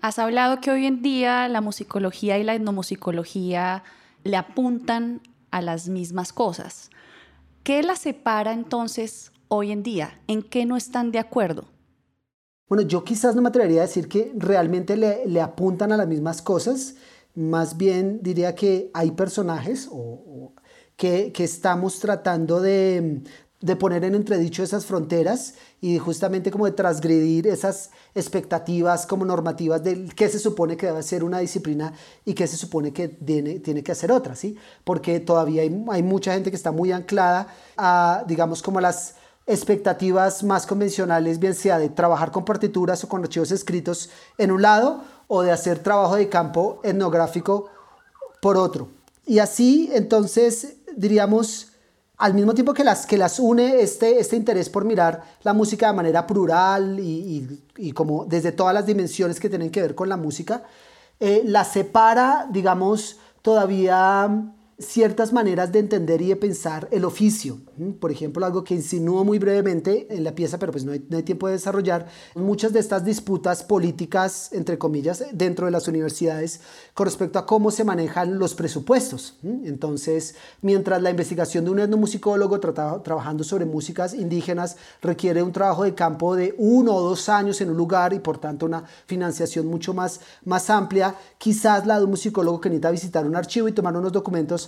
Has 0.00 0.18
hablado 0.18 0.60
que 0.60 0.70
hoy 0.70 0.86
en 0.86 1.02
día 1.02 1.48
la 1.48 1.60
musicología 1.60 2.38
y 2.38 2.44
la 2.44 2.54
etnomusicología 2.54 3.82
le 4.24 4.36
apuntan 4.36 5.20
a 5.50 5.62
las 5.62 5.88
mismas 5.88 6.32
cosas. 6.32 6.90
¿Qué 7.64 7.82
las 7.82 8.00
separa 8.00 8.52
entonces 8.52 9.32
hoy 9.48 9.72
en 9.72 9.82
día? 9.82 10.20
¿En 10.26 10.42
qué 10.42 10.64
no 10.66 10.76
están 10.76 11.10
de 11.10 11.18
acuerdo? 11.18 11.64
Bueno, 12.68 12.82
yo 12.82 13.02
quizás 13.02 13.34
no 13.34 13.42
me 13.42 13.48
atrevería 13.48 13.80
a 13.80 13.86
decir 13.86 14.08
que 14.08 14.32
realmente 14.36 14.96
le, 14.96 15.40
apuntan 15.40 15.90
a 15.90 15.96
las 15.96 16.06
mismas 16.06 16.42
cosas, 16.42 16.96
más 17.34 17.76
bien 17.76 18.20
diría 18.22 18.54
que 18.54 18.90
hay 18.92 19.12
personajes 19.12 19.88
que, 20.96 21.32
estamos 21.38 21.98
tratando 21.98 22.60
de, 22.60 23.22
de 23.60 23.76
poner 23.76 24.04
en 24.04 24.14
entredicho 24.14 24.62
esas 24.62 24.84
fronteras 24.84 25.54
y 25.80 25.96
justamente 25.96 26.50
como 26.50 26.66
de 26.66 26.72
transgredir 26.72 27.46
esas 27.46 27.90
expectativas 28.14 29.06
como 29.06 29.24
normativas 29.24 29.82
de 29.82 30.06
qué 30.14 30.28
se 30.28 30.38
supone 30.38 30.76
que 30.76 30.86
debe 30.86 31.02
ser 31.02 31.24
una 31.24 31.38
disciplina 31.38 31.94
y 32.24 32.34
qué 32.34 32.46
se 32.46 32.58
supone 32.58 32.92
que 32.92 33.08
tiene, 33.08 33.60
tiene 33.60 33.82
que 33.82 33.92
hacer 33.92 34.12
otra, 34.12 34.36
¿sí? 34.36 34.56
Porque 34.84 35.20
todavía 35.20 35.62
hay, 35.62 35.84
hay 35.90 36.02
mucha 36.02 36.34
gente 36.34 36.50
que 36.50 36.56
está 36.56 36.70
muy 36.70 36.92
anclada 36.92 37.48
a, 37.78 38.24
digamos, 38.26 38.62
como 38.62 38.80
las 38.80 39.14
expectativas 39.48 40.44
más 40.44 40.66
convencionales, 40.66 41.38
bien 41.38 41.54
sea 41.54 41.78
de 41.78 41.88
trabajar 41.88 42.30
con 42.30 42.44
partituras 42.44 43.02
o 43.02 43.08
con 43.08 43.22
archivos 43.22 43.50
escritos 43.50 44.10
en 44.36 44.52
un 44.52 44.62
lado 44.62 45.02
o 45.26 45.42
de 45.42 45.50
hacer 45.50 45.78
trabajo 45.78 46.16
de 46.16 46.28
campo 46.28 46.80
etnográfico 46.84 47.68
por 48.40 48.56
otro. 48.56 48.88
Y 49.26 49.38
así, 49.40 49.90
entonces, 49.92 50.76
diríamos, 50.96 51.72
al 52.18 52.34
mismo 52.34 52.52
tiempo 52.52 52.74
que 52.74 52.84
las, 52.84 53.06
que 53.06 53.16
las 53.16 53.38
une 53.38 53.80
este, 53.80 54.18
este 54.18 54.36
interés 54.36 54.68
por 54.68 54.84
mirar 54.84 55.22
la 55.42 55.54
música 55.54 55.88
de 55.88 55.92
manera 55.94 56.26
plural 56.26 56.98
y, 57.00 57.92
como 57.94 58.26
desde 58.26 58.52
todas 58.52 58.74
las 58.74 58.86
dimensiones 58.86 59.40
que 59.40 59.48
tienen 59.48 59.70
que 59.70 59.80
ver 59.80 59.94
con 59.94 60.08
la 60.08 60.16
música, 60.16 60.64
eh, 61.20 61.42
la 61.46 61.64
separa, 61.64 62.46
digamos, 62.50 63.18
todavía 63.40 64.52
ciertas 64.80 65.32
maneras 65.32 65.72
de 65.72 65.80
entender 65.80 66.22
y 66.22 66.28
de 66.28 66.36
pensar 66.36 66.86
el 66.92 67.04
oficio. 67.04 67.58
Por 67.98 68.12
ejemplo, 68.12 68.46
algo 68.46 68.62
que 68.62 68.74
insinúo 68.74 69.24
muy 69.24 69.40
brevemente 69.40 70.06
en 70.08 70.22
la 70.22 70.36
pieza, 70.36 70.58
pero 70.58 70.70
pues 70.70 70.84
no 70.84 70.92
hay, 70.92 71.00
tiempo 71.22 71.48
de 71.48 71.54
desarrollar, 71.54 72.06
muchas 72.36 72.72
de 72.72 72.78
estas 72.78 73.04
disputas 73.04 73.64
políticas, 73.64 74.52
entre 74.52 74.78
comillas, 74.78 75.24
dentro 75.32 75.66
de 75.66 75.72
las 75.72 75.88
universidades 75.88 76.60
con 76.94 77.06
respecto 77.06 77.40
a 77.40 77.46
cómo 77.46 77.72
se 77.72 77.82
manejan 77.82 78.38
los 78.38 78.54
presupuestos. 78.54 79.38
Entonces, 79.42 80.36
mientras 80.62 81.02
la 81.02 81.10
investigación 81.10 81.64
de 81.64 81.70
un 81.72 81.80
etnomusicólogo 81.80 82.60
trabajando 82.60 83.42
sobre 83.42 83.64
músicas 83.64 84.14
indígenas 84.14 84.76
requiere 85.02 85.42
un 85.42 85.52
trabajo 85.52 85.82
de 85.82 85.94
campo 85.94 86.36
de 86.36 86.54
uno 86.56 86.94
o 86.94 87.02
dos 87.02 87.28
años 87.28 87.60
en 87.60 87.70
un 87.70 87.76
lugar 87.76 88.12
y 88.12 88.20
por 88.20 88.38
tanto 88.38 88.66
una 88.66 88.84
financiación 89.06 89.66
mucho 89.66 89.92
más, 89.92 90.20
más 90.44 90.70
amplia, 90.70 91.16
quizás 91.36 91.84
la 91.84 91.98
de 91.98 92.04
un 92.04 92.10
musicólogo 92.10 92.60
que 92.60 92.68
necesita 92.68 92.90
visitar 92.92 93.26
un 93.26 93.34
archivo 93.34 93.66
y 93.66 93.72
tomar 93.72 93.96
unos 93.96 94.12
documentos 94.12 94.67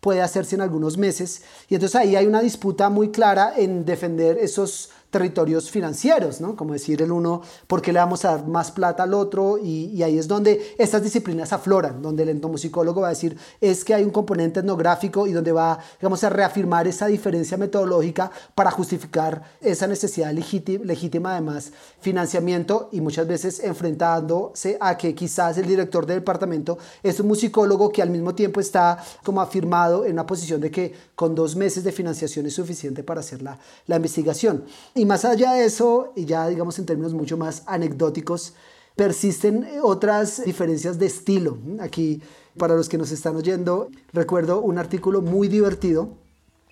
puede 0.00 0.22
hacerse 0.22 0.54
en 0.54 0.62
algunos 0.62 0.96
meses. 0.96 1.42
Y 1.68 1.74
entonces 1.74 1.96
ahí 1.96 2.16
hay 2.16 2.26
una 2.26 2.40
disputa 2.40 2.88
muy 2.88 3.10
clara 3.10 3.54
en 3.56 3.84
defender 3.84 4.38
esos 4.38 4.90
territorios 5.10 5.70
financieros, 5.70 6.40
¿no? 6.40 6.54
Como 6.54 6.74
decir 6.74 7.00
el 7.00 7.10
uno, 7.10 7.40
¿por 7.66 7.80
qué 7.80 7.92
le 7.92 7.98
vamos 7.98 8.24
a 8.24 8.32
dar 8.32 8.46
más 8.46 8.70
plata 8.70 9.04
al 9.04 9.14
otro? 9.14 9.58
Y, 9.58 10.02
ahí 10.02 10.18
es 10.18 10.28
donde 10.28 10.74
estas 10.76 11.02
disciplinas 11.02 11.52
afloran, 11.52 12.02
donde 12.02 12.24
el 12.24 12.28
entomusicólogo 12.28 13.00
va 13.00 13.08
a 13.08 13.10
decir, 13.10 13.36
es 13.60 13.84
que 13.84 13.94
hay 13.94 14.04
un 14.04 14.10
componente 14.10 14.60
etnográfico 14.60 15.26
y 15.26 15.32
donde 15.32 15.52
va, 15.52 15.78
digamos, 15.98 16.22
a 16.24 16.28
reafirmar 16.28 16.86
esa 16.86 17.06
diferencia 17.06 17.56
metodológica 17.56 18.30
para 18.54 18.70
justificar 18.70 19.42
esa 19.62 19.86
necesidad 19.86 20.30
legítima, 20.32 20.84
legítima 20.84 21.32
además, 21.32 21.72
financiamiento 22.00 22.90
y 22.92 23.00
muchas 23.00 23.26
veces 23.26 23.60
enfrentándose 23.60 24.76
a 24.78 24.96
que 24.98 25.14
quizás 25.14 25.56
el 25.56 25.66
director 25.66 26.04
del 26.04 26.18
departamento 26.18 26.76
es 27.02 27.18
un 27.18 27.28
musicólogo 27.28 27.90
que 27.90 28.02
al 28.02 28.10
mismo 28.10 28.34
tiempo 28.34 28.60
está 28.60 29.02
como 29.24 29.40
afirmado 29.40 29.87
en 30.04 30.12
una 30.12 30.26
posición 30.26 30.60
de 30.60 30.70
que 30.70 30.92
con 31.14 31.34
dos 31.34 31.56
meses 31.56 31.84
de 31.84 31.92
financiación 31.92 32.46
es 32.46 32.54
suficiente 32.54 33.02
para 33.02 33.20
hacer 33.20 33.42
la, 33.42 33.58
la 33.86 33.96
investigación. 33.96 34.64
Y 34.94 35.04
más 35.04 35.24
allá 35.24 35.52
de 35.52 35.64
eso, 35.64 36.12
y 36.16 36.24
ya 36.24 36.48
digamos 36.48 36.78
en 36.78 36.86
términos 36.86 37.14
mucho 37.14 37.36
más 37.36 37.62
anecdóticos, 37.66 38.54
persisten 38.96 39.66
otras 39.82 40.44
diferencias 40.44 40.98
de 40.98 41.06
estilo. 41.06 41.58
Aquí, 41.80 42.20
para 42.56 42.74
los 42.74 42.88
que 42.88 42.98
nos 42.98 43.12
están 43.12 43.36
oyendo, 43.36 43.88
recuerdo 44.12 44.60
un 44.60 44.78
artículo 44.78 45.22
muy 45.22 45.48
divertido 45.48 46.10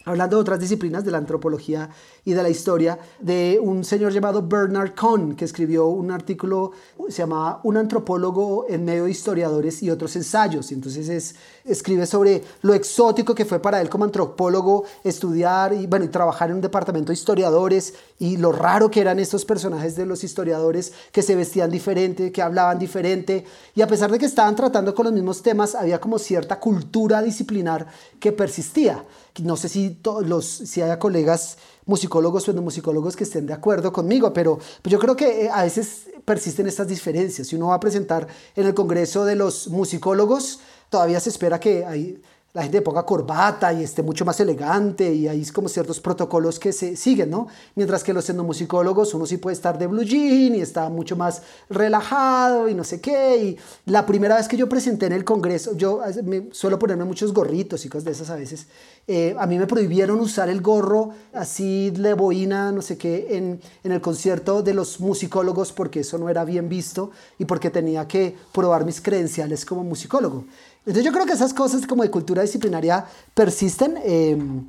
hablando 0.07 0.36
de 0.36 0.40
otras 0.40 0.61
disciplinas, 0.61 1.04
de 1.04 1.11
la 1.11 1.18
antropología 1.18 1.90
y 2.24 2.32
de 2.32 2.42
la 2.42 2.48
historia, 2.48 2.96
de 3.18 3.59
un 3.61 3.84
señor 3.84 4.12
llamado 4.12 4.40
Bernard 4.40 4.94
Cohn, 4.94 5.34
que 5.34 5.44
escribió 5.44 5.88
un 5.88 6.12
artículo, 6.12 6.70
se 7.09 7.22
llamaba 7.22 7.61
Un 7.64 7.76
antropólogo 7.76 8.66
en 8.68 8.84
medio 8.84 9.04
de 9.04 9.11
historiadores 9.11 9.82
y 9.82 9.90
otros 9.90 10.14
ensayos. 10.14 10.70
Entonces 10.70 11.09
es, 11.09 11.34
escribe 11.64 12.07
sobre 12.07 12.42
lo 12.62 12.72
exótico 12.72 13.34
que 13.34 13.44
fue 13.44 13.61
para 13.61 13.80
él 13.80 13.88
como 13.88 14.04
antropólogo 14.04 14.84
estudiar 15.02 15.72
y, 15.72 15.88
bueno, 15.88 16.04
y 16.04 16.09
trabajar 16.09 16.50
en 16.50 16.57
un 16.57 16.62
departamento 16.62 17.09
de 17.09 17.14
historiadores 17.14 17.94
y 18.20 18.36
lo 18.36 18.52
raro 18.52 18.88
que 18.88 19.00
eran 19.00 19.18
estos 19.18 19.44
personajes 19.44 19.96
de 19.96 20.07
los 20.07 20.22
historiadores 20.22 20.92
que 21.11 21.22
se 21.22 21.34
vestían 21.34 21.70
diferente, 21.70 22.30
que 22.30 22.42
hablaban 22.42 22.78
diferente. 22.78 23.44
Y 23.74 23.82
a 23.82 23.88
pesar 23.88 24.12
de 24.12 24.20
que 24.20 24.26
estaban 24.26 24.54
tratando 24.54 24.94
con 24.94 25.07
los 25.07 25.12
mismos 25.12 25.42
temas, 25.42 25.74
había 25.74 26.00
como 26.00 26.20
cierta 26.20 26.61
cultura 26.61 27.22
disciplinar 27.22 27.88
que 28.20 28.30
persistía 28.30 29.04
no 29.43 29.57
sé 29.57 29.68
si, 29.68 29.99
los, 30.24 30.47
si 30.47 30.82
haya 30.82 30.99
colegas 30.99 31.59
musicólogos 31.84 32.49
o 32.49 32.55
musicólogos 32.55 33.16
que 33.16 33.24
estén 33.24 33.47
de 33.47 33.53
acuerdo 33.53 33.93
conmigo, 33.93 34.32
pero 34.32 34.59
pues 34.82 34.93
yo 34.93 34.99
creo 34.99 35.16
que 35.16 35.47
eh, 35.47 35.51
a 35.51 35.62
veces 35.62 36.09
persisten 36.24 36.66
estas 36.66 36.89
diferencias. 36.89 37.49
Si 37.49 37.57
uno 37.57 37.68
va 37.68 37.74
a 37.74 37.80
presentar 37.80 38.26
en 38.55 38.66
el 38.66 38.74
Congreso 38.74 39.24
de 39.24 39.37
los 39.37 39.68
Musicólogos, 39.68 40.61
todavía 40.91 41.20
se 41.20 41.30
espera 41.30 41.61
que 41.61 41.84
hay 41.84 42.20
la 42.57 42.62
gente 42.62 42.80
ponga 42.80 43.04
corbata 43.04 43.70
y 43.74 43.84
esté 43.84 44.02
mucho 44.02 44.24
más 44.24 44.40
elegante 44.40 45.12
y 45.12 45.28
hay 45.28 45.44
como 45.50 45.68
ciertos 45.68 46.00
protocolos 46.00 46.59
que 46.59 46.72
se 46.72 46.96
siguen, 46.96 47.28
¿no? 47.28 47.48
Mientras 47.74 48.02
que 48.02 48.14
los 48.14 48.30
etnomusicólogos 48.30 49.12
uno 49.12 49.26
sí 49.26 49.36
puede 49.36 49.52
estar 49.52 49.76
de 49.76 49.86
blue 49.86 50.04
jean 50.04 50.54
y 50.54 50.62
está 50.62 50.88
mucho 50.88 51.16
más 51.16 51.42
relajado 51.68 52.66
y 52.66 52.74
no 52.74 52.82
sé 52.82 52.98
qué. 52.98 53.36
Y 53.36 53.59
la 53.90 54.07
primera 54.07 54.36
vez 54.36 54.48
que 54.48 54.57
yo 54.57 54.70
presenté 54.70 55.04
en 55.04 55.12
el 55.12 55.22
Congreso, 55.22 55.76
yo 55.76 56.00
me, 56.24 56.48
suelo 56.52 56.78
ponerme 56.78 57.04
muchos 57.04 57.34
gorritos 57.34 57.84
y 57.84 57.90
cosas 57.90 58.07
de 58.07 58.12
esas 58.12 58.30
a 58.30 58.36
veces. 58.36 58.68
Eh, 59.07 59.36
a 59.38 59.46
mí 59.46 59.59
me 59.59 59.66
prohibieron 59.66 60.18
usar 60.18 60.48
el 60.48 60.62
gorro 60.62 61.11
así 61.34 61.90
de 61.90 62.14
boina, 62.14 62.72
no 62.72 62.80
sé 62.80 62.96
qué, 62.96 63.36
en, 63.36 63.61
en 63.84 63.92
el 63.92 64.00
concierto 64.00 64.62
de 64.62 64.72
los 64.72 64.98
musicólogos 64.98 65.74
porque 65.74 66.00
eso 66.00 66.16
no 66.16 66.30
era 66.30 66.42
bien 66.46 66.70
visto 66.70 67.11
y 67.38 67.44
porque 67.44 67.68
tenía 67.68 68.09
que 68.09 68.34
probar 68.54 68.86
mis 68.86 69.02
credenciales 69.02 69.66
como 69.66 69.84
musicólogo. 69.84 70.46
Entonces 70.87 71.05
yo 71.05 71.12
creo 71.12 71.26
que 71.26 71.32
esas 71.32 71.53
cosas 71.53 71.84
como 71.84 72.05
de 72.05 72.11
cultura 72.12 72.43
disciplinaria 72.43 73.05
persisten 73.34 73.99
em, 74.05 74.66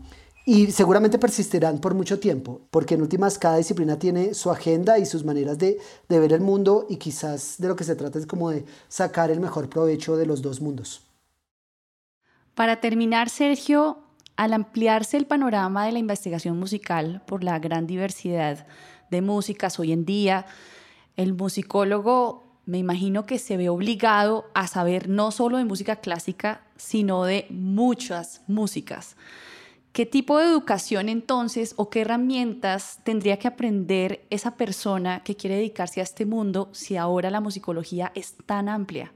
y 0.47 0.72
seguramente 0.72 1.20
persistirán 1.20 1.78
por 1.78 1.93
mucho 1.93 2.20
tiempo, 2.20 2.61
porque 2.72 2.95
en 2.95 3.03
últimas 3.03 3.38
cada 3.38 3.57
disciplina 3.57 3.99
tiene 3.99 4.34
su 4.34 4.49
agenda 4.49 4.97
y 4.97 5.05
sus 5.05 5.24
maneras 5.24 5.59
de, 5.59 5.78
de 6.09 6.20
ver 6.20 6.34
el 6.34 6.41
mundo 6.41 6.88
y 6.89 6.97
quizás 6.97 7.57
de 7.59 7.68
lo 7.68 7.76
que 7.76 7.84
se 7.84 7.95
trata 7.95 8.18
es 8.18 8.26
como 8.26 8.49
de 8.49 8.65
sacar 8.88 9.30
el 9.30 9.39
mejor 9.39 9.70
provecho 9.70 10.18
de 10.18 10.26
los 10.26 10.41
dos 10.41 10.59
mundos. 10.59 11.03
Para 12.55 12.82
terminar, 12.82 13.30
Sergio, 13.30 13.99
al 14.38 14.53
ampliarse 14.53 15.18
el 15.18 15.28
panorama 15.28 15.86
de 15.86 15.91
la 15.91 15.99
investigación 15.99 16.57
musical 16.57 17.22
por 17.28 17.43
la 17.43 17.59
gran 17.59 17.86
diversidad 17.86 18.65
de 19.11 19.22
músicas 19.22 19.80
hoy 19.80 19.91
en 19.91 20.03
día, 20.03 20.47
el 21.15 21.34
musicólogo 21.36 22.46
me 22.68 22.78
imagino 22.78 23.26
que 23.26 23.39
se 23.39 23.57
ve 23.57 23.70
obligado 23.70 24.45
a 24.53 24.68
saber 24.68 25.07
no 25.07 25.32
solo 25.32 25.57
de 25.57 25.63
música 25.63 25.95
clásica, 25.95 26.68
sino 26.76 27.24
de 27.24 27.47
muchas 27.49 28.41
músicas. 28.45 29.15
¿Qué 29.93 30.05
tipo 30.05 30.38
de 30.38 30.45
educación 30.45 31.07
entonces 31.07 31.74
o 31.78 31.89
qué 31.89 32.01
herramientas 32.01 32.99
tendría 33.03 33.39
que 33.39 33.47
aprender 33.47 34.28
esa 34.30 34.57
persona 34.57 35.24
que 35.24 35.38
quiere 35.38 35.55
dedicarse 35.55 36.01
a 36.01 36.03
este 36.03 36.26
mundo 36.26 36.70
si 36.74 36.97
ahora 36.97 37.32
la 37.32 37.39
musicología 37.39 38.11
es 38.13 38.36
tan 38.45 38.68
amplia? 38.68 39.13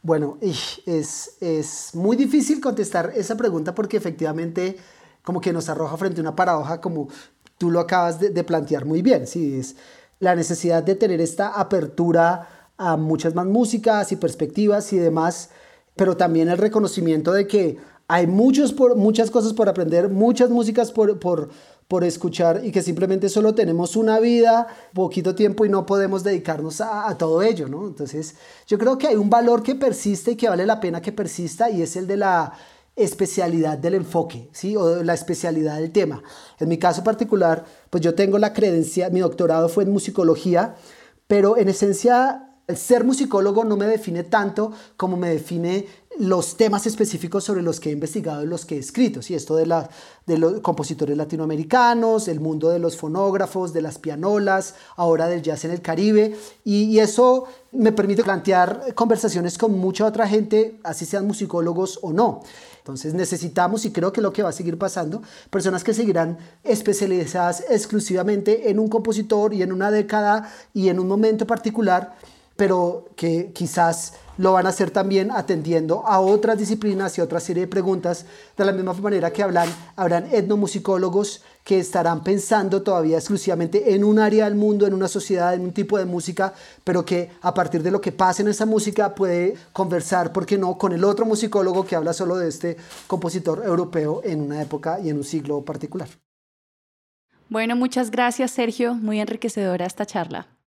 Bueno, 0.00 0.38
es, 0.40 0.80
es 1.40 1.90
muy 1.94 2.16
difícil 2.16 2.60
contestar 2.60 3.12
esa 3.16 3.36
pregunta 3.36 3.74
porque 3.74 3.96
efectivamente 3.96 4.76
como 5.22 5.40
que 5.40 5.52
nos 5.52 5.68
arroja 5.68 5.96
frente 5.96 6.20
a 6.20 6.22
una 6.22 6.36
paradoja 6.36 6.80
como 6.80 7.08
tú 7.58 7.68
lo 7.68 7.80
acabas 7.80 8.20
de, 8.20 8.30
de 8.30 8.44
plantear 8.44 8.86
muy 8.86 9.02
bien. 9.02 9.26
Sí, 9.26 9.58
es 9.58 9.76
la 10.20 10.36
necesidad 10.36 10.82
de 10.84 10.94
tener 10.94 11.20
esta 11.20 11.48
apertura 11.48 12.59
a 12.80 12.96
muchas 12.96 13.34
más 13.34 13.44
músicas 13.44 14.10
y 14.10 14.16
perspectivas 14.16 14.90
y 14.94 14.96
demás, 14.96 15.50
pero 15.96 16.16
también 16.16 16.48
el 16.48 16.56
reconocimiento 16.56 17.30
de 17.30 17.46
que 17.46 17.76
hay 18.08 18.26
muchos 18.26 18.72
por, 18.72 18.96
muchas 18.96 19.30
cosas 19.30 19.52
por 19.52 19.68
aprender, 19.68 20.08
muchas 20.08 20.48
músicas 20.48 20.90
por, 20.90 21.20
por, 21.20 21.50
por 21.86 22.04
escuchar 22.04 22.62
y 22.64 22.72
que 22.72 22.80
simplemente 22.80 23.28
solo 23.28 23.54
tenemos 23.54 23.96
una 23.96 24.18
vida, 24.18 24.66
poquito 24.94 25.34
tiempo 25.34 25.66
y 25.66 25.68
no 25.68 25.84
podemos 25.84 26.24
dedicarnos 26.24 26.80
a, 26.80 27.14
todo 27.18 27.42
ello, 27.42 27.68
¿no? 27.68 27.86
Entonces, 27.86 28.36
yo 28.66 28.78
creo 28.78 28.96
que 28.96 29.08
hay 29.08 29.16
un 29.16 29.28
valor 29.28 29.62
que 29.62 29.74
persiste 29.74 30.30
y 30.30 30.36
que 30.36 30.48
vale 30.48 30.64
la 30.64 30.80
pena 30.80 31.02
que 31.02 31.12
persista 31.12 31.68
y 31.68 31.82
es 31.82 31.96
el 31.96 32.06
de 32.06 32.16
la 32.16 32.54
especialidad 32.96 33.76
del 33.76 33.92
enfoque, 33.92 34.48
¿sí? 34.52 34.74
O 34.74 35.02
la 35.02 35.12
especialidad 35.12 35.76
del 35.76 35.92
tema. 35.92 36.22
En 36.58 36.70
mi 36.70 36.78
caso 36.78 37.04
particular, 37.04 37.66
pues 37.90 38.02
yo 38.02 38.14
tengo 38.14 38.38
la 38.38 38.54
credencia, 38.54 39.10
mi 39.10 39.20
doctorado 39.20 39.68
fue 39.68 39.84
en 39.84 39.92
musicología, 39.92 40.76
pero 41.26 41.58
en 41.58 41.68
esencia 41.68 42.49
el 42.70 42.76
ser 42.76 43.04
musicólogo 43.04 43.64
no 43.64 43.76
me 43.76 43.86
define 43.86 44.24
tanto 44.24 44.72
como 44.96 45.16
me 45.16 45.30
define 45.30 45.86
los 46.18 46.56
temas 46.56 46.86
específicos 46.86 47.44
sobre 47.44 47.62
los 47.62 47.80
que 47.80 47.88
he 47.88 47.92
investigado 47.92 48.42
y 48.42 48.46
los 48.46 48.66
que 48.66 48.76
he 48.76 48.78
escrito. 48.78 49.22
¿sí? 49.22 49.34
Esto 49.34 49.56
de, 49.56 49.64
la, 49.64 49.88
de 50.26 50.38
los 50.38 50.60
compositores 50.60 51.16
latinoamericanos, 51.16 52.28
el 52.28 52.40
mundo 52.40 52.68
de 52.68 52.78
los 52.78 52.96
fonógrafos, 52.96 53.72
de 53.72 53.80
las 53.80 53.98
pianolas, 53.98 54.74
ahora 54.96 55.28
del 55.28 55.40
jazz 55.40 55.64
en 55.64 55.70
el 55.70 55.80
Caribe. 55.80 56.36
Y, 56.64 56.84
y, 56.84 56.98
eso 56.98 57.44
me 57.72 57.92
permite 57.92 58.22
plantear 58.22 58.94
conversaciones 58.94 59.56
con 59.56 59.78
mucha 59.78 60.04
otra 60.04 60.28
gente, 60.28 60.78
así 60.82 61.06
sean 61.06 61.26
musicólogos 61.26 61.98
o 62.02 62.12
no. 62.12 62.42
Entonces 62.78 63.14
necesitamos, 63.14 63.84
y 63.84 63.92
creo 63.92 64.12
que 64.12 64.20
lo 64.20 64.32
que 64.32 64.42
va 64.42 64.50
a 64.50 64.52
seguir 64.52 64.76
pasando, 64.76 65.22
personas 65.48 65.84
que 65.84 65.94
seguirán 65.94 66.38
especializadas 66.64 67.64
exclusivamente 67.70 68.68
en 68.70 68.78
un 68.78 68.88
compositor 68.88 69.54
y 69.54 69.62
en 69.62 69.72
una 69.72 69.90
década 69.90 70.52
y 70.74 70.88
en 70.88 70.98
un 70.98 71.06
momento 71.06 71.46
particular 71.46 72.16
pero 72.60 73.06
que 73.16 73.52
quizás 73.54 74.12
lo 74.36 74.52
van 74.52 74.66
a 74.66 74.68
hacer 74.68 74.90
también 74.90 75.30
atendiendo 75.30 76.06
a 76.06 76.20
otras 76.20 76.58
disciplinas 76.58 77.16
y 77.16 77.22
otra 77.22 77.40
serie 77.40 77.62
de 77.62 77.68
preguntas, 77.68 78.26
de 78.54 78.66
la 78.66 78.72
misma 78.72 78.92
manera 78.92 79.32
que 79.32 79.42
hablan, 79.42 79.66
habrán 79.96 80.26
etnomusicólogos 80.30 81.42
que 81.64 81.78
estarán 81.78 82.22
pensando 82.22 82.82
todavía 82.82 83.16
exclusivamente 83.16 83.94
en 83.94 84.04
un 84.04 84.18
área 84.18 84.44
del 84.44 84.56
mundo, 84.56 84.86
en 84.86 84.92
una 84.92 85.08
sociedad, 85.08 85.54
en 85.54 85.62
un 85.62 85.72
tipo 85.72 85.96
de 85.96 86.04
música, 86.04 86.52
pero 86.84 87.02
que 87.02 87.30
a 87.40 87.54
partir 87.54 87.82
de 87.82 87.90
lo 87.90 88.02
que 88.02 88.12
pase 88.12 88.42
en 88.42 88.48
esa 88.48 88.66
música 88.66 89.14
puede 89.14 89.54
conversar, 89.72 90.30
¿por 90.30 90.44
qué 90.44 90.58
no?, 90.58 90.76
con 90.76 90.92
el 90.92 91.04
otro 91.04 91.24
musicólogo 91.24 91.86
que 91.86 91.96
habla 91.96 92.12
solo 92.12 92.36
de 92.36 92.50
este 92.50 92.76
compositor 93.06 93.62
europeo 93.64 94.20
en 94.22 94.42
una 94.42 94.60
época 94.60 95.00
y 95.02 95.08
en 95.08 95.16
un 95.16 95.24
siglo 95.24 95.64
particular. 95.64 96.10
Bueno, 97.48 97.74
muchas 97.74 98.10
gracias 98.10 98.50
Sergio, 98.50 98.92
muy 98.92 99.18
enriquecedora 99.18 99.86
esta 99.86 100.04
charla. 100.04 100.59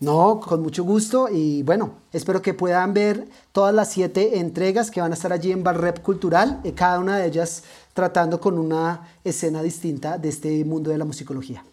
No, 0.00 0.40
con 0.40 0.60
mucho 0.60 0.82
gusto 0.82 1.28
y 1.30 1.62
bueno, 1.62 2.00
espero 2.12 2.42
que 2.42 2.52
puedan 2.52 2.94
ver 2.94 3.28
todas 3.52 3.72
las 3.72 3.92
siete 3.92 4.40
entregas 4.40 4.90
que 4.90 5.00
van 5.00 5.12
a 5.12 5.14
estar 5.14 5.32
allí 5.32 5.52
en 5.52 5.62
Barrep 5.62 6.02
Cultural, 6.02 6.60
eh, 6.64 6.72
cada 6.72 6.98
una 6.98 7.18
de 7.18 7.28
ellas 7.28 7.62
tratando 7.92 8.40
con 8.40 8.58
una 8.58 9.06
escena 9.22 9.62
distinta 9.62 10.18
de 10.18 10.30
este 10.30 10.64
mundo 10.64 10.90
de 10.90 10.98
la 10.98 11.04
musicología. 11.04 11.64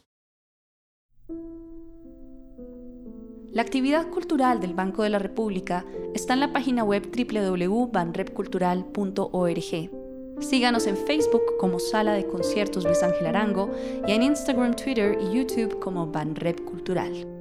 La 3.51 3.63
actividad 3.63 4.07
cultural 4.07 4.59
del 4.61 4.75
Banco 4.75 5.01
de 5.03 5.09
la 5.09 5.19
República 5.19 5.85
está 6.13 6.35
en 6.35 6.39
la 6.39 6.53
página 6.53 6.85
web 6.85 7.11
www.banrepcultural.org. 7.11 9.91
Síganos 10.39 10.87
en 10.87 10.95
Facebook 10.95 11.57
como 11.59 11.79
Sala 11.79 12.13
de 12.13 12.25
Conciertos 12.27 12.85
Luis 12.85 13.03
Ángel 13.03 13.27
Arango 13.27 13.69
y 14.07 14.13
en 14.13 14.23
Instagram, 14.23 14.73
Twitter 14.75 15.17
y 15.19 15.33
YouTube 15.35 15.79
como 15.79 16.07
Banrep 16.07 16.63
Cultural. 16.63 17.40